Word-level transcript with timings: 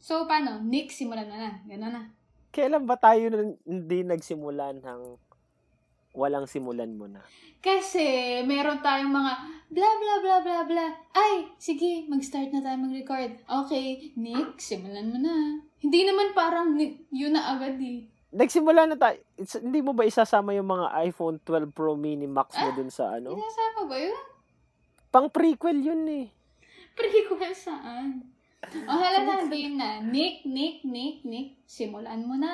So, 0.00 0.24
paano? 0.24 0.64
Nick, 0.64 0.88
simulan 0.90 1.28
mo 1.28 1.36
na. 1.36 1.60
Gano'n 1.68 1.92
na. 1.92 2.02
Kailan 2.50 2.88
ba 2.88 2.96
tayo 2.96 3.30
hindi 3.62 3.98
nagsimulan 4.02 4.80
ng 4.82 5.02
walang 6.16 6.48
simulan 6.48 6.90
mo 6.96 7.06
na? 7.06 7.20
Kasi, 7.60 8.40
meron 8.42 8.80
tayong 8.80 9.12
mga 9.12 9.32
bla 9.70 9.90
bla 10.00 10.14
bla 10.24 10.36
bla 10.42 10.58
bla. 10.64 10.86
Ay, 11.12 11.52
sige, 11.60 12.08
mag-start 12.08 12.50
na 12.50 12.64
tayo 12.64 12.80
mag-record. 12.80 13.38
Okay, 13.44 14.10
Nick, 14.16 14.58
simulan 14.58 15.12
mo 15.12 15.20
na. 15.20 15.60
Hindi 15.78 16.00
naman 16.08 16.32
parang 16.32 16.74
yun 17.12 17.36
na 17.36 17.54
agad 17.54 17.76
eh. 17.78 18.08
Nagsimula 18.32 18.88
na 18.88 18.96
tayo. 18.96 19.20
It's- 19.36 19.60
hindi 19.60 19.84
mo 19.84 19.92
ba 19.92 20.08
isasama 20.08 20.56
yung 20.56 20.72
mga 20.72 20.96
iPhone 21.06 21.38
12 21.44 21.76
Pro 21.76 21.94
Mini 21.94 22.24
Max 22.26 22.56
mo 22.56 22.72
dun 22.72 22.88
sa 22.88 23.20
ano? 23.20 23.36
Sinasama 23.36 23.80
ba 23.84 23.96
yun? 24.00 24.18
Pang 25.12 25.28
prequel 25.28 25.82
yun 25.82 26.02
eh. 26.08 26.26
Prequel 26.96 27.52
saan? 27.54 28.39
O, 28.68 28.92
hala 28.92 29.24
na, 29.24 29.56
yun 29.56 29.76
na. 29.80 30.00
Nick, 30.04 30.44
Nick, 30.44 30.84
Nick, 30.84 31.24
Nick, 31.24 31.48
simulan 31.64 32.20
mo 32.28 32.36
na. 32.36 32.52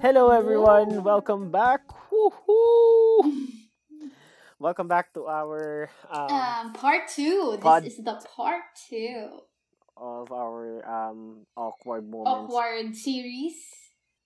Hello 0.00 0.30
everyone, 0.30 1.04
welcome 1.04 1.50
back. 1.50 1.80
Woohoo! 2.08 3.48
welcome 4.58 4.88
back 4.88 5.12
to 5.12 5.26
our 5.28 5.90
um, 6.10 6.28
Um, 6.32 6.72
part 6.72 7.08
two. 7.08 7.52
This 7.56 7.60
Pod- 7.60 7.84
is 7.84 7.96
the 8.00 8.16
part 8.36 8.64
two. 8.88 9.44
Of 9.96 10.30
our 10.30 10.82
um 10.82 11.46
awkward 11.54 12.04
moments 12.04 12.50
Awkward 12.50 12.90
series. 12.92 13.56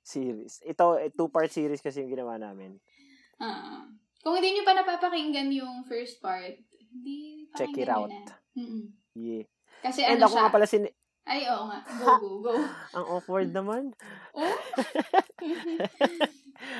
series. 0.00 0.64
Ito 0.64 0.96
eh, 0.96 1.12
two-part 1.12 1.52
series 1.52 1.80
kasi 1.80 2.00
yung 2.00 2.10
ginawa 2.10 2.36
namin. 2.36 2.80
Ah. 3.38 3.84
kung 4.18 4.34
hindi 4.34 4.50
nyo 4.50 4.64
pa 4.64 4.74
napapakinggan 4.74 5.52
yung 5.52 5.84
first 5.84 6.18
part, 6.18 6.58
hindi 6.90 7.46
Check 7.54 7.76
it 7.76 7.86
out. 7.86 8.08
na. 8.08 8.24
Mm-mm. 8.56 8.90
Yeah. 9.14 9.44
Kasi 9.78 10.02
And 10.02 10.18
ano 10.18 10.26
ako 10.26 10.34
siya? 10.34 10.42
nga 10.42 10.54
pala 10.54 10.66
si 10.66 10.76
Ay, 11.28 11.44
oo 11.44 11.68
nga. 11.68 11.78
Go, 11.84 12.08
go, 12.16 12.30
go. 12.40 12.52
ang 12.96 13.06
awkward 13.06 13.52
naman. 13.52 13.92
oh? 14.32 14.54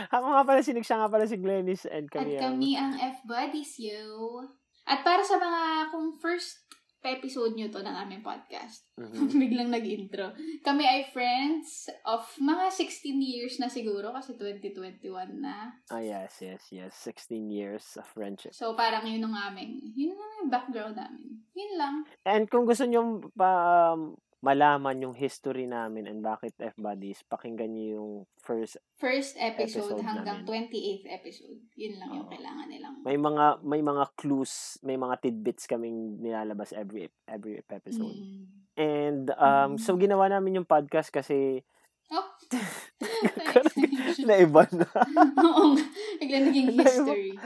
ako 0.08 0.24
nga 0.26 0.42
pala 0.42 0.60
si 0.64 0.72
Nick, 0.72 0.88
siya 0.88 1.04
nga 1.04 1.12
pala 1.12 1.28
si 1.28 1.36
Glennis 1.36 1.84
and 1.84 2.08
At 2.08 2.14
kami 2.16 2.32
ang 2.34 2.56
kami 2.56 2.70
ang 2.74 2.92
F-Buddies, 3.20 3.76
yo. 3.78 4.40
At 4.82 5.04
para 5.04 5.20
sa 5.20 5.36
mga, 5.36 5.92
kung 5.92 6.16
first 6.16 6.64
episode 7.08 7.54
nyo 7.54 7.68
to 7.68 7.80
ng 7.80 7.96
aming 7.96 8.20
podcast, 8.20 8.84
Mhm. 9.00 9.28
biglang 9.42 9.70
nag-intro. 9.70 10.34
Kami 10.60 10.84
ay 10.84 11.08
friends 11.08 11.88
of 12.04 12.26
mga 12.36 12.68
16 12.68 13.16
years 13.18 13.56
na 13.56 13.66
siguro 13.66 14.12
kasi 14.12 14.36
2021 14.36 15.00
na. 15.38 15.72
Ah, 15.88 16.02
yes, 16.02 16.42
yes, 16.44 16.62
yes. 16.68 16.92
16 17.00 17.48
years 17.48 17.96
of 17.96 18.04
friendship. 18.06 18.52
So, 18.52 18.74
parang 18.74 19.04
yun 19.04 19.24
ang 19.24 19.36
aming, 19.52 19.94
yun 19.94 20.12
lang 20.12 20.30
yung 20.38 20.50
background 20.50 20.94
namin. 20.94 21.40
Yun 21.54 21.72
lang. 21.74 21.96
And 22.22 22.44
kung 22.46 22.64
gusto 22.64 22.84
nyo 22.84 23.24
pa 23.32 23.50
um, 23.94 24.14
malaman 24.38 25.02
yung 25.02 25.14
history 25.14 25.66
namin 25.66 26.06
and 26.06 26.22
bakit 26.22 26.54
F-Buddies, 26.56 27.26
pakinggan 27.26 27.74
nyo 27.74 27.86
yung 27.92 28.10
first 28.38 28.78
First 28.94 29.34
episode, 29.34 29.98
Episode 29.98 30.06
hanggang 30.06 30.46
namin. 30.46 30.70
28th 30.70 31.06
episode. 31.08 31.58
Yun 31.74 31.94
lang 31.98 32.10
yung 32.12 32.26
Oo. 32.26 32.32
kailangan 32.32 32.66
nilang. 32.66 32.94
may 33.02 33.14
mga 33.14 33.44
may 33.62 33.82
mga 33.82 34.04
clues, 34.14 34.52
may 34.80 34.94
mga 34.94 35.14
tidbits 35.20 35.66
kaming 35.66 36.18
nilalabas 36.18 36.70
every 36.70 37.06
every 37.26 37.58
episode. 37.64 38.14
Mm. 38.14 38.42
And 38.78 39.26
um 39.34 39.74
Mm. 39.74 39.78
so 39.78 39.98
ginawa 39.98 40.26
namin 40.28 40.62
yung 40.62 40.68
podcast 40.68 41.10
kasi 41.10 41.62
Oh. 42.08 42.24
naiba 44.24 44.64
na. 44.72 44.88
Oo. 45.44 45.76
Bigla 46.16 46.38
naging 46.42 46.72
history. 46.74 47.36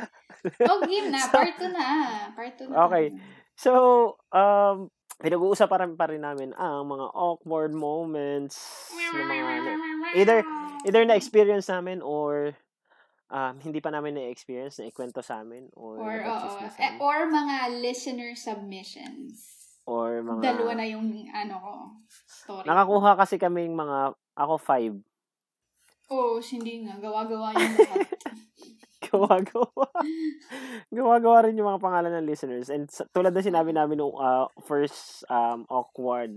Oh, 0.63 0.81
game 0.83 1.11
na. 1.15 1.21
Part 1.29 1.59
2 1.59 1.67
na. 1.69 1.87
Part 2.31 2.55
2 2.57 2.71
na. 2.71 2.77
Okay. 2.87 3.07
So, 3.55 3.73
um, 4.31 4.89
pinag-uusapan 5.23 5.95
pa 5.95 6.07
rin 6.07 6.21
namin 6.21 6.51
ang 6.53 6.85
mga 6.85 7.07
awkward 7.15 7.71
moments 7.71 8.59
ng 8.93 9.23
mga 9.23 9.49
either- 10.15 10.47
either 10.83 11.03
na-experience 11.07 11.71
namin 11.71 12.03
or 12.03 12.59
um, 13.31 13.55
hindi 13.59 13.79
pa 13.79 13.89
namin 13.89 14.19
na-experience, 14.19 14.77
na 14.77 14.91
ikwento 14.91 15.23
sa 15.23 15.41
amin 15.41 15.71
or, 15.73 15.97
Or, 15.97 16.17
oo. 16.21 16.49
Eh, 16.59 16.69
namin. 16.69 16.99
or 16.99 17.17
mga 17.27 17.57
listener 17.81 18.35
submissions. 18.35 19.49
or 19.83 20.23
mga 20.23 20.43
Dalawa 20.45 20.79
na 20.79 20.87
yung, 20.87 21.11
ano 21.27 21.55
ko, 21.59 21.73
story. 22.23 22.67
nakakuha 22.67 23.19
kasi 23.19 23.35
kaming 23.35 23.75
mga 23.75 24.15
ako 24.35 24.55
five 24.59 24.95
oh, 26.13 26.37
hindi 26.39 26.85
nga. 26.85 27.01
Gawa-gawa 27.01 27.57
yung 27.57 27.73
lahat. 27.73 28.05
gawa-gawa 29.13 29.87
gawa-gawa 30.89 31.39
rin 31.45 31.59
yung 31.61 31.69
mga 31.69 31.83
pangalan 31.85 32.13
ng 32.17 32.29
listeners 32.29 32.73
and 32.73 32.89
tulad 33.13 33.31
na 33.31 33.45
sinabi 33.45 33.71
namin 33.71 34.01
nung 34.01 34.17
uh, 34.17 34.49
first 34.65 35.23
um, 35.29 35.69
awkward 35.69 36.33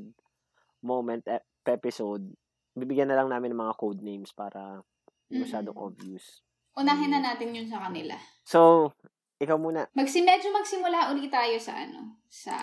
moment 0.84 1.24
ep- 1.26 1.48
episode 1.66 2.28
bibigyan 2.76 3.08
na 3.08 3.16
lang 3.16 3.32
namin 3.32 3.56
ng 3.56 3.62
mga 3.64 3.78
code 3.80 4.04
names 4.04 4.36
para 4.36 4.84
masyadong 5.32 5.74
Mm-mm. 5.74 5.88
obvious 5.88 6.44
Unahin 6.76 7.08
na 7.08 7.24
natin 7.24 7.56
yun 7.56 7.72
sa 7.72 7.88
kanila. 7.88 8.20
so 8.44 8.92
ikaw 9.40 9.56
muna 9.56 9.88
Magsi 9.96 10.20
medyo 10.20 10.52
magsimula 10.52 11.16
ulit 11.16 11.32
tayo 11.32 11.56
sa 11.56 11.88
ano, 11.88 12.20
sa 12.28 12.56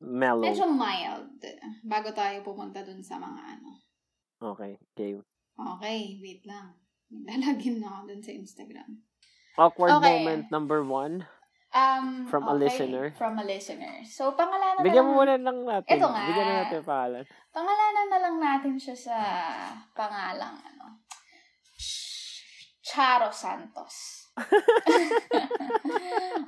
mellow 0.00 0.40
medyo 0.40 0.64
mild 0.64 1.36
bago 1.84 2.08
tayo 2.16 2.40
pumunta 2.40 2.80
dun 2.80 3.04
sa 3.04 3.20
mga 3.20 3.60
ano. 3.60 3.76
okay 4.40 4.80
game 4.96 5.20
Okay, 5.60 6.16
wait 6.24 6.40
lang. 6.48 6.72
Lalagin 7.12 7.84
na 7.84 8.00
ako 8.00 8.08
dun 8.08 8.22
sa 8.24 8.32
Instagram. 8.32 8.96
Awkward 9.60 10.00
Okay. 10.00 10.24
moment 10.24 10.48
number 10.48 10.80
one 10.80 11.28
Um, 11.70 12.26
From 12.26 12.50
a 12.50 12.58
okay, 12.58 12.66
listener? 12.66 13.14
From 13.14 13.38
a 13.38 13.46
listener. 13.46 14.02
So, 14.02 14.34
pangalanan 14.34 14.82
bigyan 14.82 15.06
na 15.06 15.14
mo 15.14 15.22
lang, 15.22 15.38
muna 15.38 15.38
lang 15.38 15.58
natin 15.62 16.02
Ito 16.02 16.06
nga. 16.10 16.26
bigyan 16.26 16.46
na 16.50 16.54
natin 16.66 16.76
yung 16.82 16.88
pangalan 16.90 17.24
pangalanan 17.54 18.06
na 18.10 18.18
lang 18.18 18.36
natin 18.42 18.74
siya 18.74 18.96
sa 18.98 19.16
pangalang 19.94 20.58
ano. 20.58 20.98
Charo 22.82 23.30
Santos. 23.30 24.26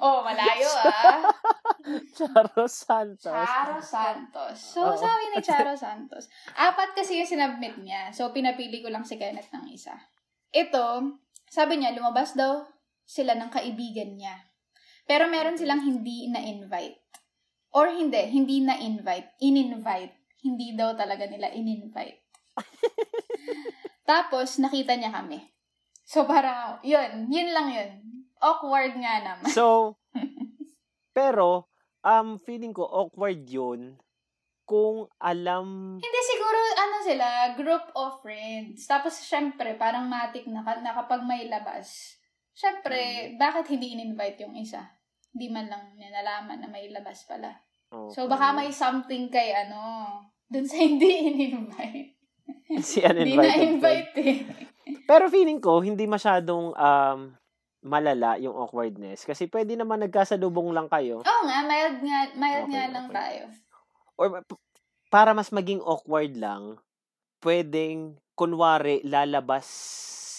oh, 0.03 0.27
malayo 0.27 0.71
ah. 0.75 1.22
Charo 2.19 2.67
Santos 2.67 3.31
Charo 3.31 3.78
Santos. 3.78 4.59
So, 4.59 4.91
Oo. 4.91 4.99
sabi 4.99 5.22
ni 5.31 5.39
Charo 5.39 5.78
Santos, 5.87 6.27
apat 6.59 6.99
kasi 6.99 7.22
yung 7.22 7.31
sinubmit 7.31 7.78
niya. 7.78 8.11
So, 8.11 8.34
pinapili 8.34 8.83
ko 8.83 8.91
lang 8.91 9.06
si 9.06 9.15
Kenneth 9.22 9.55
ng 9.55 9.71
isa. 9.71 9.95
Ito, 10.51 11.15
sabi 11.47 11.78
niya, 11.78 11.95
lumabas 11.95 12.34
daw 12.34 12.67
sila 13.07 13.37
ng 13.37 13.51
kaibigan 13.53 14.17
niya. 14.17 14.37
Pero 15.07 15.27
meron 15.27 15.59
silang 15.59 15.83
hindi 15.83 16.31
na-invite. 16.31 17.03
Or 17.73 17.89
hindi, 17.89 18.21
hindi 18.29 18.61
na-invite. 18.63 19.41
In-invite. 19.41 20.15
Hindi 20.45 20.77
daw 20.77 20.93
talaga 20.93 21.25
nila 21.25 21.49
in-invite. 21.51 22.21
Tapos, 24.11 24.61
nakita 24.61 24.93
niya 24.99 25.15
kami. 25.15 25.41
So, 26.05 26.29
parang, 26.29 26.83
yun. 26.85 27.33
Yun 27.33 27.51
lang 27.55 27.69
yun. 27.73 27.91
Awkward 28.43 28.93
nga 28.99 29.15
naman. 29.25 29.49
So, 29.49 29.97
pero, 31.17 31.71
um, 32.05 32.37
feeling 32.43 32.75
ko 32.75 32.84
awkward 32.84 33.47
yun 33.49 33.97
kung 34.69 35.11
alam, 35.19 35.99
Hindi, 35.99 36.21
siguro, 36.29 36.59
ano 36.79 36.97
sila, 37.03 37.27
group 37.59 37.84
of 37.97 38.21
friends. 38.21 38.84
Tapos, 38.84 39.21
syempre, 39.25 39.75
parang 39.77 40.07
matik 40.07 40.47
na, 40.47 40.63
na 40.81 40.93
kapag 40.93 41.25
may 41.25 41.49
labas. 41.49 42.19
Syempre, 42.53 43.01
bakit 43.37 43.69
hindi 43.69 43.97
in-invite 43.97 44.45
yung 44.45 44.55
isa? 44.55 44.85
Hindi 45.33 45.49
man 45.49 45.67
lang 45.67 45.97
niya 45.97 46.13
nalaman 46.13 46.61
na 46.61 46.69
may 46.69 46.93
labas 46.93 47.25
pala. 47.25 47.57
So, 48.13 48.25
baka 48.25 48.53
may 48.53 48.73
something 48.73 49.29
kay, 49.29 49.53
ano, 49.53 49.81
dun 50.47 50.65
sa 50.65 50.81
hindi 50.85 51.09
in-invite. 51.29 52.13
si 52.81 53.01
Hindi 53.01 53.37
uninvited 53.37 53.81
friend. 53.81 53.81
na-invite 53.81 54.13
eh. 54.19 54.39
Pero 55.04 55.28
feeling 55.28 55.60
ko, 55.60 55.81
hindi 55.81 56.04
masyadong 56.04 56.72
um, 56.72 57.19
malala 57.83 58.37
yung 58.39 58.53
awkwardness. 58.55 59.25
Kasi 59.25 59.48
pwede 59.48 59.77
naman 59.77 60.01
nagkasalubong 60.01 60.72
lang 60.72 60.89
kayo. 60.89 61.21
Oo 61.21 61.43
nga, 61.45 61.59
mild 61.65 62.01
nga, 62.01 62.19
mild 62.34 62.65
Okay, 62.65 62.72
nga 62.72 62.84
lang 62.89 63.07
okay. 63.09 63.16
tayo. 63.16 63.43
Or 64.16 64.27
p- 64.41 64.60
para 65.09 65.33
mas 65.33 65.48
maging 65.48 65.81
awkward 65.81 66.33
lang, 66.37 66.81
pwedeng, 67.41 68.16
kunwari, 68.33 69.01
lalabas 69.05 69.69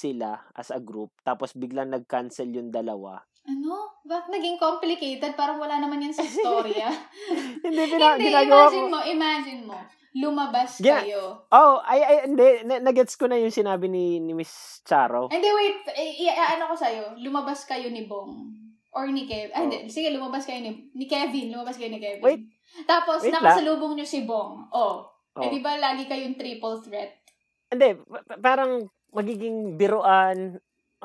sila 0.03 0.44
as 0.51 0.67
a 0.69 0.83
group, 0.83 1.15
tapos 1.23 1.55
biglang 1.55 1.88
nag-cancel 1.88 2.51
yung 2.51 2.67
dalawa. 2.67 3.23
Ano? 3.44 4.03
Bakit 4.03 4.27
naging 4.31 4.59
complicated? 4.59 5.31
Parang 5.35 5.59
wala 5.59 5.79
naman 5.79 6.03
yan 6.03 6.11
sa 6.11 6.23
storya. 6.23 6.91
hindi, 7.65 7.83
pina- 7.88 8.19
hindi, 8.19 8.27
ginagawa 8.27 8.67
imagine 8.67 8.88
mo, 8.88 9.00
imagine 9.00 9.61
mo. 9.63 9.77
Lumabas 10.13 10.77
Gina- 10.77 11.01
kayo. 11.01 11.41
Oh, 11.50 11.81
ay, 11.81 12.03
ay, 12.03 12.17
hindi. 12.29 12.67
Na- 12.69 12.83
Nagets 12.83 13.17
ko 13.17 13.25
na 13.25 13.39
yung 13.39 13.50
sinabi 13.50 13.89
ni, 13.89 14.21
ni 14.21 14.38
Miss 14.38 14.83
Charo. 14.85 15.31
Hindi, 15.31 15.50
wait. 15.50 15.81
I- 15.97 16.29
i- 16.29 16.38
ano 16.53 16.69
ko 16.69 16.75
sa'yo? 16.77 17.17
Lumabas 17.17 17.65
kayo 17.65 17.89
ni 17.89 18.06
Bong. 18.06 18.53
Or 18.94 19.09
ni 19.09 19.25
Kevin. 19.25 19.51
Ah, 19.57 19.65
hindi. 19.65 19.89
Sige, 19.89 20.13
lumabas 20.13 20.45
kayo 20.45 20.61
ni, 20.61 20.94
ni 20.94 21.09
Kevin. 21.09 21.49
Lumabas 21.49 21.81
kayo 21.81 21.89
ni 21.89 21.97
Kevin. 21.97 22.21
Oh. 22.21 22.29
Wait. 22.29 22.45
Tapos, 22.85 23.25
Wait 23.25 23.33
nakasalubong 23.33 23.97
nyo 23.97 24.06
si 24.06 24.21
Bong. 24.21 24.69
Oh. 24.69 25.01
Oh. 25.33 25.41
Eh, 25.41 25.49
di 25.49 25.65
ba 25.65 25.81
lagi 25.81 26.06
kayong 26.06 26.38
triple 26.38 26.77
threat? 26.85 27.09
Hindi, 27.73 27.97
pa- 28.06 28.21
pa- 28.21 28.38
parang 28.38 28.85
magiging 29.13 29.77
biruan. 29.77 30.57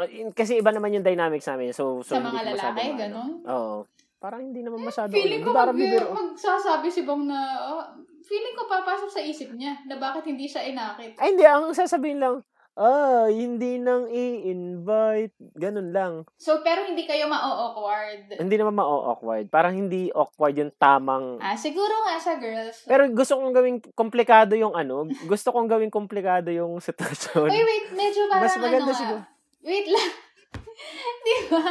In- 0.09 0.35
Kasi 0.35 0.59
iba 0.59 0.73
naman 0.73 0.95
yung 0.95 1.07
dynamics 1.07 1.47
namin. 1.47 1.71
So, 1.71 2.01
so 2.03 2.17
Sa 2.17 2.23
mga 2.23 2.55
lalaki, 2.55 2.97
ganun? 2.97 3.45
Oo. 3.45 3.85
Parang 4.19 4.43
hindi 4.43 4.67
naman 4.67 4.83
masyado. 4.83 5.15
Feeling 5.15 5.47
ko 5.47 5.55
mag, 5.55 5.71
bibiro. 5.71 6.11
magsasabi 6.11 6.91
si 6.91 7.07
Bong 7.07 7.31
na, 7.31 7.39
oh, 7.71 7.87
feeling 8.27 8.55
ko 8.59 8.67
papasok 8.67 9.11
sa 9.15 9.23
isip 9.23 9.55
niya 9.55 9.79
na 9.87 9.95
bakit 9.95 10.27
hindi 10.27 10.51
siya 10.51 10.67
inakit. 10.67 11.15
Ay, 11.23 11.39
hindi. 11.39 11.47
Ang 11.47 11.71
sasabihin 11.71 12.19
lang, 12.19 12.43
ah, 12.79 13.27
hindi 13.27 13.83
nang 13.83 14.07
i-invite. 14.07 15.35
Ganun 15.59 15.91
lang. 15.91 16.13
So, 16.39 16.63
pero 16.63 16.87
hindi 16.87 17.03
kayo 17.05 17.27
ma-awkward. 17.27 18.39
Hindi 18.39 18.55
naman 18.55 18.79
ma-awkward. 18.79 19.51
Parang 19.51 19.75
hindi 19.75 20.15
awkward 20.15 20.55
yung 20.55 20.73
tamang... 20.79 21.43
Ah, 21.43 21.59
siguro 21.59 21.91
nga 22.07 22.23
sa 22.23 22.39
girls. 22.39 22.87
Pero 22.87 23.11
gusto 23.11 23.35
kong 23.35 23.51
gawing 23.51 23.79
komplikado 23.99 24.55
yung 24.55 24.79
ano. 24.79 25.11
Gusto 25.27 25.51
kong 25.51 25.67
gawing 25.67 25.91
komplikado 25.91 26.55
yung 26.55 26.79
sitwasyon. 26.79 27.51
Wait, 27.51 27.67
wait, 27.67 27.87
medyo 27.99 28.31
parang 28.31 28.47
Mas 28.47 28.55
maganda 28.55 28.95
ano 28.95 28.95
siguro. 28.95 29.21
nga. 29.27 29.67
Wait 29.67 29.89
lang. 29.91 30.11
Di 31.27 31.37
ba? 31.51 31.63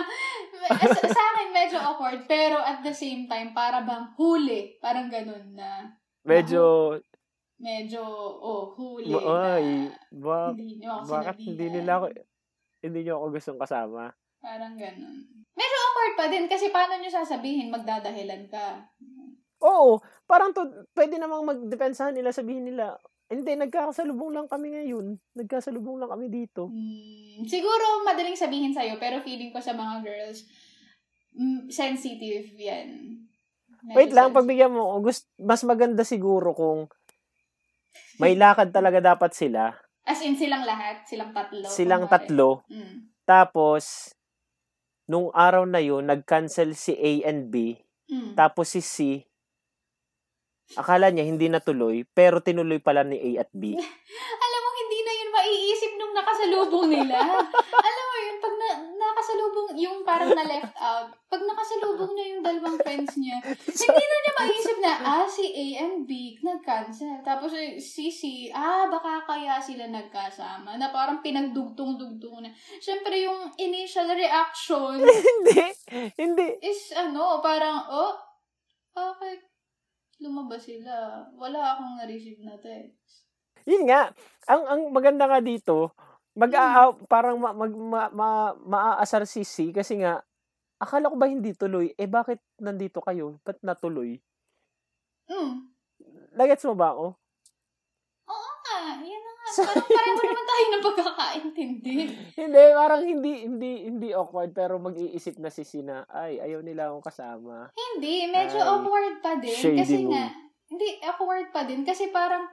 Sa, 0.68 1.02
sa 1.08 1.24
akin, 1.34 1.48
medyo 1.56 1.78
awkward. 1.80 2.28
Pero 2.28 2.60
at 2.60 2.84
the 2.84 2.92
same 2.92 3.32
time, 3.32 3.56
para 3.56 3.80
bang 3.88 4.12
huli. 4.20 4.76
Parang 4.84 5.08
ganun 5.08 5.56
na. 5.56 5.96
Medyo... 6.28 7.00
Medyo, 7.58 8.02
oh, 8.38 8.70
huli 8.78 9.10
ay, 9.18 9.90
na. 9.90 9.98
ba, 10.14 10.54
Hindi 10.54 10.78
niyo 10.78 10.90
ako 10.94 11.04
bakit 11.10 11.36
sinabihan. 11.42 11.48
hindi 11.50 11.66
nila 11.74 11.92
ako... 11.98 12.06
Hindi 12.78 13.00
nyo 13.02 13.14
ako 13.18 13.26
gustong 13.34 13.60
kasama. 13.60 14.02
Parang 14.38 14.78
ganun. 14.78 15.18
Medyo 15.58 15.78
awkward 15.82 16.14
pa 16.14 16.26
din 16.30 16.46
kasi 16.46 16.70
paano 16.70 16.94
nyo 17.02 17.10
sasabihin 17.10 17.74
magdadahilan 17.74 18.46
ka? 18.54 18.86
Oo, 19.66 19.98
parang 20.30 20.54
to, 20.54 20.62
pwede 20.94 21.18
namang 21.18 21.42
magdepensahan 21.50 22.14
nila, 22.14 22.30
sabihin 22.30 22.70
nila, 22.70 22.94
hindi, 23.28 23.58
nagkakasalubong 23.58 24.32
lang 24.32 24.46
kami 24.46 24.78
ngayon. 24.78 25.18
Nagkasalubong 25.34 25.98
lang 25.98 26.14
kami 26.14 26.30
dito. 26.30 26.70
Hmm, 26.70 27.42
siguro 27.44 28.06
madaling 28.06 28.38
sabihin 28.38 28.72
sa'yo 28.72 29.02
pero 29.02 29.20
feeling 29.20 29.50
ko 29.50 29.58
sa 29.58 29.74
mga 29.74 30.06
girls, 30.06 30.46
mm, 31.34 31.68
sensitive 31.74 32.54
yan. 32.56 33.18
Medyo 33.84 33.98
Wait 33.98 34.14
lang, 34.14 34.30
sensitive. 34.30 34.38
pagbigyan 34.38 34.72
mo, 34.72 35.02
gust, 35.02 35.28
mas 35.42 35.66
maganda 35.66 36.06
siguro 36.06 36.54
kung 36.54 36.86
may 38.18 38.34
lakad 38.34 38.74
talaga 38.74 39.14
dapat 39.14 39.32
sila. 39.34 39.74
As 40.08 40.24
in 40.24 40.40
silang 40.40 40.64
lahat, 40.64 41.04
silang 41.04 41.36
tatlo. 41.36 41.68
Silang 41.68 42.04
kunwari. 42.08 42.14
tatlo. 42.16 42.50
Mm. 42.72 42.96
Tapos, 43.28 44.16
nung 45.08 45.32
araw 45.36 45.68
na 45.68 45.84
yun, 45.84 46.08
nag-cancel 46.08 46.72
si 46.76 46.96
A 46.96 47.28
and 47.28 47.52
B. 47.52 47.76
Mm. 48.08 48.40
Tapos 48.40 48.72
si 48.72 48.80
C, 48.80 49.28
akala 50.80 51.12
niya 51.12 51.28
hindi 51.28 51.52
natuloy, 51.52 52.08
pero 52.16 52.40
tinuloy 52.40 52.80
pala 52.80 53.04
ni 53.04 53.20
A 53.36 53.44
at 53.48 53.52
B. 53.52 53.76
Alam 54.46 54.60
mo, 54.64 54.70
hindi 54.80 55.00
na 55.04 55.12
yun 55.12 55.27
maiisip 55.38 55.94
nung 55.96 56.14
nakasalubong 56.18 56.90
nila. 56.90 57.18
Alam 57.88 58.06
mo 58.10 58.18
yun, 58.26 58.38
pag 58.42 58.56
na, 58.58 58.70
nakasalubong, 58.98 59.70
yung 59.78 59.98
parang 60.02 60.34
na 60.34 60.46
left 60.50 60.74
out, 60.82 61.14
pag 61.30 61.42
nakasalubong 61.46 62.12
niya 62.18 62.26
yung 62.34 62.42
dalawang 62.42 62.78
friends 62.82 63.14
niya, 63.22 63.38
hindi 63.86 64.04
na 64.10 64.18
niya 64.18 64.34
maiisip 64.34 64.78
na, 64.82 64.94
ah, 65.06 65.28
si 65.30 65.46
A 65.54 65.66
and 65.86 66.10
B 66.10 66.42
nag-cancel. 66.42 67.22
Tapos 67.22 67.54
eh, 67.54 67.78
si 67.78 68.10
C, 68.10 68.50
ah, 68.50 68.90
baka 68.90 69.30
kaya 69.30 69.62
sila 69.62 69.86
nagkasama. 69.86 70.82
Na 70.82 70.90
parang 70.90 71.22
pinagdugtong-dugtong 71.22 72.42
na. 72.42 72.50
Siyempre, 72.82 73.22
yung 73.22 73.54
initial 73.62 74.10
reaction 74.10 75.06
hindi, 75.30 75.62
hindi. 76.18 76.48
is, 76.66 76.90
ano, 76.98 77.40
parang, 77.46 77.86
oh, 77.94 78.18
bakit 78.98 79.46
lumabas 80.18 80.66
sila? 80.66 81.22
Wala 81.38 81.78
akong 81.78 82.02
na-receive 82.02 82.42
na 82.42 82.58
text. 82.58 83.27
Yun 83.68 83.84
nga, 83.92 84.16
ang 84.48 84.64
ang 84.64 84.82
maganda 84.96 85.28
nga 85.28 85.44
dito, 85.44 85.92
mag 86.40 86.56
parang 87.12 87.36
ma, 87.36 87.52
mag 87.52 87.74
ma, 87.76 88.02
ma, 88.16 88.30
maaasar 88.64 89.28
si 89.28 89.44
C 89.44 89.76
kasi 89.76 90.00
nga 90.00 90.24
akala 90.80 91.12
ko 91.12 91.20
ba 91.20 91.28
hindi 91.28 91.52
tuloy? 91.52 91.92
Eh 92.00 92.08
bakit 92.08 92.40
nandito 92.64 93.04
kayo? 93.04 93.42
Ba't 93.44 93.60
natuloy? 93.66 94.16
Mm. 95.28 95.68
Nagets 96.38 96.64
mo 96.70 96.78
ba 96.78 96.94
ako? 96.96 97.06
Oo 98.30 98.52
nga, 98.64 98.80
yun 99.02 99.20
na 99.20 99.32
nga. 99.36 99.48
Parang 99.66 99.90
pareho 100.00 100.22
naman 100.22 100.46
tayo 100.46 100.66
ng 100.68 100.84
pagkakaintindi. 100.86 101.96
Hindi, 102.38 102.64
parang 102.78 103.02
hindi 103.04 103.32
hindi 103.50 103.72
hindi 103.90 104.08
awkward 104.14 104.54
pero 104.54 104.78
mag-iisip 104.78 105.42
na 105.42 105.50
si 105.52 105.66
C 105.66 105.82
na 105.84 106.06
ay 106.08 106.40
ayaw 106.40 106.62
nila 106.62 106.94
akong 106.94 107.04
kasama. 107.10 107.74
Hindi, 107.74 108.30
medyo 108.30 108.62
Ay, 108.62 108.70
awkward 108.70 109.16
pa 109.20 109.34
din. 109.42 109.76
Kasi 109.76 110.06
move. 110.06 110.14
nga, 110.14 110.26
hindi, 110.70 110.88
awkward 111.04 111.50
pa 111.50 111.66
din. 111.66 111.82
Kasi 111.88 112.14
parang, 112.14 112.46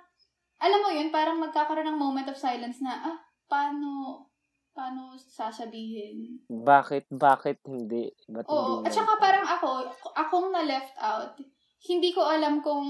alam 0.64 0.80
mo 0.80 0.90
yun, 0.90 1.12
parang 1.12 1.36
magkakaroon 1.38 1.84
ng 1.92 2.00
moment 2.00 2.28
of 2.32 2.40
silence 2.40 2.80
na, 2.80 2.96
ah, 3.04 3.18
paano, 3.44 4.24
paano 4.72 5.12
sasabihin? 5.14 6.40
Bakit 6.48 7.12
bakit 7.12 7.60
hindi? 7.68 8.08
Ba't 8.26 8.48
Oo, 8.48 8.80
hindi 8.80 8.88
at 8.88 8.92
saka 8.96 9.20
parang 9.20 9.44
ako, 9.44 9.92
akong 10.16 10.48
na-left 10.50 10.96
out, 10.98 11.36
hindi 11.84 12.10
ko 12.10 12.24
alam 12.24 12.64
kung 12.64 12.88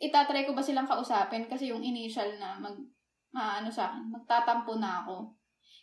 itatry 0.00 0.48
ko 0.48 0.56
ba 0.56 0.64
silang 0.64 0.88
kausapin 0.88 1.46
kasi 1.46 1.70
yung 1.70 1.84
initial 1.84 2.26
na 2.40 2.58
mag, 2.58 2.74
maano 3.30 3.70
sa 3.70 3.92
akin, 3.92 4.10
magtatampo 4.10 4.74
na 4.80 5.04
ako. 5.04 5.36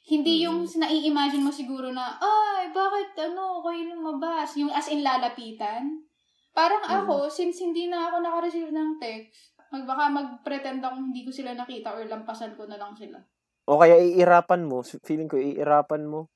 Hindi 0.10 0.44
yung 0.44 0.66
Mm. 0.66 0.80
nai-imagine 0.82 1.44
mo 1.46 1.54
siguro 1.54 1.94
na, 1.94 2.18
ay, 2.18 2.74
bakit 2.74 3.14
ano, 3.30 3.62
kayo 3.62 3.94
lumabas? 3.96 4.58
Yung 4.58 4.74
as 4.74 4.90
in 4.90 5.06
lalapitan. 5.06 6.04
Parang 6.52 6.82
Mm. 6.84 7.06
ako, 7.06 7.30
since 7.30 7.62
hindi 7.62 7.88
na 7.88 8.10
ako 8.10 8.26
nakareceive 8.26 8.74
ng 8.74 8.98
text, 9.00 9.49
mag, 9.70 9.84
baka 9.86 10.04
mag-pretend 10.10 10.82
akong 10.82 11.14
hindi 11.14 11.22
ko 11.24 11.32
sila 11.32 11.54
nakita 11.54 11.94
or 11.94 12.06
lampasan 12.06 12.58
ko 12.58 12.66
na 12.66 12.78
lang 12.78 12.94
sila. 12.94 13.18
O 13.70 13.78
kaya 13.78 14.02
iirapan 14.02 14.66
mo. 14.66 14.82
Feeling 14.82 15.30
ko 15.30 15.38
iirapan 15.38 16.10
mo. 16.10 16.30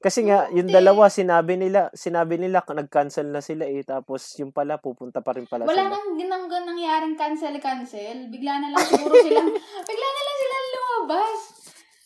Kasi 0.00 0.24
nga, 0.24 0.48
yung 0.48 0.72
dalawa, 0.72 1.12
sinabi 1.12 1.60
nila, 1.60 1.92
sinabi 1.92 2.40
nila, 2.40 2.64
nag-cancel 2.64 3.28
na 3.28 3.44
sila 3.44 3.68
eh. 3.68 3.84
Tapos, 3.84 4.32
yung 4.40 4.48
pala, 4.48 4.80
pupunta 4.80 5.20
pa 5.20 5.36
rin 5.36 5.44
pala 5.44 5.68
Wala 5.68 5.76
sila. 5.76 5.92
nang 5.92 6.16
ginanggan 6.16 6.64
nangyaring 6.64 7.16
cancel-cancel. 7.20 8.32
Bigla 8.32 8.64
na 8.64 8.72
lang 8.72 8.80
siguro 8.80 9.12
silang, 9.20 9.52
bigla 9.92 10.08
na 10.08 10.22
lang 10.24 10.36
silang 10.40 10.66
lumabas. 10.72 11.38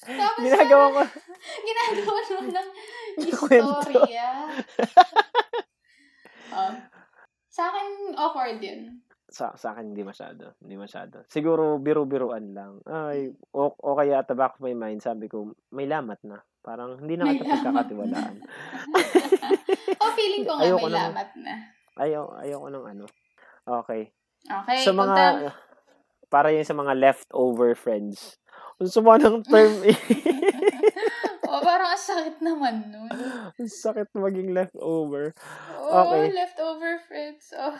Tapos 0.04 0.42
Ginagawa 0.42 0.84
ko, 0.90 1.00
ginagawa 1.70 2.18
naman 2.26 2.46
ng 2.50 2.68
istorya. 3.30 4.28
oh. 6.50 6.72
Sa 7.46 7.62
akin, 7.70 7.86
awkward 8.18 8.58
yun. 8.58 8.98
Sa, 9.34 9.50
sa 9.58 9.74
akin, 9.74 9.90
hindi 9.90 10.00
masyado. 10.00 10.54
Hindi 10.62 10.78
masyado. 10.78 11.26
Siguro, 11.26 11.74
biro-biroan 11.76 12.54
lang. 12.54 12.78
Ay, 12.86 13.34
o, 13.50 13.74
o 13.74 13.88
kaya 13.92 14.22
at 14.22 14.30
the 14.30 14.38
back 14.38 14.54
of 14.54 14.62
my 14.62 14.72
mind, 14.72 15.02
sabi 15.02 15.26
ko, 15.26 15.50
may 15.68 15.84
lamat 15.84 16.22
na. 16.22 16.38
Parang, 16.62 16.96
hindi 16.96 17.18
na 17.18 17.28
kita 17.28 17.50
pagkakatiwalaan. 17.58 18.36
o, 20.00 20.04
feeling 20.14 20.46
ko 20.46 20.54
nga 20.54 20.62
Ayoko 20.64 20.78
may 20.80 20.86
naman. 20.88 21.02
lamat 21.10 21.30
na. 21.36 21.54
Ayaw, 21.94 22.22
ayoko 22.40 22.66
ng 22.70 22.84
ano. 22.88 23.04
Okay. 23.64 24.02
Okay, 24.44 24.78
sa 24.80 24.92
mga, 24.92 25.16
punta. 25.16 25.50
para 26.28 26.48
yun 26.48 26.64
sa 26.64 26.72
mga 26.72 26.92
leftover 26.94 27.74
friends. 27.74 28.38
Ang 28.76 28.90
sama 28.90 29.16
ng 29.16 29.42
term 29.42 29.74
eh. 29.88 29.96
o, 31.44 31.58
parang 31.58 31.90
ang 31.90 32.00
sakit 32.00 32.38
naman 32.38 32.90
nun. 32.90 33.10
Ang 33.54 33.70
sakit 33.70 34.10
maging 34.12 34.50
leftover. 34.52 35.32
Oh, 35.74 36.06
Okay. 36.06 36.34
leftover 36.34 36.98
friends. 37.04 37.54
Oh. 37.54 37.76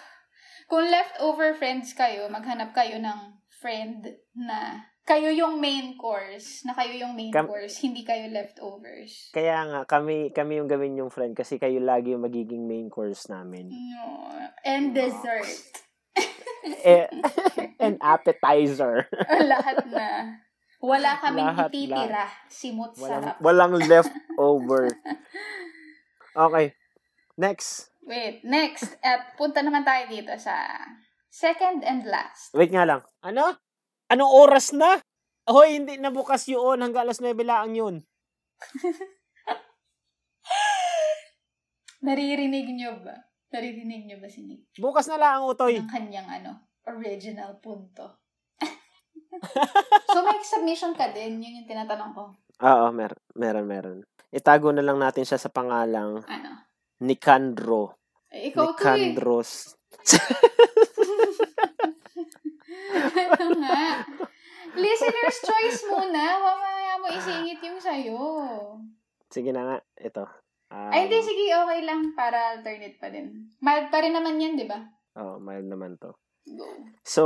Kung 0.70 0.84
leftover 0.88 1.54
friends 1.54 1.92
kayo, 1.92 2.26
maghanap 2.28 2.73
kayo 2.73 2.99
ng 2.99 3.20
friend 3.61 4.08
na 4.37 4.84
kayo 5.04 5.28
yung 5.28 5.61
main 5.61 6.00
course, 6.00 6.64
na 6.64 6.73
kayo 6.73 6.96
yung 6.96 7.12
main 7.12 7.28
Kam- 7.28 7.44
course, 7.44 7.76
hindi 7.84 8.08
kayo 8.08 8.32
leftovers. 8.32 9.28
Kaya 9.37 9.68
nga, 9.68 9.80
kami, 9.84 10.32
kami 10.32 10.61
yung 10.61 10.68
gawin 10.68 10.96
yung 10.96 11.12
friend 11.12 11.37
kasi 11.37 11.61
kayo 11.61 11.76
lagi 11.84 12.16
yung 12.16 12.25
magiging 12.25 12.64
main 12.64 12.88
course 12.88 13.28
namin. 13.28 13.68
No. 13.68 14.32
And 14.64 14.96
dessert. 14.96 15.44
eh, 16.88 17.04
an 17.76 18.00
appetizer. 18.00 19.04
Lahat 19.52 19.84
na. 19.92 20.40
Wala 20.84 21.16
kaming 21.20 21.49
Lahat, 21.52 21.68
ititira. 21.73 22.25
Simot 22.49 22.92
Walang, 22.96 23.25
sarap. 23.25 23.37
walang 23.40 23.75
leftover. 23.80 24.84
Okay. 26.34 26.75
Next. 27.38 27.93
Wait, 28.04 28.44
next. 28.44 29.00
At 29.00 29.32
punta 29.40 29.64
naman 29.64 29.84
tayo 29.84 30.04
dito 30.12 30.32
sa 30.37 30.52
second 31.32 31.80
and 31.84 32.04
last. 32.04 32.52
Wait 32.52 32.68
nga 32.68 32.84
lang. 32.84 33.00
Ano? 33.25 33.56
Anong 34.12 34.32
oras 34.32 34.76
na? 34.76 35.00
Hoy, 35.49 35.80
hindi 35.80 35.96
na 35.96 36.12
bukas 36.12 36.44
yun. 36.49 36.80
Hanggang 36.84 37.08
alas 37.08 37.20
9 37.20 37.37
lang 37.40 37.73
yun. 37.73 38.04
Naririnig 42.04 42.68
nyo 42.76 43.00
ba? 43.00 43.16
Naririnig 43.49 44.04
nyo 44.04 44.20
ba 44.20 44.28
si 44.28 44.44
Nick? 44.44 44.76
Bukas 44.76 45.08
na 45.08 45.16
lang 45.16 45.40
ang 45.40 45.49
utoy. 45.49 45.80
Ng 45.80 45.88
kanyang 45.88 46.28
ano, 46.28 46.68
original 46.84 47.56
punto. 47.64 48.20
so 50.12 50.20
may 50.20 50.37
submission 50.44 50.92
ka 50.92 51.08
din, 51.16 51.40
yun 51.40 51.64
yung 51.64 51.68
tinatanong 51.68 52.12
ko. 52.12 52.37
Oo, 52.61 52.92
mer 52.92 53.16
meron, 53.32 53.64
meron. 53.64 53.99
Itago 54.28 54.68
na 54.68 54.84
lang 54.84 55.00
natin 55.00 55.25
siya 55.25 55.40
sa 55.40 55.49
pangalang 55.49 56.20
Ano? 56.28 56.50
Nicandro. 57.04 58.00
Eh, 58.32 58.50
ikaw 58.50 58.73
to 58.73 58.80
eh. 58.88 59.12
Nicandros. 59.12 59.76
ano 63.44 63.46
nga? 63.61 63.84
Listener's 64.75 65.38
choice 65.44 65.80
muna. 65.87 66.25
Mamaya 66.40 66.92
mo 66.99 67.06
isingit 67.12 67.61
yung 67.62 67.78
sa'yo. 67.78 68.18
Sige 69.30 69.52
na 69.52 69.62
nga, 69.62 69.76
ito. 70.00 70.25
Um, 70.73 70.90
Ay, 70.90 71.06
hindi. 71.06 71.23
Sige, 71.23 71.44
okay 71.54 71.80
lang. 71.87 72.16
Para 72.18 72.58
alternate 72.58 72.99
pa 72.99 73.12
din. 73.12 73.52
Mild 73.62 73.87
pa 73.92 74.02
rin 74.02 74.16
naman 74.16 74.40
yan, 74.40 74.58
di 74.58 74.66
ba? 74.66 74.82
Oh, 75.14 75.38
mild 75.38 75.70
naman 75.70 75.94
to. 76.00 76.16
Go. 76.50 76.66
So, 77.06 77.23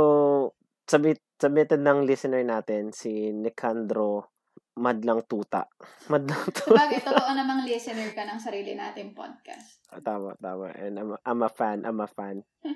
submit, 0.85 1.23
submitted 1.41 1.81
ng 1.81 2.05
listener 2.05 2.45
natin, 2.45 2.93
si 2.93 3.33
Nicandro 3.33 4.29
Madlang 4.75 5.25
Tuta. 5.25 5.65
Madlang 6.11 6.43
Tuta. 6.47 6.75
Sabagay, 6.75 7.01
totoo 7.01 7.31
namang 7.33 7.65
listener 7.65 8.11
ka 8.11 8.23
ng 8.23 8.37
sarili 8.37 8.73
nating 8.73 9.13
podcast. 9.13 9.81
Ah, 9.89 9.99
tama, 9.99 10.37
tama. 10.37 10.69
And 10.75 10.95
I'm, 10.95 11.09
I'm 11.19 11.41
a 11.41 11.49
fan, 11.49 11.81
I'm 11.83 11.99
a 11.99 12.07
fan. 12.07 12.45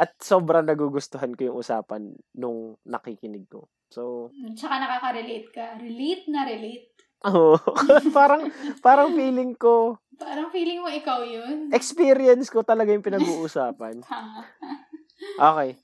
At 0.00 0.16
sobrang 0.18 0.64
nagugustuhan 0.64 1.36
ko 1.36 1.52
yung 1.52 1.58
usapan 1.58 2.02
nung 2.32 2.80
nakikinig 2.82 3.44
ko. 3.46 3.68
So, 3.90 4.32
Tsaka 4.54 4.80
nakaka-relate 4.80 5.48
ka. 5.52 5.76
Relate 5.76 6.24
na 6.30 6.46
relate. 6.46 6.88
oh, 7.20 7.60
parang 8.16 8.48
parang 8.80 9.12
feeling 9.12 9.52
ko 9.52 10.00
Parang 10.16 10.48
feeling 10.48 10.80
mo 10.80 10.88
ikaw 10.88 11.20
yun. 11.20 11.68
experience 11.68 12.48
ko 12.48 12.60
talaga 12.60 12.92
yung 12.92 13.04
pinag-uusapan. 13.04 14.00
Okay. 15.36 15.76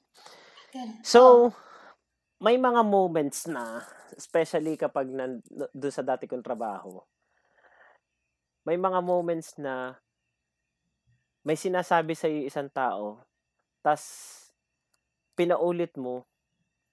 So, 1.01 1.53
may 2.37 2.57
mga 2.57 2.85
moments 2.85 3.49
na, 3.49 3.81
especially 4.13 4.77
kapag 4.77 5.09
nan, 5.09 5.41
doon 5.73 5.95
sa 5.95 6.05
dati 6.05 6.29
kong 6.29 6.45
trabaho, 6.45 7.01
may 8.63 8.77
mga 8.77 9.01
moments 9.01 9.57
na 9.57 9.97
may 11.41 11.55
sinasabi 11.55 12.13
sa 12.13 12.27
iyo 12.27 12.45
isang 12.45 12.69
tao, 12.69 13.23
tas 13.81 14.03
pinaulit 15.33 15.95
mo, 15.97 16.27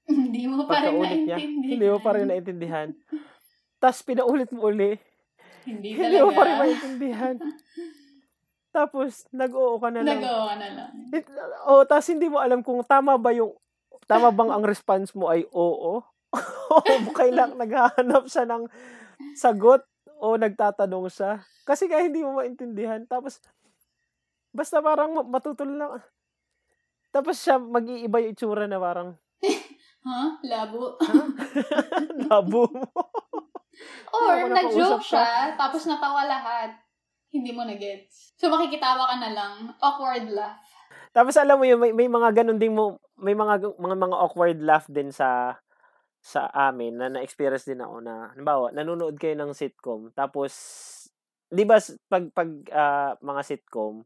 Hindi 0.04 0.46
mo 0.46 0.68
pa 0.68 0.84
rin 0.84 0.94
pagkaulit 0.94 1.20
niya, 1.24 1.38
naintindihan. 1.40 1.72
hindi 1.72 1.88
mo 1.88 1.98
pa 1.98 2.12
rin 2.12 2.28
naintindihan. 2.28 2.88
tas 3.80 3.98
pinaulit 4.04 4.52
mo 4.52 4.68
uli, 4.68 5.00
Hindi 5.66 5.96
hindi 5.96 6.20
talaga. 6.20 6.24
mo 6.24 6.32
pa 6.32 6.44
rin 6.44 6.58
maintindihan. 6.60 7.36
Tapos, 8.70 9.30
nag-oo 9.30 9.78
ka 9.78 9.90
na 9.90 10.02
lang. 10.02 10.18
Nagawa 10.18 10.44
ka 10.50 10.56
na 10.58 10.68
lang. 10.74 10.90
It, 11.14 11.26
oh, 11.64 11.86
tas 11.86 12.10
hindi 12.10 12.26
mo 12.26 12.42
alam 12.42 12.60
kung 12.60 12.82
tama 12.84 13.16
ba 13.16 13.30
yung 13.32 13.54
tama 14.06 14.30
bang 14.32 14.52
ang 14.52 14.64
response 14.66 15.16
mo 15.16 15.32
ay 15.32 15.48
oo 15.52 16.04
o 16.74 17.12
kailang 17.14 17.56
naghahanap 17.62 18.26
siya 18.26 18.46
ng 18.50 18.66
sagot 19.38 19.86
o 20.24 20.40
nagtatanong 20.40 21.12
siya. 21.12 21.44
Kasi 21.68 21.92
kaya 21.92 22.08
hindi 22.08 22.24
mo 22.24 22.40
maintindihan. 22.40 23.04
Tapos, 23.04 23.44
basta 24.56 24.80
parang 24.80 25.12
ma- 25.12 25.28
matutol 25.28 25.76
lang. 25.76 26.00
Tapos 27.12 27.38
siya, 27.38 27.60
mag-iiba 27.60 28.24
yung 28.24 28.32
itsura 28.34 28.66
na 28.66 28.80
parang, 28.80 29.20
Ha? 30.04 30.36
Labo. 30.44 31.00
labo 32.28 32.68
mo. 32.68 32.84
Or, 34.12 34.36
nakausap 34.52 35.00
siya, 35.00 35.56
tapos 35.56 35.88
natawa 35.88 36.28
lahat. 36.28 36.76
Hindi 37.32 37.56
mo 37.56 37.64
na-gets. 37.64 38.36
So, 38.36 38.52
makikitawa 38.52 39.08
ka 39.08 39.16
na 39.16 39.32
lang. 39.32 39.72
Awkward 39.80 40.28
laugh. 40.28 40.60
Tapos 41.16 41.34
alam 41.40 41.56
mo 41.56 41.66
yun, 41.66 41.80
may, 41.80 41.96
may 41.96 42.12
mga 42.12 42.44
ganun 42.44 42.60
din 42.60 42.76
mo, 42.76 43.00
may 43.20 43.38
mga, 43.38 43.78
mga, 43.78 43.98
mga 43.98 44.18
awkward 44.18 44.60
laugh 44.64 44.88
din 44.90 45.14
sa, 45.14 45.60
sa 46.24 46.48
amin 46.54 46.98
na 46.98 47.12
na-experience 47.12 47.68
din 47.68 47.84
ako 47.84 48.00
na, 48.00 48.32
halimbawa, 48.34 48.72
nanonood 48.72 49.20
kayo 49.20 49.36
ng 49.38 49.52
sitcom, 49.52 50.10
tapos, 50.16 50.52
di 51.52 51.68
ba, 51.68 51.78
pag, 52.10 52.32
pag 52.34 52.50
ah, 52.74 53.14
mga 53.22 53.42
sitcom, 53.44 54.02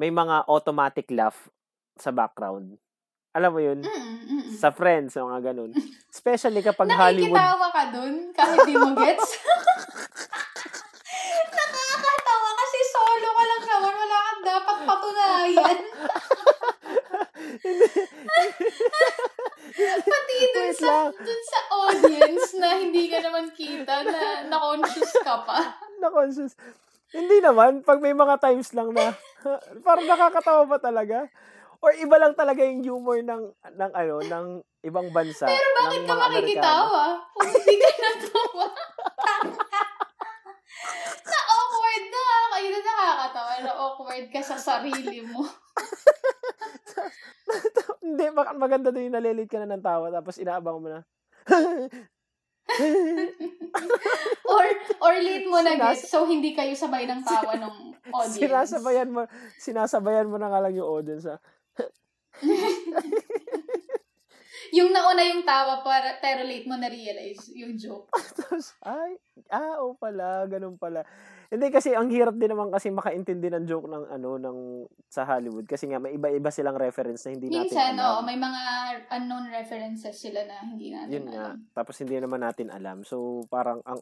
may 0.00 0.08
mga 0.08 0.48
automatic 0.48 1.10
laugh 1.12 1.52
sa 2.00 2.10
background. 2.10 2.80
Alam 3.32 3.50
mo 3.52 3.60
yun? 3.64 3.80
Mm, 3.80 3.88
mm, 3.88 4.20
mm. 4.28 4.52
Sa 4.60 4.68
Friends, 4.72 5.16
mga 5.16 5.52
ganun. 5.52 5.72
Especially 6.12 6.60
kapag 6.60 6.92
Hollywood. 7.00 7.32
Nakikitawa 7.32 7.66
ka 7.72 7.82
dun 7.88 8.14
kahit 8.36 8.58
di 8.68 8.76
mo 8.76 8.92
gets. 8.92 9.40
Nakakatawa 11.56 12.50
kasi 12.60 12.78
solo 12.92 13.28
ka 13.32 13.44
lang 13.48 13.62
naman. 13.64 13.92
Wala 13.96 14.16
kang 14.20 14.42
dapat 14.44 14.76
patunayan. 14.84 15.91
Pati 19.82 20.36
dun 20.50 20.66
Wait 20.66 20.76
sa, 20.76 20.86
lang. 20.90 21.14
dun 21.14 21.42
sa 21.46 21.60
audience 21.70 22.46
na 22.58 22.68
hindi 22.82 23.06
ka 23.06 23.22
naman 23.22 23.46
kita 23.54 24.02
na 24.02 24.50
na-conscious 24.50 25.12
ka 25.22 25.46
pa. 25.46 25.78
na-conscious. 26.02 26.58
Hindi 27.12 27.38
naman, 27.38 27.84
pag 27.84 28.00
may 28.00 28.16
mga 28.16 28.40
times 28.40 28.72
lang 28.74 28.90
na, 28.90 29.14
parang 29.86 30.08
nakakatawa 30.08 30.64
ba 30.66 30.78
talaga? 30.80 31.28
Or 31.82 31.90
iba 31.94 32.14
lang 32.18 32.34
talaga 32.34 32.62
yung 32.62 32.82
humor 32.82 33.18
ng, 33.20 33.42
ng 33.74 33.92
ano, 33.92 34.16
ng 34.22 34.46
ibang 34.82 35.10
bansa. 35.10 35.46
Pero 35.46 35.68
bakit 35.82 36.02
ng 36.02 36.08
ka 36.08 36.14
makikitawa? 36.14 37.02
Kung 37.34 37.50
hindi 37.50 37.74
ka 37.78 37.98
natawa. 38.00 38.66
na 41.22 41.40
awkward 41.48 42.04
na. 42.06 42.22
Kayo 42.52 42.68
na 42.68 42.80
nakakatawa 42.82 43.52
na 43.60 43.72
awkward 43.74 44.26
ka 44.28 44.40
sa 44.40 44.56
sarili 44.56 45.20
mo. 45.22 45.42
Hindi, 48.02 48.24
maganda 48.34 48.90
din 48.90 49.08
yung 49.08 49.16
nalilit 49.16 49.46
ka 49.46 49.56
na 49.56 49.70
ng 49.70 49.84
tawa, 49.84 50.10
tapos 50.10 50.36
inaabang 50.36 50.78
mo 50.78 50.88
na. 50.88 51.00
Or, 54.48 54.64
or 55.02 55.14
late 55.18 55.44
mo 55.44 55.60
na 55.60 55.76
Sinas- 55.76 55.98
get, 55.98 56.08
so 56.08 56.24
hindi 56.24 56.54
kayo 56.54 56.72
sabay 56.72 57.04
ng 57.04 57.20
tawa 57.20 57.58
ng 57.58 57.74
audience. 58.16 58.38
sinasabayan 58.38 59.10
mo, 59.12 59.26
sinasabayan 59.58 60.30
mo 60.30 60.38
na 60.40 60.48
nga 60.48 60.62
lang 60.62 60.72
yung 60.72 60.88
audience. 60.88 61.26
Ha? 61.26 61.36
Yung 64.72 64.88
nauna 64.88 65.20
yung 65.20 65.44
tawa, 65.44 65.84
para, 65.84 66.16
pero 66.16 66.40
late 66.48 66.64
mo 66.64 66.80
na-realize 66.80 67.52
yung 67.52 67.76
joke. 67.76 68.08
Tapos, 68.40 68.72
ay, 68.80 69.20
ah, 69.52 69.84
oo 69.84 69.92
pala, 69.94 70.48
ganun 70.48 70.80
pala. 70.80 71.04
Hindi 71.52 71.68
kasi 71.68 71.92
ang 71.92 72.08
hirap 72.08 72.32
din 72.40 72.48
naman 72.56 72.72
kasi 72.72 72.88
makaintindi 72.88 73.52
ng 73.52 73.68
joke 73.68 73.84
ng 73.84 74.08
ano 74.08 74.40
ng 74.40 74.58
sa 75.04 75.28
Hollywood 75.28 75.68
kasi 75.68 75.84
nga 75.84 76.00
may 76.00 76.16
iba-iba 76.16 76.48
silang 76.48 76.80
reference 76.80 77.28
na 77.28 77.36
hindi 77.36 77.52
natin 77.52 77.68
Minsan, 77.68 77.92
alam. 78.00 78.08
oo, 78.08 78.20
may 78.24 78.40
mga 78.40 78.62
unknown 79.12 79.52
references 79.52 80.16
sila 80.16 80.40
na 80.48 80.64
hindi 80.64 80.88
natin 80.88 81.12
Yun 81.12 81.26
nga. 81.28 81.52
alam. 81.52 81.68
Tapos 81.76 82.00
hindi 82.00 82.16
naman 82.16 82.40
natin 82.40 82.72
alam. 82.72 83.04
So 83.04 83.44
parang 83.52 83.84
ang 83.84 84.00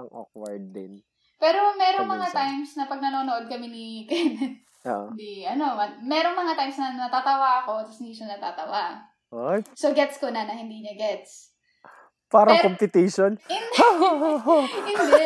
ang 0.00 0.08
awkward 0.08 0.72
din. 0.72 1.04
Pero 1.36 1.76
merong 1.76 2.08
mga 2.08 2.28
minsan. 2.32 2.40
times 2.40 2.70
na 2.80 2.88
pag 2.88 3.04
nanonood 3.04 3.44
kami 3.52 3.68
ni 3.68 3.86
Kenneth, 4.08 4.64
Oo. 4.88 5.12
di, 5.12 5.44
ano, 5.44 5.76
merong 6.00 6.40
mga 6.40 6.56
times 6.56 6.80
na 6.80 6.96
natatawa 6.96 7.62
ako, 7.62 7.84
tapos 7.84 8.00
hindi 8.00 8.16
siya 8.16 8.32
natatawa. 8.32 8.96
Ay, 9.28 9.60
So, 9.76 9.92
gets 9.92 10.16
ko 10.16 10.32
na 10.32 10.48
na 10.48 10.56
hindi 10.56 10.80
niya 10.80 10.96
gets. 10.96 11.52
parang 12.28 12.60
Pero- 12.60 12.68
competition. 12.72 13.40
Hindi. 13.48 13.76
hindi. 14.92 15.24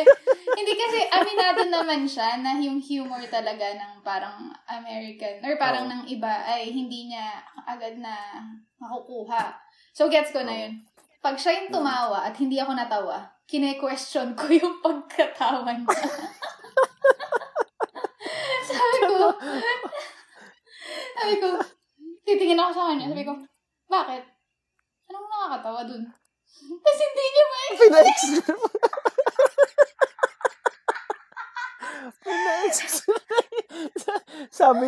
Hindi 0.53 0.73
kasi 0.79 0.99
aminado 1.11 1.67
naman 1.67 2.07
siya 2.07 2.39
na 2.39 2.55
yung 2.63 2.79
humor 2.79 3.19
talaga 3.27 3.75
ng 3.75 3.99
parang 3.99 4.47
American 4.71 5.43
or 5.43 5.59
parang 5.59 5.87
Oo. 5.87 5.91
ng 5.91 6.03
iba 6.07 6.31
ay 6.47 6.71
hindi 6.71 7.11
niya 7.11 7.43
agad 7.67 7.99
na 7.99 8.39
makukuha. 8.79 9.51
So, 9.91 10.07
gets 10.07 10.31
ko 10.31 10.47
na 10.47 10.55
yun. 10.55 10.79
Pag 11.19 11.35
siya 11.35 11.63
yung 11.63 11.75
tumawa 11.75 12.23
at 12.23 12.35
hindi 12.39 12.55
ako 12.59 12.71
natawa, 12.71 13.19
kine-question 13.47 14.35
ko 14.35 14.47
yung 14.51 14.79
pagkatawa 14.79 15.67
niya. 15.75 15.87
sabi 18.69 18.99
ko, 19.03 19.17
sabi 21.13 21.33
ko, 21.39 21.47
titingin 22.23 22.59
ako 22.59 22.71
sa 22.71 22.83
kanya, 22.91 23.11
sabi 23.11 23.23
ko, 23.27 23.33
bakit? 23.89 24.23
Anong 25.09 25.27
nakakatawa 25.27 25.81
dun? 25.87 26.03
Tapos 26.83 26.99
hindi 27.01 27.23
niya 27.25 27.45
ma 27.45 27.59
Pinaex. 27.73 28.19
Pinaex. 32.23 32.75
Sabi, 34.53 34.87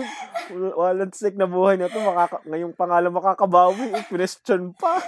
walang 0.53 1.13
sick 1.15 1.35
na 1.35 1.49
buhay 1.49 1.75
na 1.79 1.89
to. 1.89 1.99
Makaka, 1.99 2.43
ngayong 2.45 2.75
pangalan 2.77 3.11
makakabawi. 3.11 3.91
Eh, 3.91 4.05
question 4.07 4.71
pa. 4.77 5.01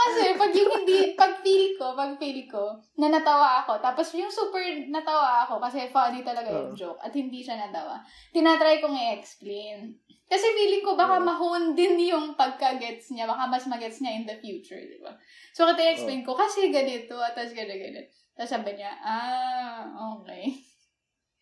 Kasi, 0.00 0.22
pag 0.40 0.52
yung 0.56 0.72
hindi, 0.80 1.12
pag 1.12 1.44
feel 1.44 1.76
ko, 1.76 1.92
pag 1.92 2.16
feel 2.16 2.40
ko, 2.48 2.80
na 2.96 3.12
natawa 3.12 3.60
ako, 3.64 3.80
tapos 3.84 4.16
yung 4.16 4.32
super 4.32 4.62
natawa 4.88 5.44
ako, 5.44 5.60
kasi 5.60 5.92
funny 5.92 6.24
talaga 6.24 6.48
yung 6.48 6.72
Oo. 6.72 6.78
joke, 6.78 7.00
at 7.04 7.12
hindi 7.12 7.44
siya 7.44 7.60
natawa, 7.60 8.00
tinatry 8.32 8.80
kong 8.80 8.96
i-explain. 8.96 10.00
Kasi 10.30 10.46
feeling 10.54 10.86
ko, 10.86 10.94
baka 10.94 11.18
Oo. 11.18 11.26
mahon 11.26 11.64
din 11.74 11.98
yung 12.00 12.38
pagka-gets 12.38 13.12
niya, 13.12 13.26
baka 13.26 13.50
mas 13.50 13.66
magets 13.66 13.98
niya 14.00 14.14
in 14.14 14.24
the 14.24 14.38
future, 14.38 14.78
di 14.78 15.02
ba? 15.02 15.18
So, 15.52 15.66
kaya 15.74 15.92
explain 15.92 16.22
ko, 16.22 16.38
kasi 16.38 16.70
ganito, 16.70 17.18
at 17.18 17.34
tapos 17.34 17.52
ganito, 17.52 17.76
ganito. 17.76 18.08
Tapos 18.38 18.50
sabi 18.50 18.78
niya, 18.78 18.94
ah, 19.02 19.84
okay. 20.16 20.54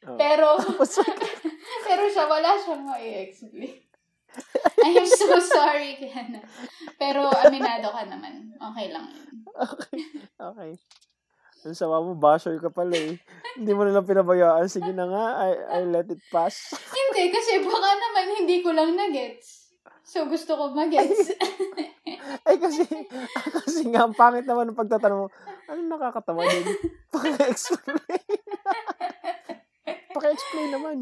Pero, 0.02 0.56
pero 1.86 2.02
siya, 2.08 2.24
wala 2.26 2.56
siyang 2.56 2.84
ma-explain. 2.88 3.87
I 4.86 4.90
am 4.94 5.08
so 5.08 5.40
sorry, 5.40 5.96
Kiana. 5.98 6.40
Pero 7.00 7.26
aminado 7.30 7.90
ka 7.90 8.02
naman. 8.06 8.54
Okay 8.54 8.86
lang 8.92 9.06
yun. 9.10 9.28
okay. 9.56 9.98
Okay. 10.38 10.72
Ang 11.66 11.74
sama 11.74 11.98
mo, 11.98 12.14
basher 12.14 12.54
ka 12.62 12.70
pala 12.70 12.94
eh. 12.94 13.18
Hindi 13.58 13.72
mo 13.74 13.82
nalang 13.82 14.06
pinabayaan. 14.06 14.70
Sige 14.70 14.94
na 14.94 15.10
nga, 15.10 15.24
I, 15.42 15.50
I 15.74 15.80
let 15.90 16.06
it 16.06 16.22
pass. 16.30 16.70
Hindi, 16.96 17.34
kasi 17.34 17.58
baka 17.66 17.90
naman 17.98 18.26
hindi 18.38 18.62
ko 18.62 18.70
lang 18.70 18.94
na-gets. 18.94 19.74
So, 20.06 20.24
gusto 20.30 20.54
ko 20.54 20.70
mag-gets. 20.72 21.34
Ay, 22.48 22.56
kasi, 22.56 22.86
kasi 23.52 23.80
nga, 23.90 24.06
ang 24.06 24.14
pangit 24.14 24.46
naman 24.46 24.70
ng 24.70 24.78
pagtatanong 24.78 25.26
mo, 25.26 25.28
ano 25.68 25.80
nakakatawa 25.84 26.46
din? 26.46 26.64
Paki-explain. 27.12 28.22
Paki-explain 30.16 30.70
naman. 30.72 30.98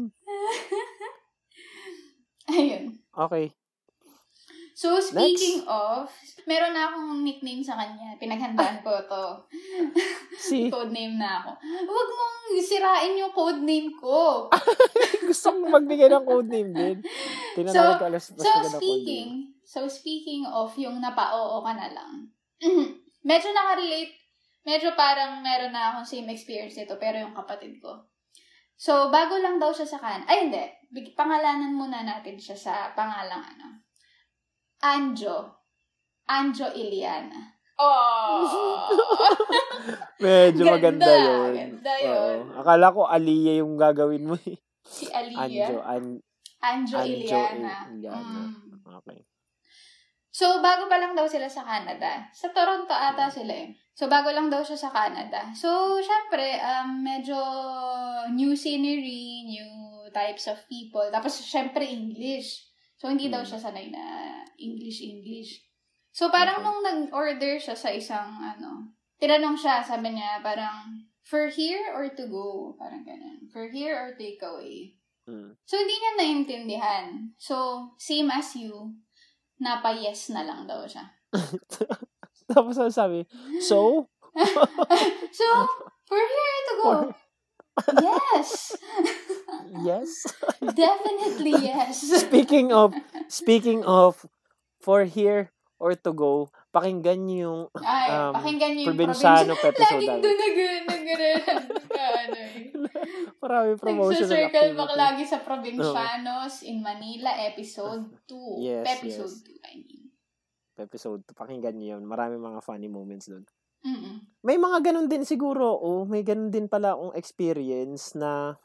Ayun. 2.47 2.95
Okay. 3.11 3.51
So, 4.77 5.01
speaking 5.01 5.65
of, 5.65 6.05
meron 6.45 6.77
na 6.77 6.85
akong 6.85 7.25
nickname 7.25 7.65
sa 7.65 7.81
kanya. 7.81 8.13
Pinaghandaan 8.21 8.85
ko 8.85 8.93
to. 9.09 9.25
Si, 10.37 10.65
Codename 10.73 11.17
na 11.17 11.41
ako. 11.41 11.49
Huwag 11.89 12.09
mong 12.13 12.37
sirain 12.61 13.17
yung 13.17 13.33
codename 13.33 13.89
ko. 13.97 14.45
gusto 15.27 15.49
kong 15.49 15.73
magbigay 15.81 16.13
ng 16.13 16.25
codename 16.29 16.71
din. 16.77 16.97
Tinanawag 17.57 17.97
ko 17.97 18.05
alas 18.05 18.29
So, 18.29 18.53
speaking, 18.77 19.57
so 19.65 19.89
speaking 19.89 20.45
of 20.45 20.69
yung 20.77 21.01
napa-oo 21.01 21.65
ka 21.65 21.73
na 21.73 21.89
lang, 21.89 22.29
medyo 23.29 23.49
nakarelate, 23.57 24.13
medyo 24.61 24.93
parang 24.93 25.41
meron 25.41 25.73
na 25.73 25.97
akong 25.97 26.05
same 26.05 26.29
experience 26.29 26.77
nito, 26.77 27.01
pero 27.01 27.17
yung 27.17 27.33
kapatid 27.33 27.81
ko. 27.81 28.05
So, 28.77 29.09
bago 29.09 29.41
lang 29.41 29.57
daw 29.57 29.73
siya 29.73 29.89
sa 29.89 29.97
kan. 29.97 30.21
Ay, 30.29 30.45
hindi. 30.45 30.76
Big- 30.87 31.13
Pangalanan 31.15 31.75
muna 31.75 32.03
natin 32.03 32.39
siya 32.39 32.55
sa 32.55 32.73
pangalang 32.95 33.43
ano. 33.43 33.83
Anjo. 34.83 35.51
Anjo 36.27 36.67
Iliana. 36.71 37.57
Oh! 37.77 38.41
Medyo 40.23 40.65
Ganda, 40.65 40.73
maganda 40.73 41.11
yun. 41.13 41.53
ganda 41.53 41.93
yun. 42.01 42.39
Oo. 42.49 42.57
Akala 42.57 42.89
ko 42.89 43.05
Aliyah 43.05 43.61
yung 43.61 43.77
gagawin 43.77 44.25
mo 44.25 44.35
eh. 44.41 44.57
si 44.81 45.05
Aliyah. 45.13 45.45
Anjo, 45.45 45.77
an, 45.85 46.03
Anjo, 46.57 46.97
Anjo 46.97 47.05
Iliana. 47.05 47.73
Iliana. 47.93 48.41
Mm. 48.49 48.97
okay. 48.97 49.19
So, 50.37 50.61
bago 50.61 50.85
pa 50.85 51.01
lang 51.01 51.17
daw 51.17 51.25
sila 51.25 51.49
sa 51.49 51.65
Canada. 51.65 52.29
Sa 52.29 52.53
Toronto 52.53 52.93
ata 52.93 53.25
sila 53.25 53.53
eh. 53.57 53.73
So, 53.97 54.05
bago 54.05 54.29
lang 54.29 54.53
daw 54.53 54.61
siya 54.61 54.77
sa 54.77 54.93
Canada. 54.93 55.49
So, 55.57 55.97
syempre, 55.97 56.61
um, 56.61 57.01
medyo 57.01 57.37
new 58.37 58.53
scenery, 58.53 59.49
new 59.49 59.96
types 60.13 60.47
of 60.47 60.59
people. 60.67 61.03
Tapos, 61.09 61.37
syempre, 61.41 61.85
English. 61.85 62.67
So, 62.97 63.07
hindi 63.07 63.29
daw 63.29 63.45
Hmm. 63.45 63.49
siya 63.53 63.59
sanay 63.61 63.87
na 63.93 64.03
English-English. 64.57 65.61
So, 66.11 66.33
parang 66.33 66.61
Okay. 66.61 66.65
nung 66.65 66.81
nag-order 66.81 67.61
siya 67.61 67.77
sa 67.77 67.93
isang, 67.93 68.41
ano, 68.41 68.89
tinanong 69.21 69.53
siya, 69.53 69.85
sabi 69.85 70.17
niya, 70.17 70.41
parang, 70.41 71.05
for 71.21 71.45
here 71.51 71.93
or 71.93 72.09
to 72.09 72.25
go? 72.25 72.73
Parang 72.81 73.05
ganun. 73.05 73.45
For 73.53 73.69
here 73.69 73.93
or 73.93 74.17
take 74.17 74.41
away? 74.41 74.97
Mm. 75.27 75.53
So, 75.67 75.77
hindi 75.77 75.93
niya 75.93 76.11
naintindihan. 76.17 77.05
So, 77.37 77.89
same 77.99 78.31
as 78.31 78.55
you, 78.55 78.95
napa-yes 79.59 80.31
na 80.33 80.41
lang 80.47 80.65
daw 80.65 80.87
siya. 80.87 81.05
Tapos 82.47 82.79
ano 82.79 82.87
sabi, 82.87 83.27
so, 83.59 84.07
so, 85.37 85.47
we're 86.07 86.29
here 86.31 86.61
to 86.63 86.73
go. 86.79 86.93
yes. 88.07 88.73
Yes. 89.83 90.09
Definitely 90.61 91.55
yes. 91.63 92.01
speaking 92.25 92.71
of, 92.71 92.93
speaking 93.27 93.83
of, 93.83 94.25
for 94.79 95.03
here 95.03 95.51
or 95.77 95.93
to 95.93 96.11
go, 96.13 96.49
pakinggan 96.73 97.27
niyo 97.27 97.37
yung 97.37 97.61
Ay, 97.81 98.09
um, 98.09 98.33
pakinggan 98.33 98.71
niyo 98.73 98.83
yung 98.87 98.89
probinsya. 98.93 99.45
episode 99.45 99.77
Laging 99.77 100.21
doon 100.21 100.37
nag 100.37 100.55
nag 100.87 101.05
ano 101.97 102.37
eh. 102.37 102.55
Maraming 103.43 103.79
promotion 103.79 104.25
na 104.25 104.47
Nagsa-circle 104.47 104.71
back 104.73 104.93
lagi 104.97 105.23
sa 105.27 105.37
Provincianos 105.41 106.65
in 106.65 106.81
Manila, 106.81 107.31
episode 107.45 108.09
2. 108.25 108.63
Yes, 108.63 108.85
episode 108.97 109.35
yes. 109.37 109.61
2, 109.61 109.69
I 109.69 109.75
mean. 109.85 110.03
Episode, 110.77 111.21
pakinggan 111.33 111.75
niyo 111.77 111.97
yun. 111.97 112.05
Maraming 112.05 112.41
mga 112.41 112.59
funny 112.61 112.89
moments 112.89 113.29
doon. 113.29 113.45
Mm-mm. 113.85 114.25
May 114.41 114.57
mga 114.57 114.89
ganun 114.89 115.09
din 115.09 115.25
siguro. 115.25 115.77
Oh, 115.77 116.05
may 116.05 116.21
ganun 116.25 116.49
din 116.49 116.69
pala 116.69 116.93
akong 116.93 117.13
experience 117.17 118.13
na 118.17 118.57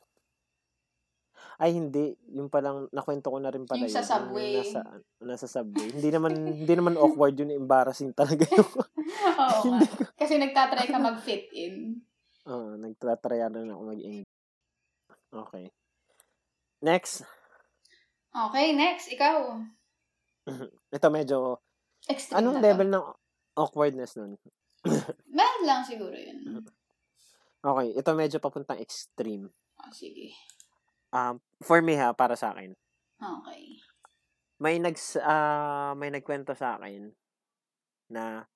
ay 1.56 1.72
hindi, 1.72 2.12
yung 2.30 2.48
palang 2.48 2.88
nakwento 2.88 3.28
ko 3.28 3.36
na 3.36 3.50
rin 3.50 3.64
pala 3.64 3.84
Yung 3.84 3.90
sa 3.90 4.00
yun, 4.00 4.08
subway. 4.08 4.52
nasa 4.58 4.80
nasa 5.18 5.46
subway. 5.46 5.88
hindi 5.90 6.08
naman 6.08 6.32
hindi 6.34 6.72
naman 6.72 6.94
awkward 7.02 7.34
yun, 7.34 7.50
embarrassing 7.50 8.12
talaga 8.12 8.44
yung. 8.48 8.70
Oo. 9.22 9.60
Hindi 9.64 9.86
Kasi 10.14 10.36
nagtatry 10.36 10.86
ka 10.86 10.98
mag-fit 10.98 11.46
in. 11.52 12.00
Oo, 12.44 12.74
nagtatrya 12.74 13.46
na 13.48 13.70
ako 13.70 13.82
mag 13.84 14.00
Okay. 15.32 15.64
Next, 16.80 17.22
Okay, 18.32 18.72
next, 18.72 19.12
ikaw. 19.12 19.60
ito 20.88 21.06
medyo 21.08 21.60
Extreme 22.08 22.40
anong 22.40 22.58
to. 22.58 22.64
level 22.64 22.88
ng 22.88 23.04
awkwardness 23.54 24.16
nun? 24.16 24.34
Mild 25.28 25.62
lang 25.62 25.84
siguro 25.84 26.16
yun. 26.16 26.64
Okay, 27.60 27.88
ito 27.94 28.10
medyo 28.16 28.40
papuntang 28.40 28.80
extreme. 28.80 29.52
Oh, 29.78 29.92
sige. 29.92 30.32
Um, 31.12 31.38
for 31.60 31.84
me 31.84 31.94
ha, 32.00 32.16
para 32.16 32.34
sa 32.34 32.56
akin. 32.56 32.72
Okay. 33.22 33.78
may 34.62 34.78
nags 34.78 35.18
ah, 35.18 35.94
may 35.98 36.10
nagkwento 36.10 36.54
sa 36.54 36.78
akin 36.78 37.10
na 38.10 38.46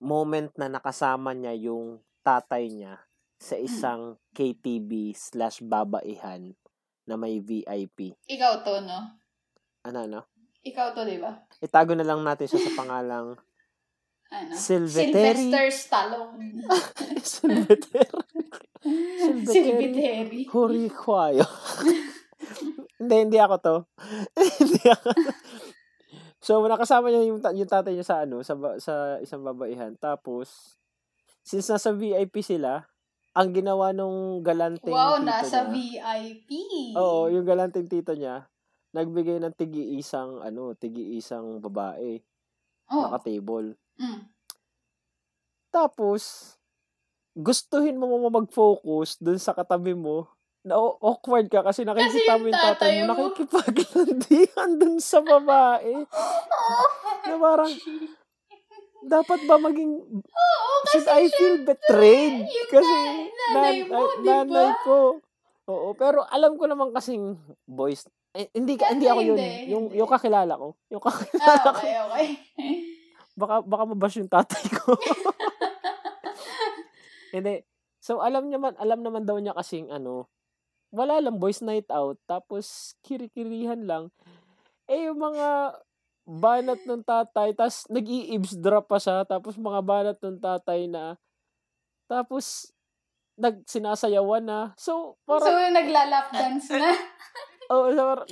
moment 0.00 0.48
na 0.56 0.72
nakasama 0.72 1.36
niya 1.36 1.52
yung 1.68 2.00
tatay 2.24 2.72
niya 2.72 2.96
sa 3.36 3.58
isang 3.60 4.16
KTV 4.32 5.12
slash 5.12 5.60
babaihan 5.60 6.54
na 7.04 7.14
may 7.18 7.42
VIP. 7.42 8.14
Ikaw 8.30 8.62
to, 8.62 8.80
no? 8.86 9.18
Ano, 9.82 9.98
ano? 10.06 10.20
Ikaw 10.62 10.94
to, 10.94 11.02
di 11.02 11.18
ba? 11.18 11.42
Itago 11.58 11.98
na 11.98 12.06
lang 12.06 12.22
natin 12.22 12.46
siya 12.46 12.62
sa 12.62 12.72
pangalang 12.78 13.34
Ano? 14.32 14.56
Silveteri. 14.56 15.52
Sylvester 15.52 15.66
Stallone. 15.68 16.64
Silveteri. 17.20 18.08
Silveteri. 19.44 20.40
Hurikwayo. 20.48 21.44
hindi, 22.96 23.14
hindi 23.28 23.38
ako 23.38 23.56
to. 23.60 23.76
hindi 24.64 24.82
ako. 24.88 25.08
So, 26.42 26.58
nakasama 26.66 27.12
niya 27.12 27.28
yung, 27.28 27.38
yung 27.38 27.70
tatay 27.70 27.92
niya 27.94 28.06
sa 28.08 28.16
ano, 28.26 28.42
sa, 28.42 28.56
sa 28.82 29.20
isang 29.22 29.44
babaihan. 29.46 29.94
Tapos, 30.00 30.74
since 31.44 31.70
nasa 31.70 31.94
VIP 31.94 32.42
sila, 32.42 32.88
ang 33.36 33.54
ginawa 33.54 33.94
nung 33.94 34.42
galanteng 34.42 34.90
Wow, 34.90 35.20
tito 35.20 35.28
nasa 35.28 35.70
niya, 35.70 36.02
VIP. 36.18 36.50
Oo, 36.98 37.30
yung 37.30 37.46
galanteng 37.46 37.86
tito 37.86 38.16
niya, 38.16 38.48
nagbigay 38.90 39.38
ng 39.40 39.54
tigi-isang, 39.54 40.40
ano, 40.42 40.74
tigi-isang 40.74 41.60
babae, 41.62 42.20
Oh. 42.92 43.08
naka-table. 43.08 43.78
Mm. 44.02 44.20
Tapos, 45.70 46.22
gustuhin 47.32 47.96
mo 47.96 48.10
mo 48.10 48.28
mag-focus 48.28 49.16
dun 49.16 49.38
sa 49.38 49.54
katabi 49.54 49.94
mo, 49.94 50.26
na 50.62 50.78
awkward 50.78 51.50
ka 51.50 51.62
kasi 51.62 51.82
nakikita 51.82 52.34
Kasi 52.34 52.38
mo 52.38 52.46
yung 52.46 52.54
yung 52.54 52.66
tatay 52.70 52.90
mo, 52.92 53.02
mo. 53.02 53.06
nakikipaglandian 53.08 54.70
dun 54.80 54.98
sa 54.98 55.18
babae. 55.18 56.06
na 57.26 57.34
parang, 57.36 57.72
dapat 59.02 59.40
ba 59.42 59.58
maging, 59.58 59.92
Oo, 60.22 60.72
should 60.86 61.02
kasi 61.02 61.10
I 61.10 61.26
feel 61.30 61.56
betrayed? 61.62 62.46
yung 62.46 62.70
Kasi, 62.70 62.94
na- 62.94 63.58
nanay 63.58 63.76
mo, 63.86 64.00
nanay 64.22 64.70
ko. 64.82 65.18
Oo, 65.66 65.94
pero 65.94 66.22
alam 66.26 66.54
ko 66.54 66.66
naman 66.66 66.90
kasing 66.90 67.34
boys, 67.64 68.06
eh, 68.32 68.46
hindi, 68.52 68.78
ka- 68.78 68.92
hindi 68.94 69.10
ako 69.10 69.20
yun. 69.24 69.38
hindi, 69.38 69.72
yung, 69.72 69.84
hindi. 69.88 69.98
yung 69.98 70.10
kakilala 70.10 70.54
ko. 70.54 70.78
Yung 70.90 71.02
kakilala 71.02 71.42
Ah, 71.48 71.58
ko. 71.64 71.70
okay, 71.74 71.94
okay. 71.98 72.26
Baka, 73.42 73.66
baka 73.66 73.84
mabash 73.90 74.22
yung 74.22 74.30
tatay 74.30 74.64
ko. 74.70 74.94
Hindi. 77.34 77.66
So, 77.98 78.22
alam 78.22 78.46
niya 78.46 78.62
man, 78.62 78.78
alam 78.78 79.02
naman 79.02 79.26
daw 79.26 79.42
niya 79.42 79.58
kasing 79.58 79.90
ano, 79.90 80.30
wala 80.94 81.18
lang, 81.18 81.42
boys 81.42 81.64
night 81.64 81.88
out, 81.90 82.20
tapos 82.28 82.94
kirikirihan 83.02 83.82
lang. 83.82 84.12
Eh, 84.86 85.08
yung 85.08 85.18
mga 85.18 85.80
banat 86.22 86.84
ng 86.84 87.02
tatay, 87.02 87.56
tapos 87.56 87.88
nag-i-eavesdrop 87.90 88.86
pa 88.86 89.00
siya, 89.00 89.24
tapos 89.24 89.58
mga 89.58 89.80
banat 89.82 90.18
ng 90.20 90.38
tatay 90.38 90.86
na, 90.86 91.16
tapos, 92.12 92.68
nag 93.40 93.64
sinasayawan 93.64 94.44
na. 94.44 94.76
So, 94.76 95.16
so, 95.16 95.24
parang, 95.24 95.72
naglalap 95.72 96.28
dance 96.28 96.68
na. 96.76 96.92
oh, 97.72 97.88
parang, 97.88 98.28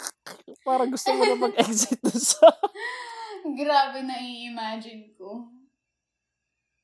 parang 0.68 0.88
gusto 0.92 1.16
mo 1.16 1.24
na 1.24 1.36
mag-exit 1.40 1.96
sa, 2.12 2.52
Grabe 3.54 4.02
na 4.02 4.16
i-imagine 4.16 5.14
ko. 5.14 5.46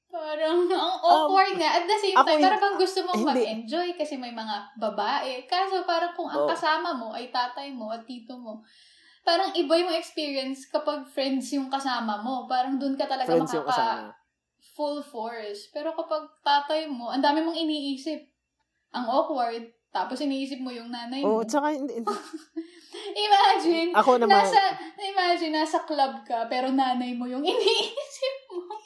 Parang, 0.07 0.69
ang 0.69 0.97
awkward 1.01 1.57
nga. 1.57 1.81
At 1.81 1.89
the 1.89 1.97
same 1.97 2.13
Um, 2.13 2.23
time, 2.23 2.37
hin- 2.37 2.45
parang 2.45 2.61
bang 2.61 2.77
gusto 2.77 3.01
mong 3.01 3.17
hindi. 3.17 3.33
mag-enjoy 3.33 3.89
kasi 3.97 4.21
may 4.21 4.31
mga 4.31 4.77
babae. 4.77 5.49
Kaso 5.49 5.89
parang 5.89 6.13
kung 6.13 6.29
ang 6.29 6.45
Oo. 6.45 6.51
kasama 6.53 6.93
mo 6.93 7.17
ay 7.17 7.33
tatay 7.33 7.73
mo 7.73 7.89
at 7.89 8.05
tito 8.05 8.37
mo, 8.37 8.61
parang 9.25 9.57
iba 9.57 9.73
yung 9.73 9.89
experience 9.91 10.69
kapag 10.69 11.09
friends 11.09 11.49
yung 11.57 11.73
kasama 11.73 12.21
mo. 12.21 12.45
Parang 12.45 12.77
dun 12.77 12.93
ka 12.93 13.09
talaga 13.09 13.25
friends 13.27 13.57
yung 13.57 13.65
makaka 13.65 14.13
full 14.73 15.01
force. 15.01 15.69
Pero 15.69 15.93
kapag 15.93 16.29
tatay 16.41 16.87
mo, 16.87 17.09
ang 17.09 17.21
dami 17.21 17.41
mong 17.41 17.57
iniisip. 17.57 18.21
Ang 18.93 19.09
awkward. 19.09 19.73
Tapos 19.93 20.17
iniisip 20.25 20.65
mo 20.65 20.73
yung 20.73 20.89
nanay 20.89 21.21
Oo, 21.21 21.45
mo. 21.45 21.47
tsaka, 21.47 21.77
hindi, 21.77 22.01
hindi- 22.01 22.09
Imagine, 23.29 23.93
ako 23.93 24.17
naman, 24.17 24.41
nasa, 24.41 24.61
imagine, 24.97 25.53
nasa 25.53 25.85
club 25.85 26.25
ka, 26.25 26.49
pero 26.49 26.73
nanay 26.73 27.13
mo 27.13 27.29
yung 27.29 27.45
iniisip 27.53 28.37
mo. 28.57 28.73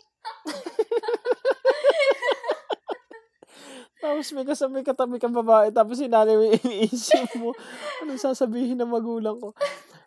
tapos 4.03 4.27
may 4.35 4.42
kasabay 4.42 4.83
katabi 4.83 5.23
kang 5.23 5.35
babae, 5.35 5.71
tapos 5.71 6.03
si 6.03 6.11
nanay 6.11 6.35
mo 6.35 6.42
yung 6.51 6.59
iniisip 6.59 7.31
mo, 7.38 7.55
anong 8.03 8.19
sasabihin 8.19 8.83
ng 8.83 8.90
magulang 8.90 9.38
ko? 9.38 9.55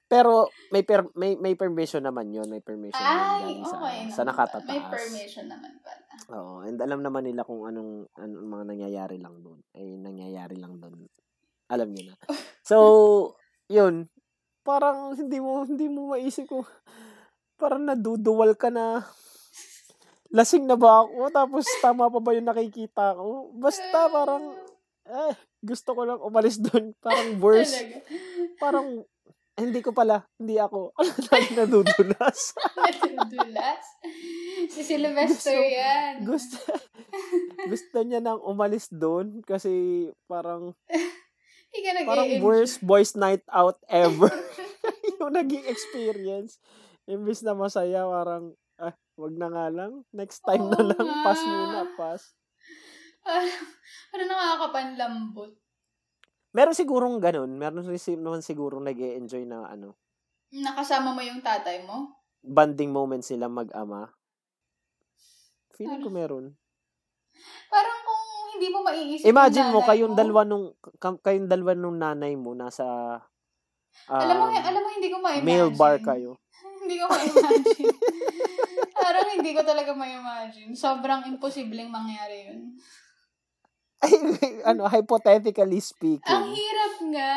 Pero 0.09 0.49
may 0.73 0.81
per, 0.81 1.05
may 1.13 1.37
may 1.37 1.53
permission 1.53 2.01
naman 2.01 2.33
'yon, 2.33 2.49
may 2.49 2.65
permission 2.65 2.97
Ay, 2.97 3.61
naman 3.61 3.69
sa, 3.69 3.77
okay. 3.77 4.01
sa 4.09 4.21
nakatataas. 4.25 4.65
May 4.65 4.81
permission 4.81 5.45
naman 5.45 5.71
pala. 5.85 6.13
Oo, 6.33 6.65
and 6.65 6.81
alam 6.81 7.05
naman 7.05 7.29
nila 7.29 7.45
kung 7.45 7.69
anong, 7.69 8.09
anong 8.17 8.49
mga 8.49 8.65
nangyayari 8.73 9.17
lang 9.21 9.37
doon. 9.45 9.61
Ay, 9.77 9.97
nangyayari 10.01 10.57
lang 10.57 10.81
doon. 10.81 11.05
Alam 11.69 11.93
niyo 11.93 12.13
na. 12.13 12.15
So, 12.69 13.33
yun. 13.65 14.13
Parang 14.61 15.17
hindi 15.17 15.41
mo 15.41 15.65
hindi 15.65 15.89
mo 15.89 16.13
maisip 16.13 16.45
ko 16.45 16.61
parang 17.59 17.83
naduduwal 17.83 18.55
ka 18.55 18.71
na 18.71 19.03
lasing 20.31 20.63
na 20.63 20.79
ba 20.79 21.03
ako 21.03 21.27
tapos 21.29 21.67
tama 21.83 22.07
pa 22.07 22.19
ba 22.23 22.31
yung 22.31 22.47
nakikita 22.47 23.19
ko 23.19 23.51
basta 23.59 24.07
parang 24.07 24.55
eh 25.03 25.35
gusto 25.59 25.91
ko 25.91 26.01
lang 26.07 26.23
umalis 26.23 26.55
doon 26.63 26.95
parang 27.03 27.35
worse 27.43 27.75
parang 28.63 29.03
hindi 29.59 29.79
ko 29.79 29.91
pala 29.91 30.23
hindi 30.35 30.55
ako 30.55 30.95
lagi 31.29 31.51
nadudulas 31.53 32.39
Nadudulas. 32.79 33.83
Si 34.67 34.81
Sylvester 34.81 35.53
Gusto- 35.53 35.69
yan. 35.69 36.13
gusto 36.23 36.57
gusto 37.71 37.97
niya 38.01 38.19
nang 38.19 38.39
umalis 38.41 38.87
doon 38.89 39.39
kasi 39.41 39.69
parang 40.25 40.73
parang 42.03 42.29
worst 42.39 42.81
boys 42.81 43.13
night 43.13 43.43
out 43.47 43.77
ever 43.87 44.31
yung 45.15 45.31
naging 45.31 45.63
experience 45.65 46.57
imbis 47.05 47.41
na 47.41 47.53
masaya 47.53 48.03
parang 48.03 48.51
ah 48.75 48.91
wag 49.15 49.35
na 49.35 49.47
nga 49.47 49.67
lang 49.67 49.91
next 50.09 50.41
time 50.41 50.65
na 50.65 50.77
Oo 50.77 50.87
lang 50.87 51.03
nga. 51.03 51.23
pass 51.23 51.41
muna 51.41 51.81
pass 51.93 52.23
Parang, 53.19 53.51
parang 54.09 54.29
nakakapanlambot. 54.31 55.51
Meron 56.51 56.73
sigurong 56.77 57.17
ganun 57.21 57.51
meron 57.55 57.85
naman 57.85 58.41
sigurong 58.41 58.83
nag 58.85 58.97
enjoy 58.97 59.45
na 59.45 59.69
ano 59.69 59.93
Nakasama 60.49 61.13
mo 61.13 61.21
yung 61.21 61.45
tatay 61.45 61.85
mo? 61.85 62.09
banding 62.41 62.89
moments 62.89 63.29
sila 63.29 63.45
mag-ama 63.45 64.09
feeling 65.77 66.01
ko 66.01 66.09
meron 66.09 66.45
Parang 67.69 67.99
kung 68.01 68.23
hindi 68.57 68.67
mo 68.73 68.79
maiisip 68.81 69.29
imagine 69.29 69.69
yung 69.69 69.73
mo 69.77 69.79
kayong 69.85 70.15
dalawa 70.17 70.41
nung 70.41 70.73
ka- 70.97 71.21
kayong 71.21 71.45
dalawa 71.45 71.71
nung 71.77 71.97
nanay 72.01 72.33
mo 72.33 72.57
nasa 72.57 72.83
alam 74.09 74.35
mo, 74.41 74.45
um, 74.49 74.57
alam 74.57 74.81
mo, 74.81 74.89
hindi 74.89 75.09
ko 75.13 75.17
ma-imagine. 75.21 75.45
male 75.45 75.69
bar 75.77 75.95
kayo 76.01 76.41
hindi 76.81 76.95
ko 76.97 77.05
ma-imagine. 77.05 77.93
Parang 79.03 79.27
hindi 79.31 79.51
ko 79.55 79.61
talaga 79.63 79.91
ma-imagine. 79.95 80.73
Sobrang 80.75 81.23
imposibleng 81.29 81.87
mangyari 81.87 82.49
yun. 82.51 82.75
Ano, 84.65 84.87
hypothetically 84.87 85.77
Ang 85.77 85.83
speaking. 85.83 86.43
hirap 86.51 86.95
nga. 87.11 87.33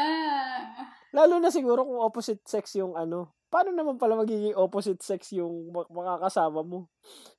Lalo 1.12 1.36
na 1.38 1.52
siguro 1.52 1.84
kung 1.84 2.00
opposite 2.00 2.40
sex 2.44 2.72
yung 2.74 2.94
ano. 2.94 3.34
Paano 3.52 3.68
naman 3.68 4.00
pala 4.00 4.16
magiging 4.16 4.56
opposite 4.56 5.04
sex 5.04 5.36
yung 5.36 5.68
mak- 5.68 5.92
makakasama 5.92 6.64
mo? 6.64 6.88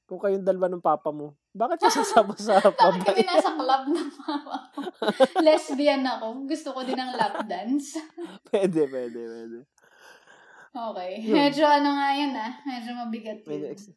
Kung 0.06 0.22
kayong 0.22 0.46
dalawa 0.46 0.70
ng 0.70 0.84
papa 0.84 1.10
mo. 1.10 1.34
Bakit 1.50 1.82
siya 1.82 1.92
sasama 2.04 2.38
sa 2.38 2.62
Bakit 2.70 3.02
kami 3.02 3.26
nasa 3.26 3.50
club 3.58 3.84
ng 3.90 4.10
mama 4.22 4.58
ko? 4.70 4.82
Lesbian 5.46 6.06
ako. 6.06 6.46
Gusto 6.46 6.70
ko 6.70 6.86
din 6.86 7.00
ng 7.00 7.18
lap 7.18 7.42
dance. 7.50 7.98
pwede, 8.54 8.86
pwede, 8.86 9.20
pwede. 9.26 9.58
Okay. 10.70 11.12
Yun. 11.22 11.34
Medyo 11.34 11.66
ano 11.66 11.90
nga 11.98 12.08
yan 12.14 12.34
ah. 12.34 12.52
Medyo 12.62 12.92
mabigat 12.94 13.40
Medyo 13.46 13.68
ex- 13.74 13.94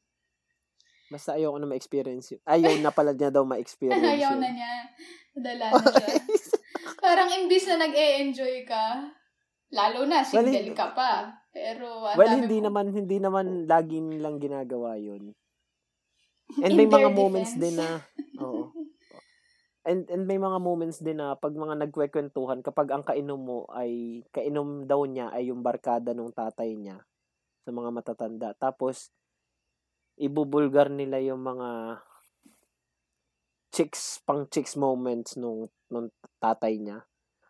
Basta 1.06 1.34
ayoko 1.34 1.56
na 1.56 1.66
ma-experience 1.66 2.34
yun. 2.34 2.42
Ayaw 2.42 2.74
na 2.78 2.90
pala 2.90 3.14
niya 3.14 3.30
daw 3.30 3.46
ma-experience 3.46 4.02
Ayaw 4.18 4.34
yun. 4.34 4.42
na 4.42 4.50
niya. 4.50 4.72
Dala 5.32 5.66
na 5.70 5.84
siya. 5.86 6.08
Parang 7.04 7.30
imbis 7.30 7.64
na 7.66 7.78
nag-e-enjoy 7.78 8.66
ka, 8.66 9.06
lalo 9.70 10.02
na, 10.04 10.26
single 10.26 10.50
Well, 10.50 10.74
ka 10.74 10.86
pa. 10.92 11.12
Pero, 11.50 12.02
well, 12.10 12.32
hindi 12.32 12.58
mo- 12.58 12.64
naman, 12.68 12.86
hindi 12.90 13.16
naman 13.16 13.46
lagi 13.70 13.98
nilang 13.98 14.36
ginagawa 14.36 14.98
yun. 14.98 15.30
And 16.58 16.72
In 16.72 16.78
may 16.78 16.86
mga 16.86 17.10
their 17.10 17.14
moments 17.14 17.52
defense. 17.54 17.62
din 17.62 17.74
na, 17.76 17.88
oo. 18.38 18.70
And, 19.86 20.02
and 20.10 20.26
may 20.26 20.34
mga 20.34 20.58
moments 20.58 20.98
din 20.98 21.18
na 21.18 21.34
pag 21.34 21.54
mga 21.54 21.78
nagkwekwentuhan, 21.78 22.58
kapag 22.58 22.90
ang 22.90 23.06
kainom 23.06 23.38
mo 23.38 23.58
ay, 23.70 24.22
kainom 24.30 24.82
daw 24.82 25.06
niya 25.06 25.30
ay 25.30 25.50
yung 25.50 25.62
barkada 25.62 26.10
ng 26.10 26.34
tatay 26.34 26.74
niya 26.74 26.98
sa 27.62 27.70
mga 27.70 27.94
matatanda. 27.94 28.50
Tapos, 28.58 29.14
ibubulgar 30.16 30.88
nila 30.88 31.20
yung 31.20 31.40
mga 31.40 32.00
chicks, 33.70 34.24
pang 34.24 34.48
chicks 34.48 34.74
moments 34.74 35.36
nung, 35.36 35.68
nung 35.88 36.08
tatay 36.38 36.80
niya. 36.80 37.04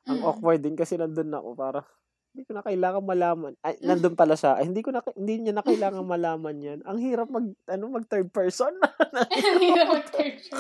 Ang 0.06 0.22
Mm. 0.22 0.26
awkward 0.26 0.60
din 0.60 0.74
kasi 0.74 0.94
nandun 0.94 1.30
ako 1.30 1.54
para 1.54 1.80
hindi 2.30 2.44
ko 2.44 2.52
na 2.52 2.62
kailangan 2.62 3.00
malaman. 3.00 3.52
Ay, 3.64 3.80
nandun 3.80 4.12
pala 4.12 4.36
siya. 4.36 4.60
Ay, 4.60 4.68
hindi 4.68 4.84
ko 4.84 4.92
na 4.92 5.00
hindi 5.16 5.40
niya 5.40 5.54
na 5.56 5.64
kailangan 5.64 6.04
malaman 6.04 6.60
'yan. 6.60 6.80
Ang 6.84 6.98
hirap 7.00 7.32
mag 7.32 7.48
ano 7.64 7.84
mag 7.88 8.04
third 8.06 8.28
person. 8.28 8.70
Ang 9.32 9.62
hirap 9.64 9.88
mag-third 9.88 10.36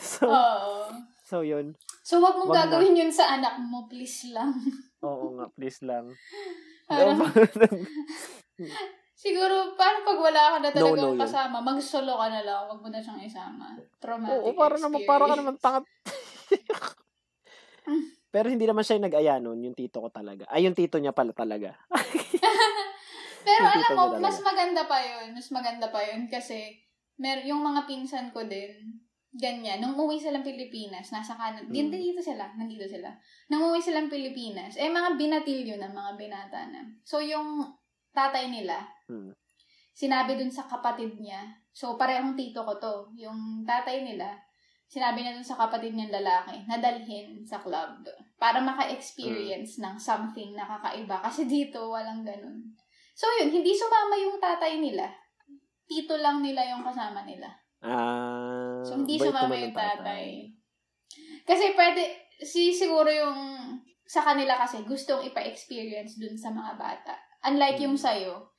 so, 0.00 0.24
Oo. 0.24 0.88
so 1.22 1.36
yun. 1.44 1.76
So, 2.02 2.18
wag 2.18 2.34
mong 2.34 2.48
Wag 2.50 2.56
na. 2.56 2.60
gagawin 2.66 2.96
yun 2.96 3.12
sa 3.12 3.28
anak 3.30 3.60
mo, 3.60 3.86
please 3.86 4.30
lang. 4.32 4.56
Oo 5.04 5.36
nga, 5.36 5.46
please 5.52 5.78
lang. 5.84 6.16
Parang, 6.88 7.18
siguro, 9.22 9.78
parang 9.78 10.02
pag 10.02 10.18
wala 10.18 10.42
ka 10.50 10.56
na 10.58 10.70
No, 10.74 10.76
talagang 10.90 10.98
no, 10.98 11.14
yun. 11.14 11.22
kasama, 11.22 11.56
mag-solo 11.62 12.18
ka 12.18 12.26
na 12.26 12.42
lang, 12.42 12.66
wag 12.66 12.82
mo 12.82 12.90
na 12.90 12.98
siyang 12.98 13.22
isama. 13.22 13.78
Traumatic 14.02 14.42
Oo, 14.42 14.58
para 14.58 14.74
naman 14.74 14.98
para 15.06 15.30
ka 15.30 15.30
experience. 15.30 15.38
naman 15.38 15.54
tanga. 15.62 15.80
Pero 18.32 18.48
hindi 18.48 18.64
naman 18.64 18.82
siya 18.82 18.96
yung 18.96 19.06
nag-aya 19.06 19.34
nun, 19.38 19.60
yung 19.60 19.76
tito 19.76 20.00
ko 20.00 20.08
talaga. 20.08 20.48
Ay, 20.48 20.64
yung 20.64 20.74
tito 20.74 20.96
niya 20.96 21.12
pala 21.12 21.36
talaga. 21.36 21.76
Pero 23.46 23.66
Yung 23.68 23.76
alam 23.76 23.90
mo, 23.92 24.04
mas 24.24 24.40
maganda 24.40 24.88
pa 24.88 24.98
yun. 25.04 25.36
Mas 25.36 25.48
maganda 25.52 25.86
pa 25.92 26.00
yun 26.00 26.24
kasi 26.32 26.80
mer 27.20 27.44
yung 27.44 27.60
mga 27.60 27.84
pinsan 27.84 28.32
ko 28.32 28.40
din, 28.48 29.04
ganyan. 29.36 29.84
Nung 29.84 30.00
uwi 30.00 30.16
silang 30.16 30.46
Pilipinas, 30.46 31.12
nasa 31.12 31.36
Canada, 31.36 31.68
Mm. 31.68 31.92
dito 31.92 32.24
sila, 32.24 32.56
nandito 32.56 32.88
sila. 32.88 33.12
Nung 33.52 33.68
uwi 33.68 33.84
silang 33.84 34.08
Pilipinas, 34.08 34.80
eh 34.80 34.88
mga 34.88 35.20
binatilyo 35.20 35.76
na, 35.76 35.92
mga 35.92 36.12
binata 36.16 36.72
na. 36.72 36.80
So 37.04 37.20
yung 37.20 37.68
tatay 38.16 38.48
nila, 38.48 38.80
Hmm. 39.12 39.32
sinabi 39.92 40.40
dun 40.40 40.48
sa 40.48 40.64
kapatid 40.64 41.20
niya, 41.20 41.52
so 41.68 42.00
parehong 42.00 42.32
tito 42.32 42.64
ko 42.64 42.80
to, 42.80 43.12
yung 43.12 43.60
tatay 43.68 44.00
nila, 44.00 44.40
sinabi 44.88 45.20
na 45.20 45.36
dun 45.36 45.44
sa 45.44 45.56
kapatid 45.56 45.92
niyang 45.92 46.12
lalaki, 46.12 46.64
nadalhin 46.64 47.44
sa 47.44 47.60
club 47.60 48.04
para 48.40 48.60
maka-experience 48.60 49.80
ng 49.80 49.96
something 50.00 50.52
na 50.56 50.64
kakaiba. 50.64 51.20
Kasi 51.20 51.48
dito, 51.48 51.92
walang 51.92 52.24
ganun. 52.24 52.60
So 53.12 53.28
yun, 53.40 53.52
hindi 53.52 53.72
sumama 53.72 54.16
yung 54.16 54.36
tatay 54.40 54.80
nila. 54.80 55.08
Tito 55.88 56.16
lang 56.16 56.40
nila 56.40 56.64
yung 56.72 56.84
kasama 56.84 57.24
nila. 57.24 57.48
Ah, 57.80 58.80
So 58.84 59.00
hindi 59.00 59.16
sumama 59.16 59.56
yung 59.56 59.72
ng 59.72 59.80
tatay. 59.80 60.48
Kasi 61.44 61.72
pwede, 61.76 62.02
si 62.40 62.72
siguro 62.76 63.08
yung 63.08 63.38
sa 64.04 64.20
kanila 64.20 64.60
kasi 64.60 64.84
gustong 64.84 65.24
ipa-experience 65.24 66.20
dun 66.20 66.36
sa 66.36 66.52
mga 66.52 66.76
bata. 66.76 67.16
Unlike 67.48 67.80
yung 67.80 67.96
Mm. 67.96 68.04
sa'yo, 68.04 68.51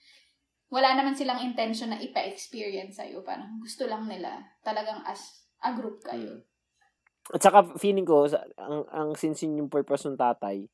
wala 0.74 0.98
naman 0.98 1.14
silang 1.14 1.46
intention 1.46 1.94
na 1.94 2.02
ipa-experience 2.02 2.98
sa'yo. 2.98 3.22
Parang 3.22 3.62
gusto 3.62 3.86
lang 3.86 4.10
nila 4.10 4.42
talagang 4.66 5.06
as 5.06 5.46
a 5.62 5.78
group 5.78 6.02
kayo. 6.02 6.42
Mm. 6.42 7.38
At 7.38 7.42
saka 7.46 7.78
feeling 7.78 8.04
ko 8.04 8.26
ang 8.58 8.84
ang 8.90 9.10
sinsin 9.14 9.56
yung 9.56 9.72
purpose 9.72 10.10
ng 10.10 10.20
tatay 10.20 10.68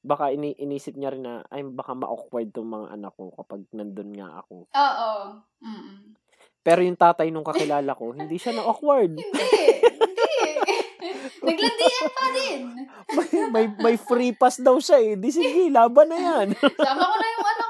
baka 0.00 0.32
ini 0.32 0.56
inisip 0.56 0.96
niya 0.96 1.12
rin 1.12 1.24
na 1.24 1.44
ay 1.52 1.60
baka 1.64 1.92
ma-awkward 1.92 2.48
tong 2.56 2.72
mga 2.72 2.96
anak 2.96 3.12
ko 3.16 3.32
kapag 3.36 3.68
nandun 3.76 4.16
nga 4.16 4.40
ako. 4.40 4.64
Oo. 4.72 5.12
Mm-mm. 5.60 6.16
Pero 6.60 6.80
yung 6.84 6.96
tatay 6.96 7.28
nung 7.28 7.44
kakilala 7.44 7.92
ko, 7.92 8.12
hindi 8.18 8.36
siya 8.40 8.56
na 8.56 8.64
awkward. 8.64 9.16
Hindi. 9.16 9.48
Hindi. 9.92 10.32
Naglandian 11.46 12.06
pa 12.12 12.26
din. 12.36 12.62
may, 13.16 13.28
may 13.48 13.66
may 13.80 13.96
free 13.96 14.32
pass 14.36 14.60
daw 14.60 14.76
siya 14.80 15.00
eh. 15.00 15.12
Di 15.16 15.32
sige, 15.32 15.68
laban 15.72 16.12
na 16.12 16.18
yan. 16.20 16.46
Sama 16.56 17.04
ko 17.04 17.16
na 17.16 17.28
yung 17.28 17.46
anak. 17.48 17.69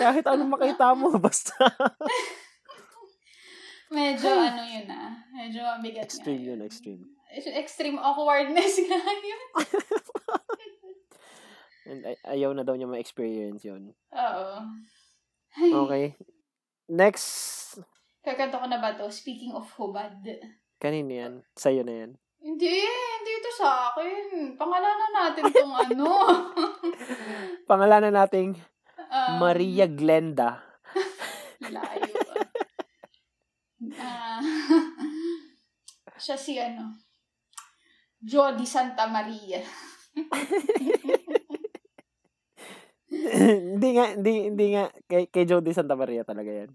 Kahit 0.00 0.24
anong 0.24 0.50
makita 0.50 0.92
mo 0.92 1.12
basta 1.20 1.54
Medyo 3.90 4.30
ano 4.30 4.62
yun 4.62 4.86
ah. 4.86 5.18
Medyo 5.30 5.60
mabigat 5.60 6.06
extreme 6.06 6.42
yun, 6.46 6.60
extreme. 6.62 7.02
Extreme 7.30 7.98
awkwardness 7.98 8.78
nga 8.86 8.96
yun. 8.96 9.42
And 11.90 12.00
ay- 12.06 12.22
ayaw 12.38 12.54
na 12.54 12.62
daw 12.62 12.74
niya 12.74 12.86
ma-experience 12.86 13.66
yun. 13.66 13.90
Oo. 14.14 14.50
Okay. 15.84 16.14
Next, 16.86 17.78
Kakanto 18.20 18.60
ko 18.60 18.66
na 18.68 18.78
ba 18.78 18.94
to? 18.94 19.08
Speaking 19.10 19.50
of 19.50 19.66
hubad. 19.74 20.22
kanino 20.76 21.10
yan? 21.10 21.34
Sa'yo 21.56 21.82
na 21.82 22.04
yan. 22.04 22.10
Hindi, 22.38 22.84
hindi 22.86 23.30
ito 23.32 23.50
sa 23.52 23.90
akin. 23.90 24.54
Pangalanan 24.54 25.12
natin 25.12 25.44
tong 25.50 25.74
ano. 25.74 26.08
Pangalanan 27.64 28.14
nating 28.14 28.54
Um, 29.10 29.42
Maria 29.42 29.90
Glenda. 29.90 30.62
Layo. 31.74 32.14
Ah, 33.98 34.38
siya 36.22 36.38
si 36.38 36.54
ano, 36.62 36.94
Jody 38.22 38.62
Santa 38.70 39.10
Maria. 39.10 39.58
hindi 43.74 43.88
nga, 43.98 44.14
hindi, 44.14 44.32
hindi 44.46 44.66
nga, 44.78 44.86
kay, 45.10 45.26
kay 45.26 45.42
Jody 45.42 45.74
Santa 45.74 45.98
Maria 45.98 46.22
talaga 46.22 46.54
yan. 46.54 46.70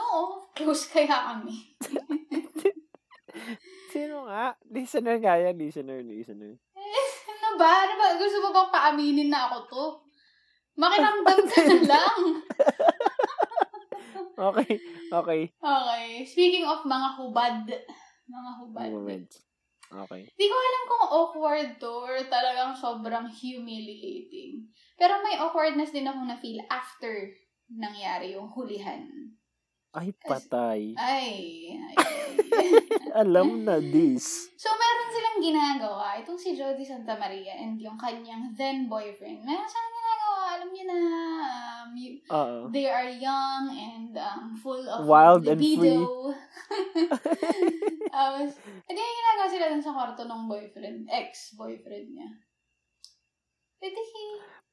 Oo, 0.00 0.48
close 0.56 0.88
kaya 0.88 1.36
kami. 1.36 1.76
Sino 3.92 4.24
nga? 4.24 4.56
Listener 4.72 5.20
nga 5.20 5.36
yan, 5.36 5.56
listener, 5.60 6.00
listener. 6.00 6.56
Ano 7.28 7.48
ba? 7.60 7.84
Ano 7.84 7.94
ba? 8.00 8.16
Gusto 8.16 8.40
mo 8.40 8.48
bang 8.56 8.72
paaminin 8.72 9.28
na 9.28 9.52
ako 9.52 9.58
to? 9.68 10.05
Makiramdam 10.76 11.40
ka 11.48 11.60
na 11.64 11.78
lang. 11.96 12.20
Okay, 14.36 14.76
okay. 15.08 15.40
Okay. 15.48 16.06
Speaking 16.28 16.68
of 16.68 16.84
mga 16.84 17.08
hubad. 17.16 17.64
Mga 18.28 18.50
hubad. 18.60 18.88
Moments. 18.92 19.40
Okay. 19.86 20.28
Di 20.34 20.46
ko 20.50 20.56
alam 20.56 20.82
kung 20.84 21.04
awkward 21.08 21.70
to 21.80 21.92
or 22.04 22.18
talagang 22.28 22.76
sobrang 22.76 23.24
humiliating. 23.32 24.68
Pero 25.00 25.24
may 25.24 25.40
awkwardness 25.40 25.94
din 25.94 26.04
ako 26.10 26.26
na-feel 26.26 26.60
after 26.68 27.32
nangyari 27.72 28.34
yung 28.36 28.50
hulihan. 28.52 29.08
Ay, 29.96 30.12
patay. 30.12 30.92
Ay, 31.00 31.32
ay, 31.80 31.96
ay. 31.96 32.68
Alam 33.24 33.64
na 33.64 33.80
this. 33.80 34.52
so, 34.60 34.68
meron 34.68 35.08
silang 35.08 35.38
ginagawa. 35.40 36.20
Itong 36.20 36.36
si 36.36 36.52
Jody 36.52 36.84
Santa 36.84 37.16
Maria 37.16 37.56
and 37.56 37.80
yung 37.80 37.96
kanyang 37.96 38.52
then 38.60 38.92
boyfriend. 38.92 39.40
Meron 39.40 39.64
silang 39.64 39.95
na, 40.84 40.98
um, 41.86 41.88
you- 41.96 42.20
they 42.74 42.90
are 42.90 43.08
young 43.08 43.70
and 43.72 44.12
um, 44.18 44.52
full 44.58 44.82
of 44.84 45.06
Wild 45.06 45.46
and 45.48 45.56
libido. 45.62 46.34
Tapos, 48.16 48.50
hindi 48.90 49.00
yung 49.00 49.18
ginagawa 49.22 49.48
sila 49.48 49.66
dun 49.72 49.84
sa 49.84 49.94
kwarto 49.94 50.22
ng 50.26 50.42
boyfriend, 50.50 51.06
ex-boyfriend 51.08 52.08
niya. 52.12 52.28
Pwede 53.76 54.00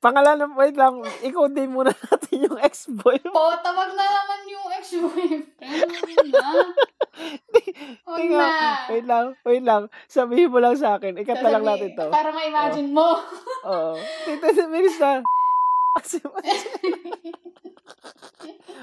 Pangalanan, 0.03 0.51
wait 0.59 0.75
lang. 0.75 0.99
Ikaw 0.99 1.47
din 1.55 1.71
muna 1.71 1.95
natin 2.11 2.43
yung 2.43 2.59
ex-boy. 2.59 3.23
Po, 3.23 3.55
tawag 3.63 3.95
na 3.95 4.03
naman 4.03 4.39
yung 4.51 4.67
ex-boyfriend. 4.75 5.47
Huwag 5.63 6.27
na. 6.35 6.47
Huwag 8.03 8.27
na. 8.27 8.47
wait 8.91 9.07
lang, 9.07 9.25
wait 9.47 9.63
lang. 9.63 9.83
Sabihin 10.11 10.51
mo 10.51 10.59
lang 10.59 10.75
sa 10.75 10.99
akin. 10.99 11.15
Ikat 11.15 11.39
na 11.39 11.55
lang 11.55 11.63
natin 11.63 11.95
to. 11.95 12.11
Para 12.11 12.35
ma-imagine 12.35 12.91
mo. 12.91 13.15
Oo. 13.63 13.95
Tita, 14.27 14.67
bilis 14.67 14.99
na. 14.99 15.23
Kasi, 15.93 16.17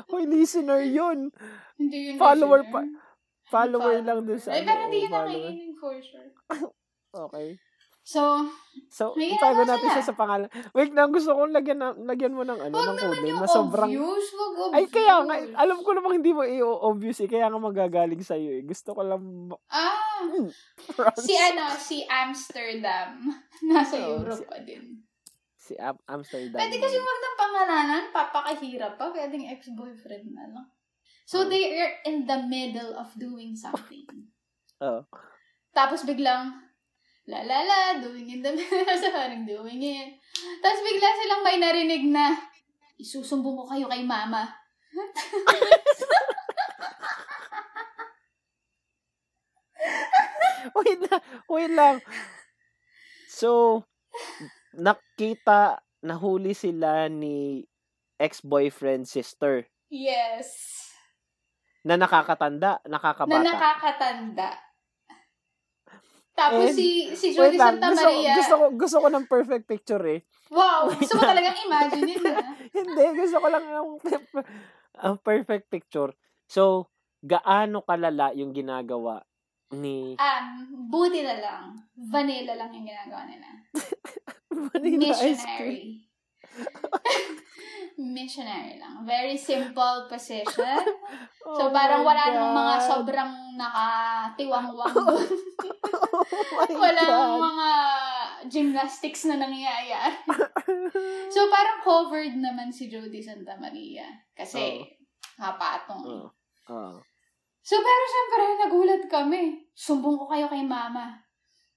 Hoy, 0.08 0.24
listener 0.26 0.80
yun. 0.82 1.30
Hindi 1.76 1.96
yun 2.08 2.16
Follower 2.16 2.62
listener. 2.62 2.86
pa- 2.86 2.92
Follower 3.46 3.94
lang 4.00 4.18
dun 4.22 4.38
sa 4.38 4.52
ano, 4.52 4.62
pero 4.62 4.80
hindi 4.86 4.96
oh, 4.96 5.02
yun 5.02 5.12
nakikinig 5.12 5.72
for 5.76 5.94
sure. 5.98 6.30
Okay. 7.12 7.58
So, 8.00 8.48
So, 8.86 9.12
itago 9.14 9.62
natin 9.62 9.88
siya 9.88 10.04
sa 10.04 10.14
pangalan. 10.14 10.46
Wait 10.72 10.90
lang, 10.90 11.10
gusto 11.10 11.30
kong 11.30 11.50
lagyan, 11.50 11.76
na, 11.76 11.90
lagyan 11.92 12.32
mo 12.32 12.42
ng 12.42 12.58
ano, 12.60 12.72
huwag 12.72 12.88
ng 12.88 12.96
code 12.96 13.12
name 13.18 13.28
yung 13.28 13.38
na 13.38 13.46
sobrang... 13.46 13.90
obvious. 13.90 14.24
Huwag 14.30 14.52
obvious. 14.56 14.72
Ay, 14.72 14.84
kaya 14.88 15.14
nga, 15.20 15.34
alam 15.56 15.76
ko 15.80 15.88
namang 15.90 16.14
hindi 16.16 16.30
mo 16.30 16.40
i-obvious 16.42 17.18
eh, 17.20 17.26
kaya 17.26 17.46
nga 17.46 17.60
magagaling 17.60 18.20
sa'yo 18.20 18.50
eh. 18.52 18.62
Gusto 18.62 18.94
ko 18.94 19.00
lang... 19.02 19.20
ma- 19.46 19.60
Ah, 19.68 20.22
France. 20.94 21.20
si 21.20 21.32
ano, 21.34 21.64
si 21.76 21.96
Amsterdam. 22.04 23.08
Nasa 23.64 23.94
Oo, 23.96 24.16
Europe 24.16 24.38
si- 24.38 24.48
pa 24.48 24.56
din. 24.60 24.84
Si 25.70 25.78
Am- 25.78 26.02
Amsterdam. 26.10 26.58
Pwede 26.58 26.82
kasi 26.82 26.98
wag 26.98 27.20
ng 27.22 27.38
pangalanan, 27.38 28.02
papakahirap 28.10 28.98
pa. 28.98 29.14
Pwedeng 29.14 29.46
ex-boyfriend 29.54 30.34
na 30.34 30.50
lang. 30.50 30.66
So, 31.22 31.36
Oh. 31.36 31.46
they 31.46 31.78
are 31.78 31.94
in 32.10 32.26
the 32.26 32.42
middle 32.50 32.98
of 32.98 33.06
doing 33.14 33.54
something. 33.54 34.02
Oo. 34.82 35.06
Tapos 35.70 36.02
biglang, 36.02 36.50
la 37.30 37.46
la 37.46 37.62
la, 37.62 37.80
doing 38.02 38.26
in 38.34 38.42
the 38.42 38.50
middle, 38.58 38.98
sa 38.98 39.14
parang 39.14 39.46
doing 39.46 39.78
it. 39.78 40.18
Tapos 40.58 40.82
bigla 40.82 41.08
silang 41.14 41.46
may 41.46 41.62
narinig 41.62 42.02
na, 42.10 42.34
isusumbong 42.98 43.62
ko 43.62 43.64
kayo 43.70 43.86
kay 43.86 44.02
mama. 44.02 44.50
wait 50.76 51.00
lang, 51.06 51.22
wait 51.48 51.72
lang. 51.72 51.96
So, 53.30 53.82
nakita, 54.72 55.78
nahuli 56.00 56.52
sila 56.52 57.06
ni 57.06 57.64
ex-boyfriend 58.16 59.04
sister 59.04 59.64
Yes. 59.88 60.78
na 61.82 61.96
nakakatanda, 61.96 62.78
nakakabata. 62.84 63.40
Na 63.40 63.50
nakakatanda. 63.50 64.50
Tapos 66.30 66.72
And- 66.72 66.78
si 66.78 66.88
si 67.12 67.36
Wait 67.36 67.52
Jody 67.52 67.58
Santa 67.58 67.90
gusto, 67.92 68.06
Maria. 68.06 68.32
gusto 68.38 68.54
ko 68.54 68.64
gusto 68.72 68.96
ko 68.96 69.08
ng 69.10 69.26
perfect 69.26 69.64
picture 69.66 70.04
eh. 70.08 70.20
wow, 70.48 70.88
gusto 70.88 71.18
mo 71.18 71.22
talagang 71.26 71.58
imagine 71.58 72.06
yun 72.06 72.24
ah. 72.32 72.48
Hindi, 72.76 73.04
gusto 73.18 73.36
ko 73.36 73.48
lang 73.50 73.64
ng 73.66 73.88
ang 75.04 75.16
perfect 75.20 75.68
picture. 75.68 76.12
So, 76.46 76.88
gaano 77.20 77.84
kalala 77.84 78.32
yung 78.32 78.52
ginagawa 78.52 79.20
ni 79.70 80.16
Um, 80.16 80.46
buti 80.88 81.20
na 81.20 81.36
lang. 81.38 81.64
Vanilla 82.08 82.56
lang 82.56 82.72
yung 82.72 82.86
ginagawa 82.88 83.22
nila. 83.28 83.46
Vanilla 84.80 85.16
Ice 85.22 85.44
Cream? 85.54 86.00
Missionary. 86.00 86.08
Missionary 88.00 88.74
lang. 88.76 89.04
Very 89.04 89.36
simple 89.36 90.08
position. 90.08 90.80
So, 91.40 91.66
Oh 91.66 91.72
parang 91.72 92.04
my 92.04 92.12
wala 92.12 92.24
namang 92.30 92.54
mga 92.54 92.76
God. 92.76 92.86
sobrang 92.86 93.32
nakatiwang-wang 93.56 94.92
doon. 94.94 95.24
Oh 96.30 96.68
my 96.70 96.92
wala 96.92 97.02
God. 97.02 97.40
mga 97.42 97.70
gymnastics 98.46 99.24
na 99.24 99.40
nangyayari. 99.40 100.14
So, 101.26 101.48
parang 101.48 101.80
covered 101.80 102.36
naman 102.36 102.68
si 102.68 102.86
Jody 102.86 103.18
Santa 103.18 103.56
Maria. 103.56 104.04
Kasi, 104.30 104.84
kapatong. 105.34 106.02
eh. 106.04 106.12
Oo. 106.12 106.28
Oo. 106.70 106.98
So, 107.58 107.80
pero 107.80 108.02
syempre, 108.06 108.42
nagulat 108.60 109.02
kami. 109.06 109.42
Sumbong 109.72 110.14
ko 110.16 110.28
kayo 110.28 110.46
kay 110.46 110.62
mama. 110.62 111.18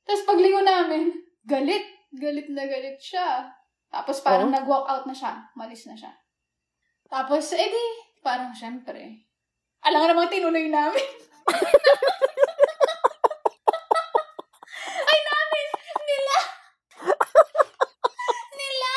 Tapos 0.03 0.27
paglingon 0.27 0.67
namin, 0.67 1.07
galit. 1.41 1.92
Galit 2.13 2.45
na 2.53 2.69
galit 2.69 3.01
siya. 3.01 3.49
Tapos 3.89 4.21
parang 4.21 4.49
Oo. 4.49 4.53
nag-walk 4.53 4.85
out 4.89 5.05
na 5.09 5.15
siya. 5.17 5.49
Malis 5.57 5.85
na 5.89 5.97
siya. 5.97 6.13
Tapos, 7.09 7.53
edi, 7.53 7.85
parang 8.25 8.53
syempre. 8.53 9.25
Alam 9.85 10.01
nga 10.01 10.09
namang 10.09 10.33
tinuloy 10.33 10.65
namin. 10.65 11.09
Ay, 15.09 15.19
namin! 15.21 15.65
Nila! 16.01 16.37
Nila! 18.57 18.93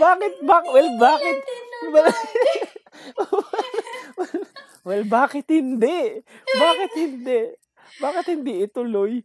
bakit, 0.00 0.32
bak, 0.40 0.64
well, 0.72 0.90
bakit, 0.96 1.36
well, 4.88 5.04
bakit 5.04 5.44
hindi? 5.52 6.24
Bakit 6.48 6.92
hindi? 6.96 7.40
Bakit 8.00 8.26
hindi 8.32 8.64
ituloy? 8.64 9.20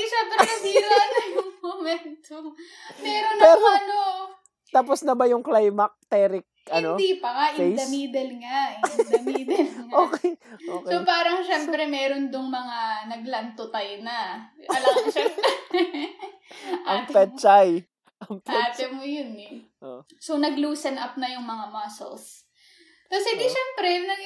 Edi 0.00 0.08
syempre 0.08 0.36
nasira 0.40 0.96
na 0.96 1.20
yung 1.30 1.50
momentum. 1.60 2.44
Meron 2.98 3.36
Pero- 3.36 3.52
ako 3.52 3.66
ano, 3.68 3.98
Tapos 4.70 5.02
na 5.02 5.12
ba 5.12 5.26
yung 5.26 5.42
climacteric, 5.42 6.46
ano? 6.70 6.94
Hindi 6.94 7.18
pa 7.18 7.34
nga, 7.34 7.46
in 7.52 7.74
the 7.74 7.88
middle 7.90 8.32
nga. 8.38 8.58
In 8.78 9.02
the 9.04 9.20
middle 9.20 9.66
nga. 9.90 9.94
Okay. 10.06 10.32
Okay. 10.62 10.86
So, 10.86 11.02
parang 11.02 11.42
syempre, 11.42 11.82
meron 11.84 12.30
dong 12.30 12.46
mga 12.46 12.78
naglantutay 13.10 13.98
na. 13.98 14.46
Alam 14.62 14.92
ko, 14.96 15.10
syempre. 15.10 15.42
ang 16.88 17.02
pechay. 17.04 17.82
Ang 18.22 18.38
pechay. 18.40 18.62
ate 18.62 18.84
mo 18.88 19.02
yun 19.02 19.34
eh. 19.34 19.66
Oh. 19.82 20.06
So, 20.16 20.38
nag-loosen 20.38 20.94
up 20.94 21.18
na 21.18 21.34
yung 21.34 21.44
mga 21.44 21.66
muscles. 21.68 22.46
Tapos, 23.10 23.26
edi 23.26 23.42
Oh. 23.42 23.50
syempre, 23.50 24.06
nag 24.06 24.22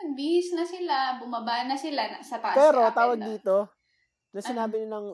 nagbihis 0.00 0.50
na 0.50 0.66
sila, 0.66 0.94
bumaba 1.22 1.62
na 1.62 1.78
sila 1.78 2.10
na, 2.10 2.18
sa 2.18 2.42
taas. 2.42 2.58
Pero, 2.58 2.90
tawag 2.90 3.22
na. 3.22 3.30
dito, 3.30 3.70
na 4.30 4.38
Ano? 4.38 4.46
sinabi 4.46 4.76
nilang 4.78 5.06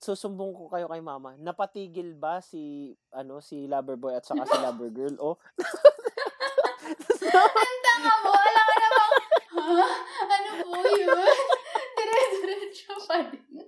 susumbong 0.00 0.56
ko 0.56 0.64
kayo 0.68 0.88
kay 0.88 1.02
mama, 1.02 1.36
napatigil 1.36 2.16
ba 2.16 2.40
si, 2.40 2.88
ano, 3.12 3.44
si 3.44 3.68
Loverboy 3.68 4.16
at 4.16 4.24
saka 4.24 4.46
si 4.46 4.56
Lovergirl? 4.64 5.16
O, 5.20 5.36
Ang 7.30 7.78
tanga 7.84 8.14
mo, 8.24 8.30
alam 8.32 8.64
ka 8.64 8.76
namang, 8.76 9.12
ha? 9.12 9.88
Ano 10.34 10.50
po 10.64 10.72
yun? 10.88 11.20
Dire-diretso 11.94 12.94
pa 13.04 13.16
din. 13.28 13.60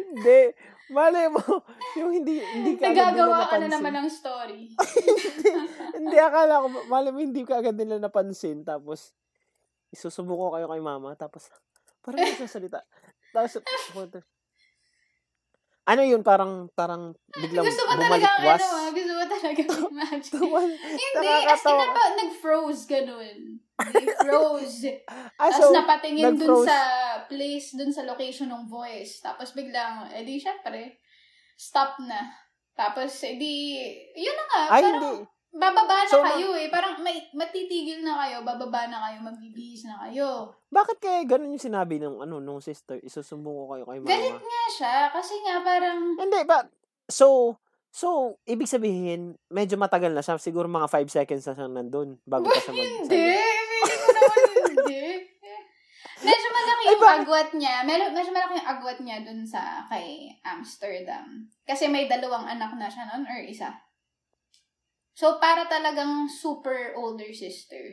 hindi. 0.00 0.40
Malay 0.90 1.30
mo, 1.30 1.38
yung 1.94 2.10
hindi, 2.10 2.42
hindi 2.42 2.74
ka 2.74 2.90
Nagagawa 2.90 3.46
ka 3.46 3.62
na 3.62 3.70
naman 3.70 3.94
ng 3.94 4.08
story. 4.10 4.74
hindi, 5.94 6.16
akala 6.18 6.66
ko, 6.66 6.90
malay 6.90 7.10
mo, 7.14 7.18
hindi 7.22 7.46
ka 7.46 7.62
agad 7.62 7.78
nila 7.78 8.02
napansin. 8.02 8.66
Tapos, 8.66 9.14
isusubuko 9.90 10.54
kayo 10.54 10.66
kay 10.70 10.82
mama, 10.82 11.14
tapos, 11.18 11.50
parang 12.04 12.22
nagsasalita. 12.22 12.82
tapos, 13.34 13.60
ano 15.90 16.02
yun, 16.06 16.22
parang, 16.22 16.70
parang, 16.78 17.10
biglang 17.34 17.66
Gusto 17.66 17.82
mo 17.82 17.98
talaga, 17.98 18.06
bumalikwas. 18.06 18.62
ano 18.62 18.66
ah, 18.78 18.88
gusto 18.94 19.12
mo 19.16 19.24
talaga. 19.26 19.62
Tumal- 20.30 20.78
Hindi, 20.78 21.30
as 21.50 21.64
in, 21.66 21.74
napa, 21.74 22.02
nag-froze 22.14 22.82
ganun. 22.86 23.38
Nag-froze. 23.74 25.02
ah, 25.10 25.50
Tapos 25.50 25.58
so, 25.58 25.74
napatingin 25.74 26.38
dun 26.38 26.46
nag-froze. 26.46 26.66
sa 26.70 26.78
place, 27.26 27.68
dun 27.74 27.90
sa 27.90 28.06
location 28.06 28.54
ng 28.54 28.70
voice. 28.70 29.18
Tapos 29.18 29.50
biglang, 29.50 30.06
edi 30.14 30.38
syempre, 30.38 31.02
stop 31.58 31.98
na. 32.06 32.38
Tapos, 32.78 33.10
edi, 33.26 33.82
yun 34.14 34.36
na 34.36 34.44
nga, 34.46 34.60
ay, 34.70 34.82
parang 34.86 34.94
hindi. 34.94 35.14
Bababa 35.50 36.02
na 36.02 36.08
So, 36.08 36.22
kayo 36.22 36.54
eh. 36.54 36.70
Parang 36.70 36.98
may, 37.00 37.26
matitigil 37.30 38.00
na 38.00 38.16
kayo, 38.16 38.40
bababa 38.40 38.86
na 38.86 39.02
kayo, 39.02 39.18
magbibihis 39.20 39.84
na 39.84 39.98
kayo. 40.06 40.54
Bakit 40.68 40.96
kaya 40.98 41.20
ganun 41.24 41.52
yung 41.52 41.62
sinabi 41.62 41.98
ng, 41.98 42.22
ano, 42.22 42.38
nung 42.38 42.58
sister, 42.58 42.98
isusumbong 42.98 43.56
ko 43.56 43.64
kayo 43.68 43.84
kay 43.84 43.98
mama? 43.98 44.08
Galit 44.08 44.38
nga 44.38 44.64
siya, 44.70 44.94
kasi 45.10 45.34
nga 45.42 45.60
parang, 45.60 45.98
Hindi, 46.14 46.40
ba? 46.44 46.64
So, 47.06 47.58
so, 47.90 48.08
ibig 48.44 48.70
sabihin, 48.70 49.34
medyo 49.48 49.74
matagal 49.74 50.10
na 50.10 50.22
siya. 50.22 50.38
Siguro 50.38 50.64
mga 50.64 50.86
5 50.86 51.10
seconds 51.12 51.42
na 51.42 51.54
siyang 51.54 51.74
nandun 51.74 52.08
bago 52.22 52.46
pa 52.46 52.54
siya 52.56 52.70
Hindi. 52.78 52.86
magsabi. 52.86 53.18
Feeling 53.80 54.00
ko 54.00 54.10
naman 54.14 54.40
hindi. 54.70 55.02
Medyo 56.20 56.48
malaki 56.52 56.80
Ay, 56.80 56.86
yung 56.86 57.00
bakit? 57.00 57.18
agwat 57.18 57.50
niya. 57.56 57.74
Medyo, 57.82 58.06
medyo 58.12 58.30
malaki 58.30 58.54
yung 58.54 58.70
agwat 58.70 58.98
niya 59.00 59.18
dun 59.24 59.40
sa 59.42 59.62
kay 59.88 60.06
Amsterdam. 60.44 61.26
Kasi 61.64 61.88
may 61.88 62.06
dalawang 62.06 62.44
anak 62.46 62.76
na 62.76 62.86
siya 62.86 63.08
noon 63.08 63.24
or 63.24 63.40
isa. 63.40 63.72
So, 65.20 65.36
para 65.36 65.68
talagang 65.68 66.32
super 66.32 66.96
older 66.96 67.28
sister. 67.36 67.92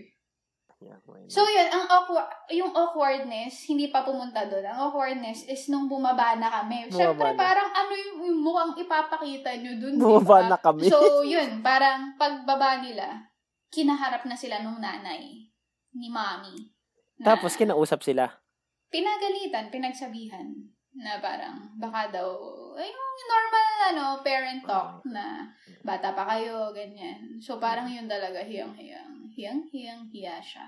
Yeah? 0.79 0.95
So, 1.27 1.43
yun, 1.43 1.67
ang 1.67 1.91
awkward, 1.91 2.31
yung 2.55 2.71
awkwardness, 2.71 3.67
hindi 3.67 3.91
pa 3.91 4.07
pumunta 4.07 4.47
doon. 4.47 4.63
Ang 4.63 4.79
awkwardness 4.87 5.43
is 5.43 5.67
nung 5.67 5.91
bumaba 5.91 6.39
na 6.39 6.47
kami. 6.47 6.87
Bumaba 6.87 6.95
Siyempre, 6.95 7.29
na. 7.35 7.35
parang 7.35 7.69
ano 7.75 7.91
yung, 7.91 8.17
yung 8.31 8.39
mukhang 8.39 8.79
ipapakita 8.79 9.59
nyo 9.59 9.73
doon, 9.75 9.93
Bumaba 9.99 10.47
na 10.47 10.55
kami. 10.55 10.87
So, 10.87 11.27
yun, 11.27 11.59
parang 11.59 12.15
pagbaba 12.15 12.79
nila, 12.79 13.27
kinaharap 13.75 14.23
na 14.23 14.39
sila 14.39 14.63
nung 14.63 14.79
nanay 14.79 15.51
ni 15.99 16.07
mami. 16.07 16.71
Na 17.19 17.35
Tapos, 17.35 17.59
kinausap 17.59 18.07
sila. 18.07 18.39
Pinagalitan, 18.87 19.67
pinagsabihan 19.67 20.76
na 20.97 21.21
parang 21.21 21.69
baka 21.77 22.09
daw, 22.09 22.27
ay, 22.73 22.89
yung 22.89 23.17
normal 23.23 23.67
ano, 23.87 24.03
parent 24.21 24.61
talk 24.65 25.01
na 25.05 25.45
bata 25.81 26.11
pa 26.11 26.25
kayo, 26.27 26.73
ganyan. 26.73 27.37
So, 27.37 27.57
parang 27.57 27.85
yun 27.85 28.09
talaga, 28.09 28.41
hiyang-hiyang. 28.41 29.29
Hiyang-hiyang, 29.29 30.09
hiya 30.09 30.41
siya. 30.41 30.65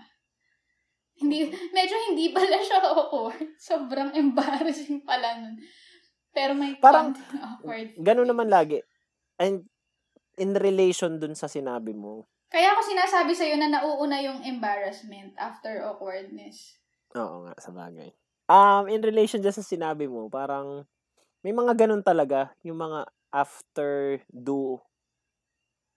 Hindi, 1.20 1.50
medyo 1.74 1.96
hindi 2.08 2.32
pala 2.32 2.58
siya 2.58 2.80
awkward. 2.96 3.58
Sobrang 3.58 4.14
embarrassing 4.14 5.04
pala 5.04 5.42
nun. 5.42 5.58
Pero 6.32 6.54
may 6.54 6.78
Parang- 6.78 7.18
awkward. 7.36 7.98
Ganun 7.98 8.30
naman 8.30 8.48
lagi. 8.48 8.80
And, 9.36 9.66
in 10.40 10.56
relation 10.56 11.20
dun 11.20 11.36
sa 11.36 11.50
sinabi 11.50 11.92
mo, 11.92 12.30
Kaya 12.50 12.74
ako 12.74 12.82
sinasabi 12.82 13.34
sa'yo 13.36 13.60
na 13.60 13.70
nauuna 13.70 14.18
yung 14.22 14.42
embarrassment 14.42 15.38
after 15.38 15.84
awkwardness. 15.84 16.80
oo 17.14 17.46
nga, 17.46 17.54
sa 17.58 17.70
bagay. 17.70 18.10
Um, 18.50 18.90
in 18.90 19.06
relation 19.06 19.38
dyan 19.40 19.54
sa 19.54 19.62
sinabi 19.62 20.10
mo, 20.10 20.26
parang, 20.26 20.82
may 21.46 21.54
mga 21.54 21.86
ganun 21.86 22.02
talaga, 22.02 22.50
yung 22.66 22.82
mga 22.82 23.06
after 23.30 24.18
do, 24.26 24.82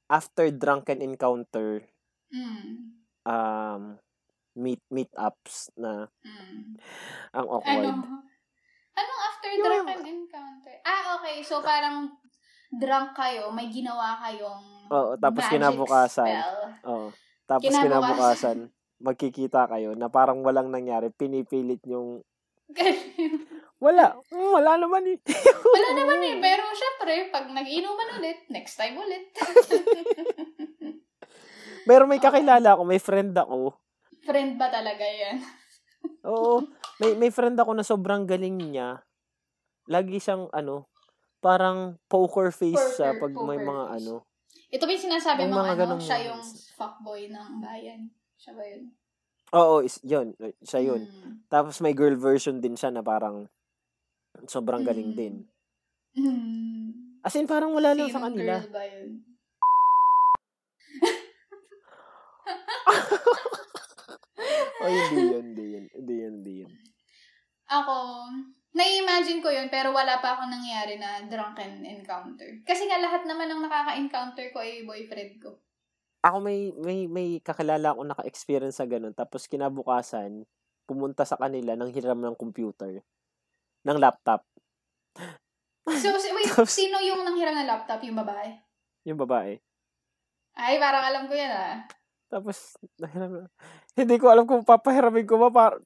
after 0.06 0.52
drunken 0.52 1.00
encounter, 1.00 1.80
Mm. 2.28 2.92
um, 3.24 3.82
meet 4.52 4.84
meetups 4.92 5.72
na 5.80 6.12
Mm. 6.20 6.76
ang 7.32 7.46
awkward. 7.48 7.88
Ano? 7.88 8.20
Anong 8.92 9.20
after 9.24 9.48
Yung- 9.48 9.64
drunken 9.64 10.04
encounter? 10.04 10.76
Ah, 10.84 11.16
okay. 11.16 11.40
So, 11.40 11.64
parang 11.64 12.12
drunk 12.68 13.16
kayo, 13.16 13.48
may 13.48 13.72
ginawa 13.72 14.20
kayong 14.20 14.92
Oo, 14.92 15.12
tapos 15.16 15.48
magic 15.48 15.56
kinabukasan. 15.56 16.28
spell. 16.36 16.60
Oo. 16.84 17.06
Tapos 17.48 17.64
Kinabukasan. 17.64 17.88
kinabukasan, 17.88 18.58
magkikita 19.00 19.62
kayo 19.68 19.96
na 19.96 20.12
parang 20.12 20.44
walang 20.44 20.68
nangyari, 20.68 21.08
pinipilit 21.08 21.80
yung 21.88 22.20
wala. 23.78 24.14
Mm, 24.30 24.50
wala 24.52 24.72
naman 24.78 25.02
eh. 25.08 25.18
Wala 25.72 25.88
naman 25.96 26.18
eh. 26.22 26.35
Pero 26.38 26.62
syempre, 26.70 27.28
pag 27.28 27.48
nag-inuman 27.48 28.08
ulit, 28.16 28.44
next 28.48 28.76
time 28.76 28.94
ulit. 28.94 29.32
Pero 31.82 32.06
may 32.06 32.22
kakilala 32.22 32.76
ako, 32.76 32.82
may 32.85 33.02
friend 33.02 33.35
ako. 33.35 33.74
Friend 34.22 34.54
ba 34.54 34.70
talaga 34.70 35.02
yan? 35.02 35.42
Oo. 36.30 36.62
May 37.02 37.18
may 37.18 37.30
friend 37.35 37.58
ako 37.58 37.74
na 37.74 37.82
sobrang 37.82 38.22
galing 38.22 38.54
niya. 38.54 39.02
Lagi 39.90 40.22
siyang 40.22 40.46
ano, 40.54 40.87
parang 41.42 41.98
poker 42.06 42.54
face 42.54 42.94
siya 42.94 43.18
Poker- 43.18 43.35
pag 43.35 43.42
may 43.42 43.58
mga 43.58 43.85
face. 43.88 43.96
ano. 43.98 44.14
Ito 44.72 44.82
ba 44.87 44.92
yung 44.94 45.06
sinasabi 45.11 45.40
mo, 45.50 45.58
mga 45.58 45.74
ano, 45.85 45.96
siya 45.98 46.18
yung 46.30 46.40
fuckboy 46.78 47.26
ng 47.28 47.58
bayan? 47.58 48.08
Siya 48.38 48.54
ba 48.54 48.62
yun? 48.62 48.94
Oo, 49.52 49.84
is, 49.84 50.00
yun. 50.00 50.32
Siya 50.64 50.80
yun. 50.80 51.04
Mm. 51.04 51.44
Tapos 51.52 51.76
may 51.84 51.92
girl 51.92 52.16
version 52.16 52.58
din 52.58 52.72
siya 52.72 52.88
na 52.88 53.04
parang 53.04 53.48
sobrang 54.48 54.80
galing 54.80 55.12
Mm. 55.12 55.16
din. 55.16 55.34
Mm. 56.16 57.20
As 57.22 57.36
in, 57.36 57.46
parang 57.46 57.76
wala 57.76 57.92
lang 57.92 58.08
sa 58.08 58.24
kanila. 58.24 58.58
girl 58.64 58.72
ba 58.72 58.84
yun? 58.84 59.10
Oh, 64.82 64.90
hindi 64.90 65.30
yun, 65.30 65.44
hindi 65.54 65.66
yun. 65.78 65.86
Hindi 65.94 66.14
yun, 66.18 66.32
hindi 66.42 66.54
yun. 66.66 66.72
Ako, 67.70 67.94
nai-imagine 68.74 69.38
ko 69.38 69.48
yun, 69.54 69.70
pero 69.70 69.94
wala 69.94 70.18
pa 70.18 70.34
ako 70.34 70.50
nangyari 70.50 70.98
na 70.98 71.22
drunken 71.30 71.86
encounter. 71.86 72.50
Kasi 72.66 72.90
nga 72.90 72.98
lahat 72.98 73.22
naman 73.22 73.46
ng 73.46 73.62
nakaka-encounter 73.62 74.50
ko 74.50 74.58
ay 74.58 74.82
boyfriend 74.82 75.38
ko. 75.38 75.62
Ako 76.22 76.38
may 76.38 76.70
may 76.78 77.11
may 77.11 77.28
kakilala 77.38 77.92
ako 77.92 78.06
naka-experience 78.06 78.78
sa 78.78 78.87
ganun 78.87 79.11
tapos 79.11 79.50
kinabukasan 79.50 80.46
pumunta 80.87 81.22
sa 81.22 81.35
kanila 81.35 81.74
nang 81.74 81.90
hiram 81.90 82.16
ng 82.16 82.35
computer 82.35 83.02
ng 83.82 83.98
laptop 83.98 84.46
So, 85.82 86.14
wait, 86.38 86.46
Tapos- 86.46 86.70
sino 86.72 87.02
yung 87.02 87.26
nanghiram 87.26 87.52
ng 87.52 87.66
laptop? 87.66 87.98
Yung 88.02 88.14
babae? 88.14 88.54
yung 89.02 89.18
babae 89.18 89.58
Ay, 90.54 90.78
parang 90.78 91.02
alam 91.02 91.26
ko 91.26 91.35
yan 91.35 91.50
ah. 91.50 91.82
tapos 92.28 92.78
nahiram 92.96 93.42
na- 93.42 93.50
hindi 93.92 94.14
ko 94.16 94.30
alam 94.30 94.46
kung 94.46 94.62
papahiramin 94.62 95.26
ko 95.26 95.37
ba 95.38 95.50
para 95.50 95.76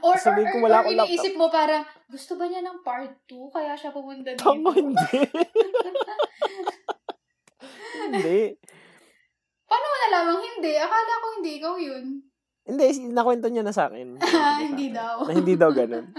Or, 0.00 0.16
or, 0.16 0.16
Sabihin 0.16 0.48
or, 0.48 0.52
ko, 0.54 0.56
wala 0.64 0.80
or 0.80 0.88
akong 0.88 0.96
iniisip 0.96 1.36
mo 1.36 1.52
parang, 1.52 1.84
gusto 2.08 2.40
ba 2.40 2.48
niya 2.48 2.64
ng 2.64 2.80
part 2.80 3.20
2? 3.28 3.52
Kaya 3.52 3.76
siya 3.76 3.92
pumunta 3.92 4.32
dito. 4.32 4.40
tango 4.40 4.72
hindi 4.72 4.96
hindi 8.00 8.56
Paano 9.68 9.84
mo 9.84 9.96
nalamang 10.00 10.40
hindi? 10.42 10.72
Akala 10.74 11.12
ko 11.14 11.26
hindi 11.36 11.50
ikaw 11.54 11.74
yun. 11.76 12.06
hindi 12.64 12.84
nakwento 13.08 13.48
niya 13.48 13.64
na 13.64 13.72
sa 13.72 13.88
akin 13.88 14.20
Ah, 14.20 14.60
hindi 14.60 14.92
daw. 14.92 15.24
na 15.24 15.32
hindi 15.32 15.54
daw 15.54 15.72
ganun 15.72 16.12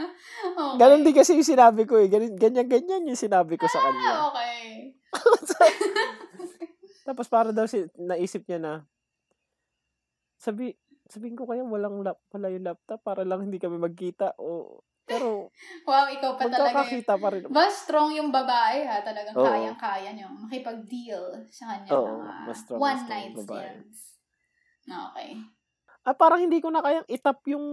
Okay. 0.49 0.75
ganun 0.77 1.03
din 1.03 1.13
kasi 1.13 1.35
yung 1.35 1.45
sinabi 1.45 1.83
ko 1.83 1.95
eh 1.95 2.07
ganyan 2.07 2.33
ganyan, 2.33 2.65
ganyan 2.65 3.03
yung 3.05 3.19
sinabi 3.19 3.53
ko 3.53 3.65
sa 3.65 3.77
kanya 3.79 4.11
Ah, 4.11 4.23
okay. 4.29 4.97
Tapos 7.05 7.25
para 7.25 7.49
daw 7.49 7.65
si 7.65 7.85
naisip 7.95 8.45
niya 8.45 8.57
na 8.57 8.73
sabi 10.37 10.73
sabihin 11.05 11.33
ko 11.33 11.45
kaya 11.45 11.61
walang 11.61 12.01
lap, 12.01 12.17
wala 12.29 12.49
yung 12.49 12.65
laptop 12.65 13.01
para 13.01 13.21
lang 13.21 13.41
hindi 13.41 13.57
kami 13.57 13.77
magkita 13.77 14.33
o 14.37 14.81
pero 15.09 15.49
Wow, 15.89 16.05
ikaw 16.13 16.37
pa 16.37 16.45
talaga 16.45 16.69
magkakakita 16.69 17.13
pa 17.17 17.27
rin. 17.33 17.41
Ba, 17.49 17.65
strong 17.73 18.13
yung 18.13 18.29
babae 18.29 18.85
ha. 18.85 19.01
Talagang 19.01 19.33
Oo. 19.35 19.45
kayang-kaya 19.49 20.13
niyo 20.13 20.29
makipag-deal 20.29 21.49
sa 21.49 21.73
kanya 21.73 21.97
Oo, 21.97 22.21
mga 22.21 22.35
mas 22.45 22.57
strong, 22.61 22.79
one 22.79 23.01
night 23.09 23.33
stands. 23.33 23.97
Okay. 24.89 25.29
Ah, 26.01 26.15
parang 26.17 26.41
hindi 26.41 26.57
ko 26.57 26.73
na 26.73 26.81
kayang 26.81 27.05
itap 27.05 27.45
yung 27.45 27.65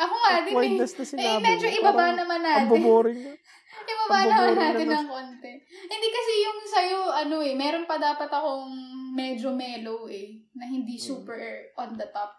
Ako 0.00 0.14
nga, 0.16 0.30
eh. 0.48 0.78
na 0.80 0.86
sinabi. 1.04 1.28
Eh, 1.28 1.38
medyo 1.44 1.66
ibaba 1.76 1.92
Parang 1.92 2.16
naman 2.16 2.40
Ang 2.40 2.48
natin. 2.48 2.80
boboring 2.80 3.20
na. 3.20 3.32
Ibaba 3.90 4.16
ang 4.16 4.28
naman 4.30 4.54
natin 4.56 4.86
naman. 4.86 4.96
ng 5.04 5.08
konti. 5.10 5.52
Hindi 5.90 6.08
kasi 6.08 6.32
yung 6.40 6.60
sa'yo, 6.64 7.00
ano 7.10 7.36
eh, 7.42 7.54
meron 7.54 7.84
pa 7.84 7.96
dapat 7.98 8.30
akong 8.30 8.70
medyo 9.12 9.50
mellow 9.52 10.06
eh, 10.06 10.40
na 10.54 10.64
hindi 10.64 10.96
Hmm. 10.96 11.06
super 11.20 11.40
on 11.76 11.98
the 11.98 12.06
top. 12.14 12.32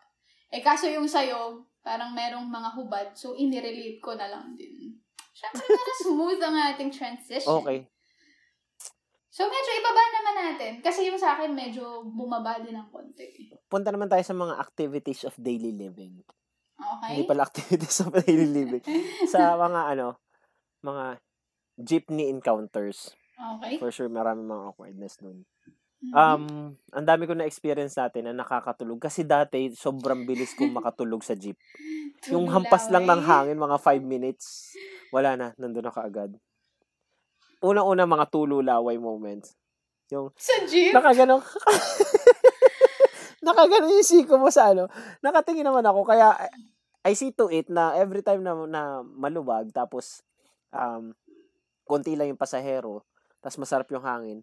Eh, 0.52 0.60
kaso 0.60 0.88
yung 0.90 1.08
sa'yo, 1.08 1.64
parang 1.82 2.14
merong 2.14 2.46
mga 2.46 2.70
hubad, 2.78 3.08
so 3.14 3.34
inirelate 3.34 3.98
ko 4.00 4.14
na 4.14 4.30
lang 4.30 4.54
din. 4.54 4.98
Siyempre, 5.34 5.66
para 5.66 5.94
smooth 6.06 6.40
ang 6.40 6.58
ating 6.74 6.92
transition. 6.94 7.62
Okay. 7.62 7.90
So, 9.32 9.48
medyo 9.48 9.72
ibaba 9.80 10.04
naman 10.12 10.36
natin. 10.44 10.72
Kasi 10.84 11.08
yung 11.08 11.16
sa 11.16 11.40
akin, 11.40 11.56
medyo 11.56 12.04
bumaba 12.04 12.60
din 12.60 12.76
ng 12.76 12.92
konti. 12.92 13.48
Punta 13.66 13.88
naman 13.90 14.12
tayo 14.12 14.22
sa 14.22 14.36
mga 14.36 14.60
activities 14.60 15.24
of 15.24 15.34
daily 15.40 15.72
living. 15.72 16.20
Hindi 17.08 17.24
Okay? 17.24 17.30
pala 17.30 17.46
activities 17.46 17.98
of 18.04 18.12
daily 18.26 18.50
living. 18.50 18.84
sa 19.26 19.54
mga 19.66 19.96
ano, 19.96 20.20
mga 20.84 21.22
jeepney 21.80 22.28
encounters. 22.28 23.16
Okay. 23.58 23.80
For 23.80 23.90
sure, 23.90 24.12
marami 24.12 24.44
mga 24.44 24.76
awkwardness 24.76 25.18
nun. 25.24 25.48
Mhm. 26.02 26.14
Um, 26.18 26.44
ang 26.98 27.06
dami 27.06 27.30
ko 27.30 27.38
na 27.38 27.46
experience 27.46 27.94
natin 27.94 28.26
na 28.26 28.34
nakakatulog. 28.34 28.98
Kasi 28.98 29.22
dati, 29.22 29.70
sobrang 29.78 30.26
bilis 30.26 30.58
kong 30.58 30.74
makatulog 30.82 31.22
sa 31.22 31.38
jeep. 31.38 31.56
Yung 32.34 32.50
hampas 32.50 32.90
lang 32.90 33.06
ng 33.06 33.22
laway. 33.22 33.54
hangin, 33.54 33.58
mga 33.62 33.78
5 33.78 34.02
minutes, 34.02 34.74
wala 35.14 35.38
na, 35.38 35.48
nandun 35.62 35.86
na 35.86 35.94
kaagad. 35.94 36.34
Unang-una, 37.62 38.10
mga 38.10 38.26
tulo 38.34 38.66
laway 38.66 38.98
moments. 38.98 39.54
Yung, 40.10 40.34
Sa 40.38 40.58
jeep? 40.66 40.90
nakaganon, 40.90 41.42
nakaganon 43.46 43.94
yung 43.94 44.06
siko 44.06 44.42
mo 44.42 44.50
sa 44.50 44.74
ano. 44.74 44.90
Nakatingin 45.22 45.66
naman 45.66 45.86
ako, 45.86 46.02
kaya 46.06 46.34
I 47.02 47.14
see 47.18 47.34
to 47.34 47.50
it 47.50 47.70
na 47.70 47.98
every 47.98 48.22
time 48.22 48.42
na, 48.46 48.54
na 48.66 48.82
maluwag, 49.06 49.70
tapos 49.74 50.22
um, 50.74 51.14
konti 51.86 52.14
lang 52.14 52.30
yung 52.34 52.42
pasahero, 52.42 53.02
tapos 53.42 53.58
masarap 53.58 53.90
yung 53.90 54.06
hangin, 54.06 54.40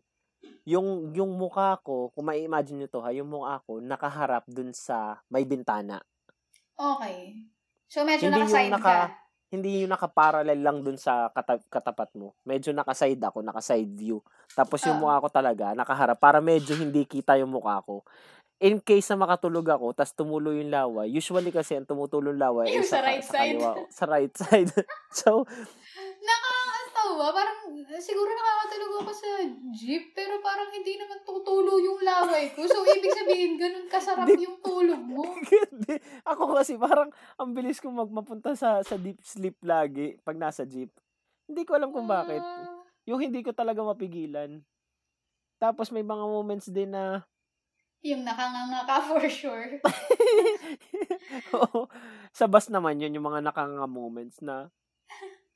yung 0.68 1.16
yung 1.16 1.32
mukha 1.32 1.80
ko, 1.80 2.12
kung 2.12 2.28
ma-imagine 2.28 2.84
nyo 2.84 2.88
to 2.88 3.00
ha, 3.00 3.08
yung 3.08 3.26
mukha 3.26 3.64
ko 3.64 3.80
nakaharap 3.80 4.44
dun 4.44 4.76
sa 4.76 5.16
may 5.26 5.48
bintana. 5.48 5.96
Okay. 6.76 7.48
So, 7.88 8.04
medyo 8.04 8.28
Hindi 8.28 8.36
yung 8.36 8.52
nakaside 8.52 8.70
naka- 8.70 9.08
ka. 9.08 9.26
Hindi 9.48 9.68
yung 9.80 9.92
nakaparallel 9.96 10.60
lang 10.60 10.84
dun 10.84 11.00
sa 11.00 11.32
kata- 11.32 11.64
katapat 11.72 12.12
mo. 12.12 12.36
Medyo 12.44 12.76
nakaside 12.76 13.16
ako, 13.16 13.40
nakaside 13.40 13.88
view. 13.88 14.20
Tapos 14.52 14.84
yung 14.84 15.00
Oo. 15.00 15.08
mukha 15.08 15.24
ko 15.24 15.28
talaga 15.32 15.72
nakaharap 15.72 16.20
para 16.20 16.36
medyo 16.38 16.76
hindi 16.76 17.08
kita 17.08 17.40
yung 17.40 17.48
mukha 17.48 17.80
ko. 17.80 18.04
In 18.60 18.76
case 18.76 19.08
na 19.08 19.24
makatulog 19.24 19.64
ako, 19.64 19.96
tas 19.96 20.12
tumulo 20.12 20.52
yung 20.52 20.68
laway, 20.68 21.08
usually 21.08 21.48
kasi 21.48 21.80
ang 21.80 21.88
tumutulong 21.88 22.36
Yung 22.68 22.84
ay 22.84 22.84
sa 22.84 23.00
right 23.00 23.24
side. 23.24 23.56
kaliwa, 23.56 23.72
sa 23.88 24.04
right 24.04 24.34
side. 24.44 24.68
so, 25.08 25.48
Nakakatawa. 27.08 27.32
Parang, 27.32 27.58
siguro 28.00 28.28
nakakatulog 28.28 28.92
ako 29.00 29.12
sa 29.16 29.28
jeep, 29.72 30.12
pero 30.12 30.36
parang 30.44 30.68
hindi 30.68 31.00
naman 31.00 31.24
tutulo 31.24 31.80
yung 31.80 32.00
laway 32.04 32.52
ko. 32.52 32.68
So, 32.68 32.84
ibig 32.84 33.16
sabihin, 33.16 33.56
ganun 33.56 33.88
kasarap 33.88 34.28
Di- 34.28 34.44
yung 34.44 34.60
tulog 34.60 35.00
mo. 35.00 35.24
Ako 36.36 36.52
kasi 36.52 36.76
parang 36.76 37.08
ang 37.40 37.56
bilis 37.56 37.80
kong 37.80 37.96
magmapunta 37.96 38.52
sa 38.52 38.84
sa 38.84 39.00
deep 39.00 39.16
sleep 39.24 39.56
lagi 39.64 40.20
pag 40.20 40.36
nasa 40.36 40.68
jeep. 40.68 40.92
Hindi 41.48 41.64
ko 41.64 41.80
alam 41.80 41.88
kung 41.88 42.04
bakit. 42.04 42.44
Ah, 42.44 42.84
Yung 43.08 43.24
hindi 43.24 43.40
ko 43.40 43.56
talaga 43.56 43.80
mapigilan. 43.80 44.60
Tapos 45.56 45.88
may 45.88 46.04
mga 46.04 46.24
moments 46.28 46.68
din 46.68 46.92
na 46.92 47.24
yung 47.98 48.22
nakanganga 48.22 48.86
ka 48.86 49.02
for 49.10 49.24
sure. 49.26 49.82
Oo. 51.58 51.90
sa 52.30 52.46
bus 52.46 52.70
naman 52.70 53.02
yun 53.02 53.18
yung 53.18 53.26
mga 53.26 53.42
nakanga 53.42 53.90
moments 53.90 54.38
na 54.38 54.70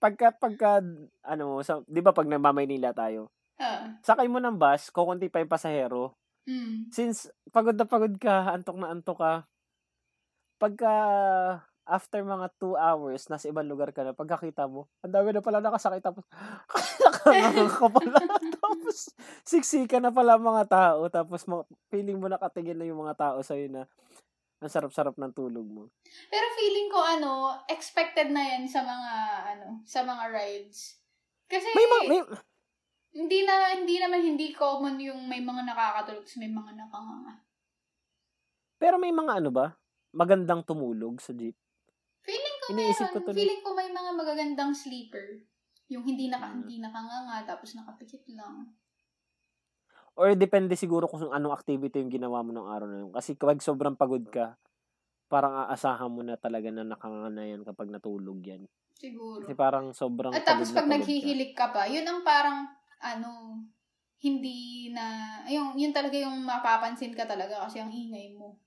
pagka 0.02 0.34
pagka 0.34 0.82
ano 1.22 1.62
sa 1.62 1.78
'di 1.86 2.02
ba 2.02 2.10
pag 2.10 2.26
nagmamaynila 2.26 2.90
tayo 2.90 3.30
Ah. 3.62 3.94
sakay 4.02 4.26
mo 4.26 4.42
ng 4.42 4.58
bus 4.58 4.90
kukunti 4.90 5.30
pa 5.30 5.38
yung 5.38 5.52
pasahero 5.52 6.18
Mm. 6.42 6.90
since 6.90 7.30
pagod 7.54 7.78
na 7.78 7.86
pagod 7.86 8.10
ka 8.18 8.50
antok 8.50 8.74
na 8.74 8.90
antok 8.90 9.22
ka 9.22 9.32
pagka 10.58 10.94
after 11.82 12.22
mga 12.22 12.50
2 12.58 12.74
hours 12.74 13.26
nasa 13.26 13.46
ibang 13.46 13.66
lugar 13.66 13.94
ka 13.94 14.02
na 14.02 14.10
pagkakita 14.10 14.66
mo 14.66 14.90
ang 15.02 15.14
dami 15.14 15.30
na 15.30 15.42
pala 15.42 15.62
nakasakay 15.62 16.02
tapos 16.02 16.26
ka 17.78 17.86
pala 17.90 18.18
tapos 18.58 19.14
siksika 19.42 19.98
na 19.98 20.10
pala 20.10 20.34
mga 20.34 20.66
tao 20.66 21.06
tapos 21.10 21.46
feeling 21.90 22.18
mo 22.18 22.26
nakatingin 22.26 22.78
na 22.78 22.86
yung 22.86 23.02
mga 23.02 23.14
tao 23.18 23.38
sa'yo 23.42 23.70
na 23.70 23.82
ang 24.62 24.72
sarap-sarap 24.72 25.14
ng 25.14 25.32
tulog 25.32 25.66
mo 25.66 25.90
Pero 26.26 26.46
feeling 26.54 26.88
ko, 26.88 26.98
ano, 26.98 27.30
expected 27.66 28.30
na 28.30 28.40
yan 28.40 28.64
sa 28.64 28.82
mga, 28.82 29.12
ano, 29.52 29.82
sa 29.82 30.00
mga 30.02 30.24
rides. 30.30 31.02
Kasi, 31.46 31.66
may, 31.74 31.86
ma- 31.86 32.06
may 32.08 32.20
hindi 33.12 33.44
na, 33.44 33.76
hindi 33.76 33.96
naman 34.00 34.24
hindi 34.24 34.56
common 34.56 34.96
yung 34.96 35.28
may 35.28 35.44
mga 35.44 35.68
nakakatulog 35.68 36.24
sa 36.24 36.40
may 36.40 36.48
mga 36.48 36.72
nakanganga. 36.72 37.44
Pero 38.80 38.96
may 38.96 39.12
mga 39.12 39.38
ano 39.38 39.50
ba? 39.52 39.76
Magandang 40.12 40.64
tumulog 40.64 41.20
sa 41.20 41.30
jeep. 41.32 41.54
Feeling 42.24 42.56
ko 42.58 42.66
Iniisip 42.72 43.06
ko 43.10 43.18
meron. 43.20 43.26
tuloy. 43.28 43.38
Feeling 43.38 43.60
ko 43.60 43.70
may 43.74 43.90
mga 43.92 44.10
magagandang 44.16 44.72
sleeper. 44.72 45.44
Yung 45.92 46.08
hindi 46.08 46.32
naka, 46.32 46.48
Hmm. 46.48 46.64
hindi 46.64 46.80
nakanganga, 46.80 47.44
tapos 47.44 47.76
nakapikit 47.76 48.24
lang. 48.32 48.72
Or 50.12 50.36
depende 50.36 50.76
siguro 50.76 51.08
kung 51.08 51.32
anong 51.32 51.56
activity 51.56 52.04
yung 52.04 52.12
ginawa 52.12 52.44
mo 52.44 52.52
ng 52.52 52.68
araw 52.68 52.88
na 52.88 52.98
yun. 53.06 53.12
Kasi 53.12 53.32
kapag 53.32 53.64
sobrang 53.64 53.96
pagod 53.96 54.22
ka, 54.28 54.60
parang 55.32 55.64
aasahan 55.64 56.12
mo 56.12 56.20
na 56.20 56.36
talaga 56.36 56.68
na 56.68 56.84
nakanganga 56.84 57.32
na 57.32 57.44
yan 57.48 57.64
kapag 57.64 57.88
natulog 57.88 58.36
yan. 58.44 58.68
Siguro. 59.00 59.40
Kasi 59.40 59.56
parang 59.56 59.96
sobrang 59.96 60.36
At 60.36 60.44
tapos 60.44 60.68
pag 60.68 60.84
pagod 60.84 61.00
ka. 61.00 61.08
naghihilik 61.08 61.52
ka 61.56 61.72
pa, 61.72 61.88
yun 61.88 62.04
ang 62.04 62.20
parang, 62.20 62.68
ano, 63.00 63.56
hindi 64.20 64.92
na, 64.92 65.40
yung, 65.48 65.74
yun 65.74 65.90
talaga 65.90 66.14
yung 66.20 66.44
mapapansin 66.44 67.16
ka 67.16 67.24
talaga 67.24 67.64
kasi 67.66 67.80
ang 67.80 67.90
ingay 67.90 68.36
mo. 68.36 68.60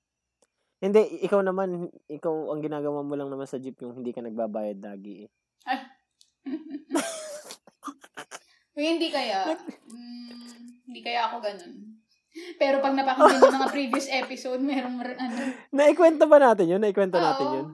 Hindi, 0.81 1.23
ikaw 1.23 1.39
naman, 1.39 1.87
ikaw 2.11 2.51
ang 2.51 2.59
ginagawa 2.59 2.99
mo 3.05 3.15
lang 3.15 3.31
naman 3.31 3.47
sa 3.47 3.61
jeep 3.61 3.79
yung 3.79 3.95
hindi 4.01 4.11
ka 4.11 4.19
nagbabayad 4.19 4.81
lagi 4.83 5.23
eh. 5.23 5.29
Uy, 8.75 8.85
hindi 8.97 9.07
kaya. 9.13 9.45
Mm, 9.95 10.44
hindi 10.95 11.03
kaya 11.03 11.27
ako 11.27 11.43
ganun. 11.43 11.99
Pero 12.55 12.79
pag 12.79 12.95
napakinggan 12.95 13.43
yung 13.43 13.57
mga 13.59 13.71
previous 13.75 14.07
episode, 14.07 14.63
merong 14.63 14.95
mer- 14.95 15.19
ano. 15.19 15.35
Naikwento 15.75 16.23
ba 16.23 16.39
natin 16.39 16.71
yun? 16.71 16.79
Naikwento 16.79 17.19
natin 17.19 17.47
Oo. 17.47 17.55
yun? 17.59 17.67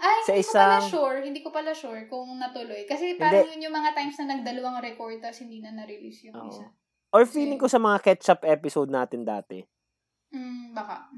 Ay, 0.00 0.16
Sa 0.24 0.32
hindi 0.32 0.40
ko 0.40 0.52
pala 0.52 0.76
isang- 0.80 0.88
sure. 0.88 1.18
Hindi 1.20 1.40
ko 1.44 1.48
pala 1.52 1.72
sure 1.76 2.00
kung 2.08 2.28
natuloy. 2.40 2.88
Kasi 2.88 3.20
parang 3.20 3.44
yun 3.44 3.68
yung 3.68 3.76
mga 3.76 3.92
times 3.92 4.16
na 4.16 4.32
nagdalawang 4.32 4.80
record 4.80 5.20
tapos 5.20 5.44
hindi 5.44 5.60
na 5.60 5.76
na-release 5.76 6.32
yung 6.32 6.36
Oo. 6.38 6.48
isa. 6.48 6.64
Or 7.12 7.28
feeling 7.28 7.60
ko 7.60 7.68
sa 7.68 7.76
mga 7.76 8.00
ketchup 8.00 8.40
episode 8.42 8.88
natin 8.88 9.20
dati. 9.20 9.60
Mm, 10.32 10.72
baka. 10.72 11.12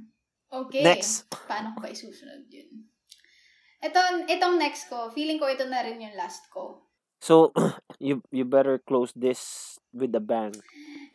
Okay. 0.51 0.83
Next. 0.83 1.31
Paano 1.47 1.71
ko 1.71 1.79
ba 1.79 1.91
isusunod 1.91 2.51
yun? 2.51 2.91
Ito, 3.79 4.27
itong 4.27 4.59
next 4.59 4.91
ko, 4.91 5.11
feeling 5.11 5.39
ko 5.39 5.47
ito 5.47 5.67
na 5.67 5.83
rin 5.83 6.03
yung 6.03 6.19
last 6.19 6.51
ko. 6.51 6.83
So, 7.19 7.51
you 8.03 8.23
you 8.31 8.45
better 8.45 8.79
close 8.79 9.11
this 9.17 9.75
with 9.91 10.15
a 10.15 10.23
bang. 10.23 10.53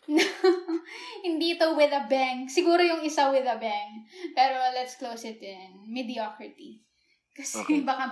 Hindi 1.25 1.55
ito 1.55 1.77
with 1.77 1.93
a 1.93 2.05
bang. 2.09 2.49
Siguro 2.49 2.81
yung 2.81 3.01
isa 3.05 3.29
with 3.29 3.45
a 3.45 3.57
bang. 3.57 4.05
Pero 4.33 4.57
let's 4.73 4.97
close 4.97 5.25
it 5.25 5.39
in 5.41 5.85
mediocrity. 5.85 6.81
Kasi 7.33 7.61
Okay. 7.63 7.81
baka... 7.89 8.09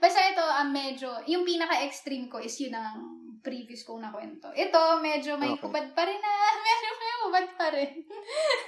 Basta 0.00 0.20
ito, 0.24 0.40
ang 0.40 0.72
medyo... 0.72 1.12
Yung 1.28 1.44
pinaka-extreme 1.44 2.30
ko 2.30 2.40
is 2.40 2.54
yun 2.56 2.72
ang 2.72 3.20
previous 3.40 3.84
kong 3.84 4.00
nakwento. 4.00 4.52
Ito, 4.52 5.00
medyo 5.00 5.36
may 5.36 5.52
Okay. 5.56 5.64
hubad 5.64 5.86
pa 5.96 6.04
rin 6.04 6.20
na. 6.20 6.30
Medyo 6.68 6.90
may 6.92 7.12
hubad 7.24 7.46
pa 7.56 7.66
rin. 7.72 7.92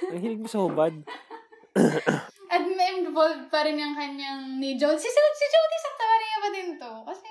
Ang 0.09 0.21
hilig 0.21 0.41
mo 0.41 0.49
sa 0.49 0.65
hubad. 0.65 0.93
At 2.53 2.61
may 2.69 3.01
involved 3.01 3.49
pa 3.49 3.65
rin 3.65 3.81
yung 3.81 3.97
kanyang 3.97 4.61
ni 4.61 4.77
Jody. 4.77 4.97
Si, 5.01 5.09
si, 5.09 5.19
si 5.33 5.45
Jody 5.45 5.77
Santa 5.81 6.05
Maria 6.05 6.35
ba 6.37 6.49
din 6.53 6.69
to? 6.77 6.91
Kasi 7.05 7.29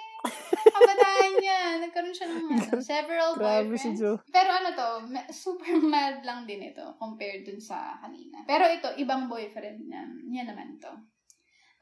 kabataan 0.73 1.33
niya. 1.39 1.61
Nagkaroon 1.83 2.15
siya 2.15 2.29
ng 2.31 2.47
ano, 2.49 2.79
several 2.95 3.31
Grabe 3.35 3.75
boyfriends. 3.75 3.83
si 3.83 3.91
Jo. 3.99 4.19
Pero 4.31 4.51
ano 4.51 4.69
to, 4.73 4.89
super 5.35 5.75
mad 5.93 6.23
lang 6.23 6.47
din 6.47 6.73
ito 6.73 6.95
compared 6.97 7.43
dun 7.43 7.59
sa 7.59 7.99
kanina. 7.99 8.47
Pero 8.47 8.65
ito, 8.71 8.89
ibang 8.99 9.27
boyfriend 9.27 9.87
niya. 9.87 10.03
Niya 10.27 10.45
naman 10.51 10.79
to. 10.79 10.93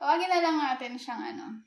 Tawagin 0.01 0.33
na 0.33 0.41
lang 0.41 0.57
natin 0.57 0.97
siyang 0.97 1.37
ano, 1.37 1.61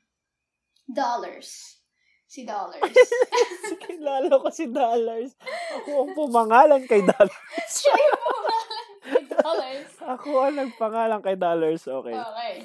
Dollars. 0.90 1.80
Si 2.26 2.42
Dollars. 2.50 2.82
Kilala 3.86 4.42
ko 4.42 4.50
si 4.50 4.66
Dollars. 4.66 5.38
Ako 5.78 6.10
ang 6.10 6.12
pumangalan 6.18 6.82
kay 6.90 7.06
Dollars. 7.06 7.70
Siya 7.70 7.94
yung 7.94 8.22
pumalan 8.26 8.88
kay 9.06 9.24
Dollars. 9.30 9.90
Ako 10.02 10.30
ang 10.42 10.56
nagpangalan 10.58 11.22
kay 11.22 11.38
Dollars. 11.38 11.86
Okay. 11.86 12.18
Okay. 12.18 12.56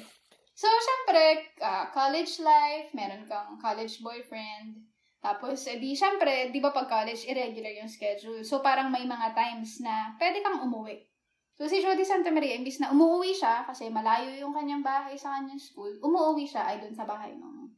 So, 0.59 0.67
syempre, 0.67 1.55
ah, 1.63 1.87
college 1.95 2.43
life, 2.43 2.91
meron 2.91 3.23
kang 3.31 3.55
college 3.63 4.03
boyfriend. 4.03 4.75
Tapos, 5.23 5.63
edi, 5.71 5.95
syempre, 5.95 6.51
di 6.51 6.59
ba 6.59 6.75
pag 6.75 6.91
college, 6.91 7.23
irregular 7.31 7.71
yung 7.79 7.87
schedule. 7.87 8.43
So, 8.43 8.59
parang 8.59 8.91
may 8.91 9.07
mga 9.07 9.31
times 9.31 9.79
na 9.79 10.19
pwede 10.19 10.43
kang 10.43 10.59
umuwi. 10.59 10.99
So, 11.55 11.63
si 11.63 11.79
Jody 11.79 12.03
Santa 12.03 12.27
Maria, 12.27 12.59
imbis 12.59 12.83
na 12.83 12.91
umuwi 12.91 13.31
siya, 13.31 13.63
kasi 13.63 13.87
malayo 13.87 14.35
yung 14.35 14.51
kanyang 14.51 14.83
bahay 14.83 15.15
sa 15.15 15.39
kanyang 15.39 15.63
school, 15.63 15.95
umuwi 16.03 16.43
siya 16.43 16.67
ay 16.67 16.83
dun 16.83 16.95
sa 16.95 17.07
bahay 17.07 17.31
ng 17.39 17.71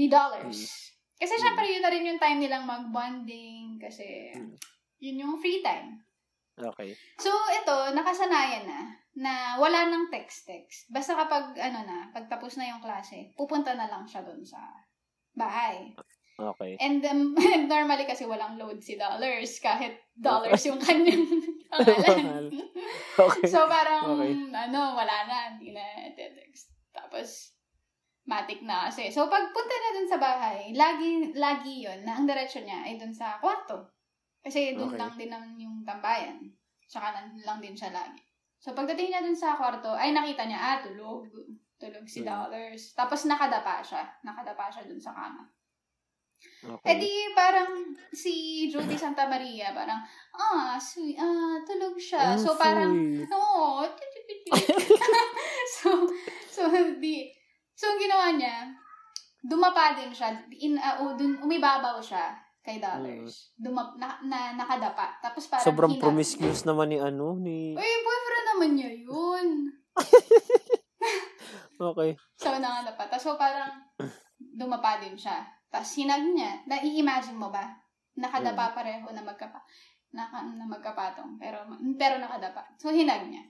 ni 0.00 0.08
Dollars. 0.08 0.92
Kasi 1.20 1.36
Mm. 1.36 1.42
syempre, 1.44 1.64
yun 1.68 1.84
na 1.84 1.92
rin 1.92 2.08
yung 2.08 2.20
time 2.20 2.38
nilang 2.40 2.64
mag-bonding, 2.64 3.76
kasi 3.76 4.32
Mm. 4.32 4.56
yun 5.04 5.20
yung 5.20 5.34
free 5.36 5.60
time. 5.60 6.00
Okay. 6.58 6.92
So, 7.16 7.30
ito, 7.30 7.76
nakasanayan 7.94 8.66
na, 8.68 8.80
na 9.16 9.32
wala 9.56 9.88
nang 9.88 10.12
text-text. 10.12 10.92
Basta 10.92 11.16
kapag, 11.16 11.56
ano 11.56 11.86
na, 11.86 12.10
pagtapos 12.12 12.58
na 12.58 12.68
yung 12.68 12.82
klase, 12.84 13.32
pupunta 13.38 13.72
na 13.72 13.88
lang 13.88 14.04
siya 14.04 14.26
doon 14.26 14.44
sa 14.44 14.60
bahay. 15.32 15.94
Okay. 16.40 16.80
And 16.80 17.04
um, 17.04 17.36
normally 17.72 18.08
kasi 18.08 18.24
walang 18.24 18.56
load 18.56 18.80
si 18.80 18.96
Dollars, 18.96 19.60
kahit 19.60 20.00
Dollars 20.16 20.64
yung 20.64 20.80
kanyang 20.84 21.28
pangalan. 21.68 22.48
Okay. 23.20 23.52
so, 23.52 23.68
parang, 23.68 24.16
Okay. 24.16 24.32
ano, 24.48 24.96
wala 24.96 25.16
na, 25.28 25.52
hindi 25.52 25.76
na 25.76 25.84
text. 26.16 26.72
Tapos, 26.88 27.52
matik 28.24 28.64
na 28.64 28.88
kasi. 28.88 29.12
So, 29.12 29.28
pagpunta 29.28 29.76
na 29.76 29.90
dun 29.92 30.08
sa 30.08 30.16
bahay, 30.16 30.72
lagi, 30.72 31.34
lagi 31.36 31.84
yon 31.84 32.00
na 32.06 32.16
ang 32.16 32.24
diretsyo 32.24 32.64
niya 32.64 32.88
ay 32.88 32.96
dun 32.96 33.12
sa 33.12 33.36
kwarto. 33.42 33.99
Kasi 34.40 34.72
dun 34.72 34.92
Okay. 34.92 34.98
lang 35.00 35.12
din 35.16 35.30
naman 35.30 35.52
yung 35.60 35.76
tambayan. 35.84 36.40
Tsaka 36.88 37.12
nandun 37.12 37.44
lang 37.44 37.58
din 37.60 37.76
siya 37.76 37.92
lagi. 37.92 38.20
So, 38.60 38.72
pagdating 38.76 39.08
niya 39.12 39.24
dun 39.24 39.36
sa 39.36 39.56
kwarto, 39.56 39.92
ay 39.96 40.12
nakita 40.12 40.44
niya, 40.44 40.60
ah, 40.60 40.78
tulog. 40.84 41.24
Tulog 41.80 42.04
si 42.04 42.20
Mm. 42.20 42.28
Dollars. 42.28 42.92
Tapos 42.92 43.24
nakadapa 43.24 43.80
siya. 43.80 44.04
Nakadapa 44.20 44.68
siya 44.68 44.84
dun 44.84 45.00
sa 45.00 45.16
kama. 45.16 45.48
Okay. 46.40 46.88
Eh 46.88 46.96
di, 46.96 47.12
parang 47.36 47.72
si 48.12 48.64
Judy 48.68 48.96
Santa 48.96 49.28
Maria, 49.28 49.76
parang, 49.76 50.00
ah, 50.36 50.76
sweet, 50.80 51.16
ah, 51.20 51.56
tulog 51.64 51.96
siya. 52.00 52.32
Ang 52.36 52.40
so, 52.40 52.56
parang, 52.56 52.92
sweet. 52.96 53.28
Oo. 53.28 53.84
so, 55.76 56.08
so, 56.48 56.62
di, 57.00 57.28
so, 57.76 57.92
ang 57.92 58.00
ginawa 58.00 58.26
niya, 58.36 58.72
dumapa 59.40 59.96
din 59.96 60.12
siya, 60.12 60.36
in, 60.60 60.76
uh, 60.80 61.12
dun, 61.16 61.40
umibabaw 61.40 61.96
siya 62.00 62.36
kay 62.60 62.76
Dollars. 62.78 63.56
Dumap, 63.56 63.96
na, 63.96 64.20
na, 64.24 64.52
nakadapa. 64.56 65.16
Tapos 65.24 65.48
parang 65.48 65.64
Sobrang 65.64 65.92
hinag. 65.96 66.02
promiscuous 66.04 66.68
naman 66.68 66.92
ni 66.92 66.98
ano, 67.00 67.36
ni... 67.40 67.72
Uy, 67.72 67.92
boyfriend 68.04 68.46
naman 68.54 68.70
niya 68.76 68.90
yun. 69.04 69.48
Okay. 71.80 72.12
So, 72.36 72.52
nakadapa. 72.60 73.08
Tapos, 73.08 73.24
so, 73.24 73.40
parang, 73.40 73.72
dumapa 74.36 75.00
din 75.00 75.16
siya. 75.16 75.48
Tapos, 75.72 75.96
hinag 75.96 76.20
niya. 76.20 76.60
Na-i-imagine 76.68 77.40
mo 77.40 77.48
ba? 77.48 77.72
Nakadapa 78.20 78.76
pareho 78.76 79.08
na 79.08 79.24
magkapa 79.24 79.64
naka, 80.12 80.44
na 80.44 80.68
magkapatong. 80.68 81.40
Pero, 81.40 81.64
pero 81.96 82.20
nakadapa. 82.20 82.68
So, 82.76 82.92
hinag 82.92 83.24
niya. 83.32 83.40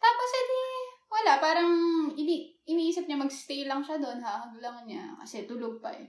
Tapos, 0.00 0.28
edi, 0.32 0.64
wala. 1.12 1.32
Parang, 1.44 1.70
ini, 2.16 2.56
iniisip 2.64 3.04
niya 3.04 3.20
mag-stay 3.20 3.68
lang 3.68 3.84
siya 3.84 4.00
doon. 4.00 4.24
Hahag 4.24 4.56
lang 4.56 4.88
niya. 4.88 5.12
Kasi 5.20 5.44
tulog 5.44 5.76
pa 5.84 5.92
eh. 5.92 6.08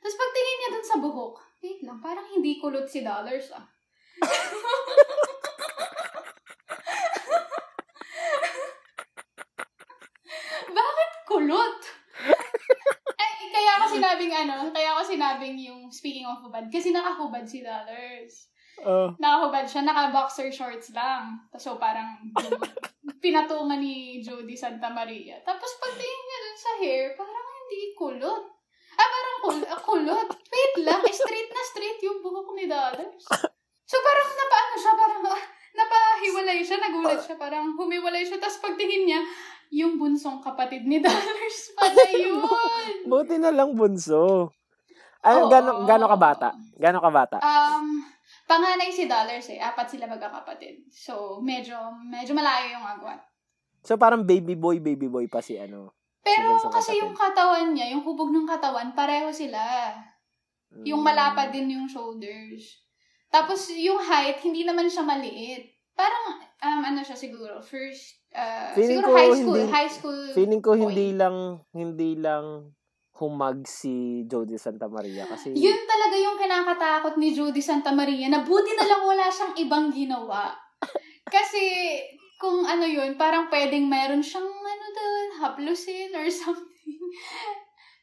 Tapos, 0.00 0.16
pagtingin 0.16 0.56
niya 0.56 0.70
doon 0.72 0.86
sa 0.88 1.00
buhok, 1.04 1.36
wait 1.62 1.82
lang, 1.82 2.00
parang 2.02 2.26
hindi 2.30 2.60
kulot 2.62 2.86
si 2.86 3.02
Dollars 3.02 3.50
ah. 3.54 3.66
Bakit 10.78 11.10
kulot? 11.26 11.78
Ay, 13.18 13.32
kaya 13.50 13.70
ako 13.78 13.84
sinabing 13.98 14.34
ano, 14.34 14.70
kaya 14.70 14.88
ako 14.94 15.02
sinabing 15.06 15.58
yung 15.58 15.90
speaking 15.90 16.26
of 16.26 16.42
hubad, 16.42 16.70
kasi 16.70 16.90
nakahubad 16.94 17.46
si 17.46 17.62
Dollars. 17.62 18.50
Oh. 18.86 19.10
Nakahubad 19.18 19.66
siya, 19.66 19.82
naka-boxer 19.82 20.54
shorts 20.54 20.94
lang. 20.94 21.42
So 21.58 21.82
parang 21.82 22.30
pinatungan 23.22 23.82
ni 23.82 24.22
Jody 24.22 24.54
Santa 24.54 24.94
Maria. 24.94 25.42
Tapos 25.42 25.66
pagtingin 25.82 26.22
niya 26.22 26.38
dun 26.38 26.58
sa 26.58 26.72
hair, 26.78 27.04
parang 27.18 27.48
hindi 27.66 27.80
kulot. 27.98 28.44
Ah, 28.98 29.06
parang 29.06 29.38
kul 29.42 29.58
ah, 29.66 29.80
kulot. 29.82 30.28
Lang, 30.84 31.02
straight 31.08 31.50
na 31.50 31.62
straight 31.66 32.00
yung 32.04 32.18
buhok 32.20 32.54
ni 32.54 32.66
Dollars. 32.68 33.24
So 33.88 33.96
parang 34.04 34.28
napaano 34.36 34.74
siya, 34.76 34.92
parang 34.94 35.22
ah, 35.32 35.42
napahiwalay 35.72 36.60
siya, 36.60 36.78
nagulat 36.82 37.20
siya, 37.24 37.36
parang 37.40 37.72
humiwalay 37.72 38.22
siya. 38.26 38.36
Tapos 38.36 38.60
pagtingin 38.60 39.08
niya, 39.08 39.20
yung 39.72 40.00
bunsong 40.00 40.40
kapatid 40.40 40.84
ni 40.84 41.00
Dollars 41.00 41.58
pala 41.76 42.04
yun. 42.12 42.44
Buti 43.08 43.36
na 43.40 43.52
lang 43.52 43.72
bunso. 43.76 44.52
Ay, 45.18 45.34
Oo. 45.34 45.50
gano, 45.50 45.82
gano 45.82 46.06
ka 46.06 46.16
bata? 46.16 46.48
Gano 46.78 46.98
ka 47.02 47.10
bata? 47.10 47.36
Um, 47.42 48.06
panganay 48.46 48.88
si 48.94 49.10
Dollars 49.10 49.50
eh. 49.50 49.58
Apat 49.58 49.98
sila 49.98 50.06
magkakapatid. 50.06 50.88
So, 50.94 51.42
medyo, 51.42 51.74
medyo 52.06 52.32
malayo 52.38 52.78
yung 52.78 52.86
agwat. 52.86 53.18
So, 53.82 53.98
parang 53.98 54.22
baby 54.22 54.54
boy, 54.54 54.78
baby 54.78 55.10
boy 55.10 55.26
pa 55.26 55.42
si 55.42 55.58
ano. 55.58 55.90
Pero 56.22 56.60
so 56.60 56.68
kasi 56.68 56.92
kapatid. 56.92 57.02
yung 57.02 57.14
katawan 57.16 57.66
niya, 57.72 57.86
yung 57.96 58.04
hubog 58.04 58.30
ng 58.30 58.46
katawan, 58.46 58.92
pareho 58.92 59.32
sila. 59.32 59.58
Yung 60.84 61.00
malapad 61.00 61.50
din 61.50 61.74
yung 61.74 61.88
shoulders. 61.88 62.84
Tapos, 63.28 63.68
yung 63.76 64.00
height, 64.00 64.40
hindi 64.40 64.64
naman 64.64 64.88
siya 64.88 65.04
maliit. 65.04 65.68
Parang, 65.92 66.40
um, 66.64 66.80
ano 66.84 67.00
siya 67.04 67.16
siguro, 67.18 67.60
first, 67.60 68.24
uh, 68.32 68.72
Feeling 68.72 69.02
siguro 69.02 69.16
high 69.16 69.34
school, 69.34 69.58
hindi- 69.58 69.72
high 69.72 69.90
school. 69.90 70.20
Feeling 70.32 70.62
ko 70.62 70.70
boy. 70.76 70.80
hindi 70.88 71.08
lang, 71.16 71.36
hindi 71.74 72.12
lang 72.16 72.72
humag 73.18 73.66
si 73.66 74.22
Jody 74.30 74.54
Santa 74.54 74.86
Maria 74.86 75.26
kasi 75.26 75.50
Yun 75.50 75.82
talaga 75.90 76.16
yung 76.22 76.38
kinakatakot 76.38 77.14
ni 77.18 77.34
Judy 77.34 77.58
Santa 77.58 77.90
Maria 77.90 78.30
na 78.30 78.46
buti 78.46 78.72
na 78.78 78.86
lang 78.86 79.02
wala 79.02 79.26
siyang 79.26 79.58
ibang 79.58 79.90
ginawa. 79.90 80.54
Kasi 81.26 81.62
kung 82.38 82.62
ano 82.62 82.86
yun, 82.86 83.18
parang 83.18 83.50
pwedeng 83.50 83.90
meron 83.90 84.22
siyang 84.22 84.46
ano 84.46 84.86
doon, 84.94 85.28
haplusin 85.42 86.14
or 86.14 86.30
something. 86.30 87.02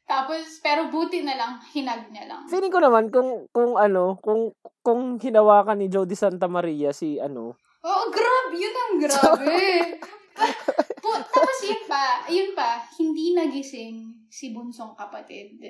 Tapos, 0.05 0.61
pero 0.61 0.93
buti 0.93 1.25
na 1.25 1.33
lang, 1.33 1.57
hinag 1.73 2.13
niya 2.13 2.29
lang. 2.29 2.45
feeling 2.45 2.69
ko 2.69 2.77
naman 2.77 3.09
kung 3.09 3.49
kung 3.49 3.73
ano, 3.73 4.21
kung 4.21 4.53
kung 4.85 5.17
hinawakan 5.17 5.81
ni 5.81 5.89
Jody 5.89 6.13
Santa 6.13 6.45
Maria 6.45 6.93
si 6.93 7.17
ano, 7.17 7.57
Oo, 7.85 8.03
grabe, 8.09 8.53
yun 8.57 8.73
ang 8.73 8.93
grabe. 9.05 9.61
Tapos 11.05 11.57
yun 11.61 11.83
pa, 11.85 12.25
yun 12.25 12.49
pa, 12.57 12.81
hindi 12.97 13.37
nagising 13.37 14.25
si 14.29 14.49
bunsong 14.53 14.97
kapatid. 14.97 15.61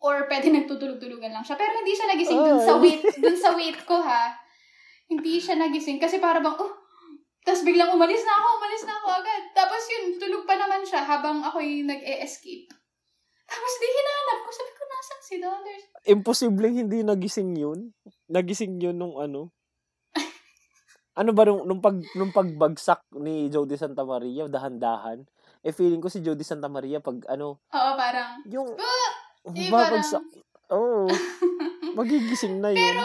Or 0.00 0.24
pwede 0.24 0.48
nagtutulog-tulugan 0.48 1.32
lang 1.32 1.44
siya. 1.44 1.58
Pero 1.60 1.72
hindi 1.84 1.92
siya 1.92 2.08
nagising 2.08 2.40
dun 2.40 2.60
sa 2.64 2.74
weight, 2.80 3.02
dun 3.20 3.36
sa 3.36 3.52
weight 3.52 3.80
ko 3.84 4.00
ha. 4.00 4.32
Hindi 5.08 5.36
siya 5.40 5.56
nagising 5.60 6.00
kasi 6.00 6.16
para 6.16 6.40
bang, 6.40 6.56
oh, 6.56 6.72
tapos 7.44 7.64
biglang 7.64 7.92
umalis 7.92 8.24
na 8.24 8.34
ako, 8.44 8.48
umalis 8.60 8.84
na 8.84 8.94
ako 9.00 9.08
agad. 9.24 9.42
Tapos 9.56 9.82
yun, 9.88 10.04
tulog 10.20 10.44
pa 10.44 10.56
naman 10.56 10.84
siya 10.84 11.00
habang 11.00 11.40
ako'y 11.40 11.84
nag-e-escape. 11.84 12.68
Tapos 13.48 13.72
di 13.80 13.86
hinanap 13.88 14.38
ko, 14.44 14.50
sabi 14.52 14.70
ko, 14.76 14.82
nasan 14.84 15.20
si 15.24 15.36
Dollars? 15.40 15.84
imposibleng 16.08 16.76
hindi 16.76 17.00
nagising 17.00 17.56
yun. 17.56 17.92
Nagising 18.28 18.80
yun 18.80 18.96
nung 18.96 19.16
ano. 19.16 19.48
Ano 21.18 21.34
ba 21.34 21.42
nung, 21.42 21.66
nung, 21.66 21.82
pag, 21.82 21.98
nung 22.14 22.30
pagbagsak 22.30 23.02
ni 23.18 23.50
Jody 23.50 23.74
Santa 23.74 24.06
Maria, 24.06 24.46
dahan-dahan, 24.46 25.26
eh 25.66 25.74
feeling 25.74 25.98
ko 25.98 26.06
si 26.06 26.22
Jody 26.22 26.46
Santa 26.46 26.70
Maria 26.70 27.02
pag 27.02 27.18
ano, 27.26 27.58
Oo, 27.58 27.90
parang, 27.98 28.38
yung 28.46 28.78
Iba 29.50 29.82
babagsak. 29.90 30.22
Oo. 30.70 31.10
magigising 31.98 32.62
na 32.62 32.70
yun. 32.70 32.78
Pero, 32.78 33.02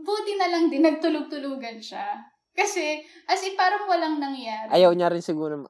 buti 0.00 0.32
na 0.40 0.48
lang 0.48 0.72
din, 0.72 0.80
nagtulog-tulugan 0.80 1.76
siya. 1.76 2.24
Kasi, 2.56 3.04
as 3.28 3.44
in, 3.44 3.52
parang 3.52 3.84
walang 3.84 4.16
nangyari. 4.16 4.72
Ayaw 4.72 4.96
niya 4.96 5.12
rin 5.12 5.20
siguro. 5.20 5.68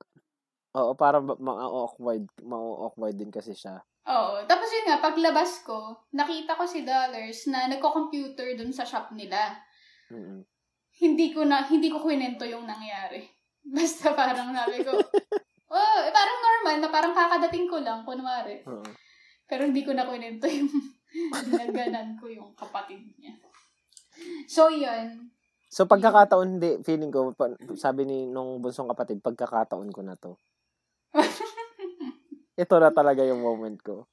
Oo, 0.78 0.94
para 0.94 1.18
ma-awkward, 1.18 2.30
ma-awkward 2.46 3.18
din 3.18 3.34
kasi 3.34 3.58
siya. 3.58 3.82
Oo. 4.02 4.42
Tapos 4.50 4.68
yun 4.70 4.86
nga, 4.90 4.98
paglabas 4.98 5.62
ko, 5.62 5.94
nakita 6.10 6.58
ko 6.58 6.66
si 6.66 6.82
Dollars 6.82 7.46
na 7.46 7.70
nagko-computer 7.70 8.58
dun 8.58 8.74
sa 8.74 8.82
shop 8.82 9.14
nila. 9.14 9.54
Mm-mm. 10.10 10.42
Hindi 10.98 11.30
ko 11.30 11.46
na, 11.46 11.62
hindi 11.62 11.88
ko 11.88 12.02
kwento 12.02 12.42
yung 12.42 12.66
nangyari. 12.66 13.22
Basta 13.76 14.10
parang 14.12 14.50
sabi 14.50 14.82
ko, 14.82 14.90
oh, 15.74 15.98
eh, 16.02 16.10
parang 16.10 16.38
normal 16.42 16.76
na 16.82 16.88
parang 16.90 17.14
kakadating 17.14 17.70
ko 17.70 17.78
lang, 17.78 18.02
kunwari. 18.02 18.66
Oo. 18.66 18.82
Pero 19.46 19.70
hindi 19.70 19.86
ko 19.86 19.94
na 19.94 20.08
kwento 20.08 20.50
yung 20.50 20.70
dinaganan 21.46 22.18
ko 22.18 22.26
yung 22.26 22.50
kapatid 22.58 23.06
niya. 23.20 23.38
So, 24.50 24.68
yun. 24.68 25.32
So 25.72 25.88
pagkakataon 25.88 26.60
hindi 26.60 26.84
feeling 26.84 27.08
ko 27.08 27.32
pa- 27.32 27.56
sabi 27.80 28.04
ni 28.04 28.28
nung 28.28 28.60
bunsong 28.60 28.92
kapatid 28.92 29.24
pagkakataon 29.24 29.88
ko 29.88 30.04
na 30.04 30.20
to. 30.20 30.36
Ito 32.52 32.76
na 32.76 32.92
talaga 32.92 33.24
yung 33.24 33.40
moment 33.40 33.80
ko. 33.80 34.04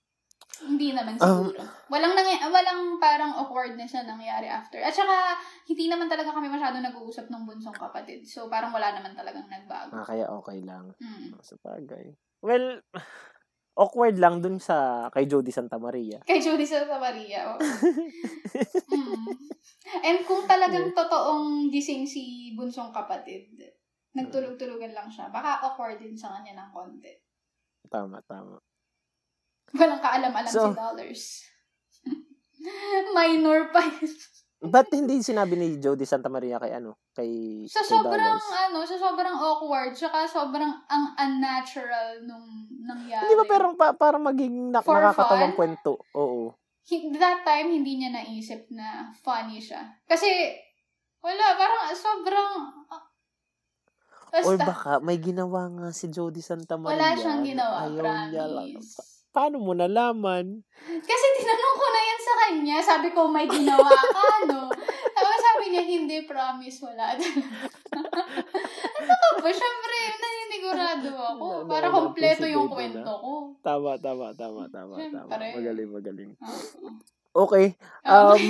Hindi 0.60 0.92
naman 0.92 1.16
Um, 1.24 1.48
siguro. 1.52 1.64
walang 1.88 2.14
nangy- 2.20 2.44
walang 2.52 3.00
parang 3.00 3.32
awkwardness 3.32 3.96
na 3.96 4.16
nangyari 4.16 4.48
after. 4.52 4.80
At 4.84 4.92
saka, 4.92 5.40
hindi 5.68 5.88
naman 5.88 6.12
talaga 6.12 6.36
kami 6.36 6.52
masyado 6.52 6.84
nag-uusap 6.84 7.32
ng 7.32 7.48
bunsong 7.48 7.76
kapatid. 7.76 8.28
So, 8.28 8.52
parang 8.52 8.76
wala 8.76 8.92
naman 8.92 9.16
talagang 9.16 9.48
nagbago. 9.48 9.96
Ah, 9.96 10.04
kaya 10.04 10.28
okay 10.28 10.60
lang. 10.60 10.92
Mm. 11.00 11.32
Sa 11.40 11.56
bagay. 11.64 12.12
Well, 12.44 12.84
awkward 13.80 14.20
lang 14.20 14.44
dun 14.44 14.60
sa 14.60 15.08
kay 15.16 15.24
Jody 15.24 15.56
Santa 15.56 15.80
Maria. 15.80 16.20
Kay 16.28 16.44
Judy 16.44 16.68
Santa 16.68 17.00
Maria. 17.00 17.56
oo. 17.56 17.60
mm. 18.92 19.32
And 20.04 20.20
kung 20.28 20.44
talagang 20.44 20.92
totoong 20.92 21.72
gising 21.72 22.04
si 22.04 22.52
bunsong 22.60 22.92
kapatid, 22.92 23.48
nagtulog-tulugan 24.12 24.92
lang 24.92 25.08
siya, 25.08 25.32
baka 25.32 25.64
awkward 25.64 26.04
din 26.04 26.20
sa 26.20 26.36
kanya 26.36 26.60
ng 26.60 26.70
konti. 26.76 27.16
Tama, 27.88 28.20
tama. 28.28 28.60
Walang 29.72 30.02
kaalam-alam 30.02 30.52
So- 30.52 30.68
si 30.68 30.76
Dollars. 30.76 31.24
Minor 33.16 33.72
pa 33.72 33.80
yun. 33.82 34.12
Ba't 34.60 34.92
hindi 34.92 35.24
sinabi 35.24 35.56
ni 35.56 35.80
Jody 35.80 36.04
Santa 36.04 36.28
Maria 36.28 36.60
kay 36.60 36.76
ano? 36.76 37.00
Kay, 37.16 37.64
Sa 37.64 37.80
kay 37.80 37.96
sobrang, 37.96 38.20
Dollars? 38.36 38.44
ano, 38.68 38.84
sa 38.84 39.00
sobrang 39.00 39.32
awkward, 39.32 39.96
tsaka 39.96 40.28
sobrang 40.28 40.68
ang 40.84 41.16
unnatural 41.16 42.20
nung 42.28 42.44
nangyari. 42.78 43.24
Hindi 43.24 43.40
ba 43.40 43.46
pero 43.48 43.72
pa, 43.72 43.96
para 43.96 44.20
maging 44.20 44.76
na, 44.76 44.84
For 44.84 45.00
nakakatawang 45.00 45.56
fun? 45.56 45.80
kwento? 45.80 46.04
Oo. 46.12 46.60
That 47.16 47.48
time, 47.48 47.72
hindi 47.72 48.04
niya 48.04 48.12
naisip 48.12 48.68
na 48.68 49.16
funny 49.16 49.64
siya. 49.64 49.80
Kasi, 50.04 50.28
wala, 51.24 51.56
parang 51.56 51.96
sobrang, 51.96 52.52
ah, 54.32 54.42
Or 54.42 54.56
basta, 54.56 54.66
baka 54.66 54.92
may 55.00 55.18
ginawa 55.18 55.68
nga 55.68 55.88
si 55.90 56.08
Jody 56.08 56.40
Santa 56.40 56.76
Maria. 56.76 56.94
wala 56.94 57.08
siyang 57.14 57.42
ginawa, 57.42 57.76
Ayaw 57.84 58.06
niya 58.30 58.46
lang. 58.46 58.70
promise. 58.78 58.98
Paano 59.30 59.56
mo 59.58 59.74
nalaman? 59.74 60.66
Kasi 60.82 61.26
tinanong 61.36 61.76
ko 61.76 61.86
na 61.88 62.02
yan 62.02 62.20
sa 62.20 62.34
kanya, 62.36 62.76
sabi 62.82 63.08
ko, 63.10 63.30
may 63.30 63.46
ginawa 63.46 63.86
ka, 63.88 64.26
no? 64.48 64.74
Tapos 65.16 65.38
sabi 65.40 65.64
niya, 65.70 65.84
hindi, 65.84 66.26
promise, 66.26 66.82
wala 66.82 67.14
ano 67.14 67.22
ka 69.06 69.28
ba? 69.38 69.50
Siyempre, 69.50 69.96
naninigurado 70.18 71.10
ako. 71.14 71.46
Na- 71.46 71.62
na- 71.62 71.70
Para 71.70 71.88
kompleto 71.90 72.44
yung 72.44 72.70
na-anticipate 72.70 72.70
mo 72.70 72.76
kwento 72.76 73.12
ko. 73.16 73.34
Tama, 73.62 73.92
tama, 73.98 74.28
tama, 74.34 74.62
tama, 74.68 74.96
tama. 75.10 75.30
Magaling, 75.30 75.90
magaling. 75.90 76.32
Okay. 77.30 77.66
Um, 78.04 78.42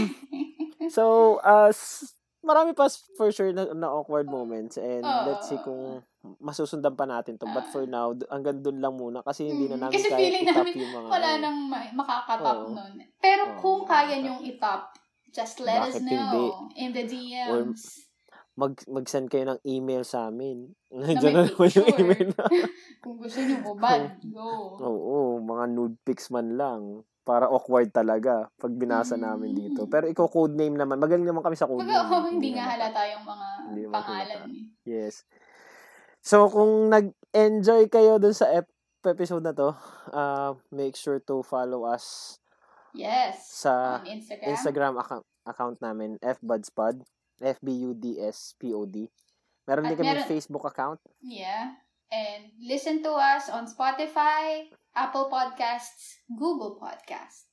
so, 0.87 1.03
uh, 1.43 1.69
s- 1.69 2.15
marami 2.39 2.71
pa 2.71 2.87
for 3.13 3.29
sure 3.29 3.51
na, 3.51 3.69
na 3.71 3.87
awkward 3.87 4.25
moments 4.25 4.75
and 4.75 5.03
Oo. 5.03 5.23
let's 5.27 5.47
see 5.47 5.59
kung 5.59 5.99
masusundan 6.39 6.95
pa 6.95 7.03
natin 7.03 7.35
to. 7.35 7.47
But 7.47 7.67
for 7.67 7.83
now, 7.83 8.11
hanggang 8.27 8.59
doon 8.59 8.79
lang 8.79 8.95
muna 8.95 9.19
kasi 9.21 9.47
hindi 9.47 9.67
na 9.67 9.75
Mm, 9.75 9.83
namin 9.85 9.95
kasi 9.95 10.07
kaya 10.07 10.19
feeling 10.19 10.45
namin 10.45 10.73
yung 10.75 10.93
mga... 10.93 11.07
wala 11.07 11.29
ano. 11.29 11.41
nang 11.41 11.57
ma- 11.67 11.93
makakatop 11.95 12.57
Oo. 12.59 12.75
nun. 12.75 12.93
Pero 13.17 13.43
Oo, 13.45 13.55
kung 13.57 13.81
kaya 13.83 14.19
niyong 14.19 14.43
itop, 14.43 14.91
just 15.29 15.61
let 15.61 15.87
us 15.87 15.99
know 15.99 16.11
hindi? 16.11 16.45
in 16.75 16.89
the 16.91 17.03
DMs. 17.05 18.07
Mag, 18.59 18.75
mag-send 18.91 19.31
kayo 19.31 19.47
ng 19.47 19.59
email 19.63 20.03
sa 20.03 20.27
amin. 20.27 20.67
Nandiyan 20.91 21.31
na 21.31 21.43
naman 21.47 21.69
yung 21.71 21.89
email 21.95 22.27
na. 22.35 22.43
Kung 23.03 23.15
gusto 23.15 23.39
niyo 23.39 23.63
bubad, 23.63 24.19
go. 24.27 24.75
Oo, 24.83 25.15
mga 25.39 25.63
nude 25.71 25.95
pics 26.03 26.27
man 26.27 26.59
lang. 26.59 27.07
Para 27.29 27.45
awkward 27.45 27.93
talaga 27.93 28.49
pag 28.51 28.73
binasa 28.73 29.13
Mm. 29.13 29.21
namin 29.21 29.51
dito. 29.53 29.85
Pero 29.85 30.09
ikaw 30.09 30.25
codename 30.25 30.73
naman. 30.75 30.97
Magaling 30.97 31.21
naman 31.23 31.39
kami 31.39 31.53
sa 31.53 31.69
Pag 31.69 31.77
codename. 31.77 32.09
oh, 32.09 32.25
hindi 32.25 32.49
nga 32.51 32.65
halata 32.67 33.05
yung 33.07 33.21
mga 33.23 33.47
Hindi 33.67 33.81
pangalan. 33.85 34.49
eh. 34.49 34.65
Yes. 34.83 35.29
So, 36.19 36.49
kung 36.49 36.89
nag-enjoy 36.89 37.85
kayo 37.87 38.17
dun 38.17 38.33
sa 38.33 38.49
ep- 38.49 38.73
episode 39.05 39.39
na 39.39 39.53
to, 39.53 39.71
uh, 40.09 40.57
make 40.69 40.97
sure 40.97 41.21
to 41.21 41.39
follow 41.41 41.85
us 41.85 42.35
Yes. 42.91 43.45
sa 43.45 44.01
on 44.01 44.09
Instagram. 44.09 44.49
Instagram 44.49 44.93
account, 44.97 45.25
account 45.45 45.77
namin, 45.79 46.17
fbudspod, 46.19 47.05
F-B-U-D-S-P-O-D. 47.39 48.95
Meron 49.63 49.85
At 49.85 49.87
din 49.87 49.97
kami 49.97 50.09
meron- 50.11 50.27
Facebook 50.27 50.65
account. 50.65 50.99
Yeah. 51.21 51.77
And 52.09 52.49
listen 52.59 53.05
to 53.05 53.13
us 53.13 53.47
on 53.47 53.65
Spotify, 53.65 54.65
Apple 54.91 55.29
Podcasts, 55.29 56.17
Google 56.27 56.75
Podcasts. 56.75 57.45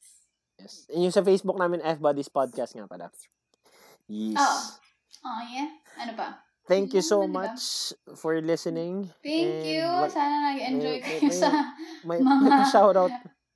Yes. 0.56 0.88
And 0.88 1.04
yung 1.04 1.12
sa 1.12 1.20
Facebook 1.20 1.60
namin, 1.60 1.84
F-Buddies 1.84 2.32
Podcast 2.32 2.72
nga 2.72 2.88
pala. 2.88 3.12
Yes. 4.08 4.40
Oo. 4.40 4.58
Oh, 5.28 5.40
yeah. 5.44 5.68
Ano 6.00 6.16
pa? 6.16 6.40
Thank 6.64 6.96
you 6.96 7.04
so 7.04 7.22
Ano 7.22 7.30
ba? 7.30 7.52
much 7.52 7.92
for 8.16 8.40
listening. 8.40 9.12
Thank 9.20 9.44
And 9.46 9.68
you. 9.68 9.84
what- 9.84 10.10
Sana 10.10 10.50
nag-enjoy 10.50 10.96
kayo 10.98 11.20
may- 11.22 11.36
sa 11.36 11.48
May, 12.02 12.18
Mga 12.18 12.42
may 12.42 12.64
shoutout 12.66 13.12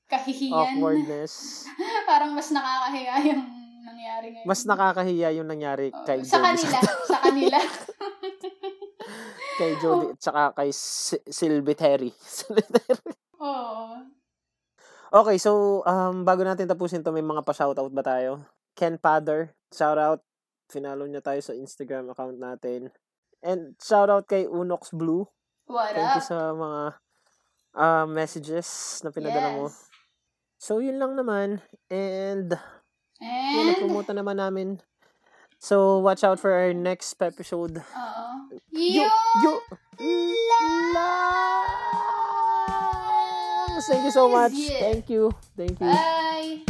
kahihiyan. 0.07 0.77
awkwardness. 0.79 1.65
Parang 2.11 2.37
mas 2.37 2.53
nakakahiya 2.53 3.15
yung 3.25 3.43
nangyari 3.83 4.27
ngayon. 4.31 4.47
Mas 4.47 4.63
nakakahiya 4.63 5.29
yung 5.33 5.49
nangyari 5.49 5.89
Oo, 5.91 6.05
kay 6.05 6.21
sa 6.23 6.39
kanila. 6.39 6.79
sa 7.09 7.19
kanila. 7.25 7.59
kay 9.61 9.77
Jody 9.77 10.17
at 10.17 10.21
saka 10.25 10.57
kay 10.57 10.73
Sylvie 11.37 11.77
Terry. 11.77 12.11
Oo. 13.41 14.01
okay, 15.13 15.37
so 15.37 15.85
um, 15.85 16.25
bago 16.25 16.41
natin 16.41 16.65
tapusin 16.65 17.05
to 17.05 17.13
may 17.13 17.21
mga 17.25 17.45
pa-shoutout 17.45 17.93
ba 17.93 18.01
tayo? 18.01 18.49
Ken 18.73 18.97
Pader, 18.97 19.53
shoutout. 19.69 20.25
Finalo 20.73 21.05
niya 21.05 21.21
tayo 21.21 21.45
sa 21.45 21.53
Instagram 21.53 22.09
account 22.09 22.41
natin. 22.41 22.89
And 23.45 23.77
shoutout 23.77 24.25
kay 24.25 24.49
Unox 24.49 24.97
Blue. 24.97 25.29
What 25.69 25.93
Thank 25.93 26.17
you 26.17 26.23
up? 26.25 26.25
sa 26.25 26.39
mga 26.57 26.81
uh, 27.77 28.07
messages 28.09 29.01
na 29.05 29.13
pinadala 29.13 29.61
mo. 29.61 29.65
Yes. 29.69 29.87
So, 30.61 30.85
yun 30.85 31.01
lang 31.01 31.17
naman. 31.17 31.65
And, 31.89 32.53
yun, 33.21 33.65
And, 33.65 33.67
napromote 33.77 34.13
na 34.13 34.21
naman 34.21 34.37
namin. 34.37 34.69
So, 35.61 35.99
watch 35.99 36.25
out 36.25 36.41
for 36.41 36.53
our 36.57 36.73
next 36.73 37.21
episode. 37.21 37.85
oo. 37.85 38.57
Yun 38.73 39.13
you, 39.45 39.61
Thank 43.91 44.05
you 44.05 44.11
so 44.11 44.29
much. 44.29 44.53
Thank 44.81 45.11
you. 45.11 45.33
Thank 45.57 45.81
you. 45.81 45.87
Bye! 45.87 46.65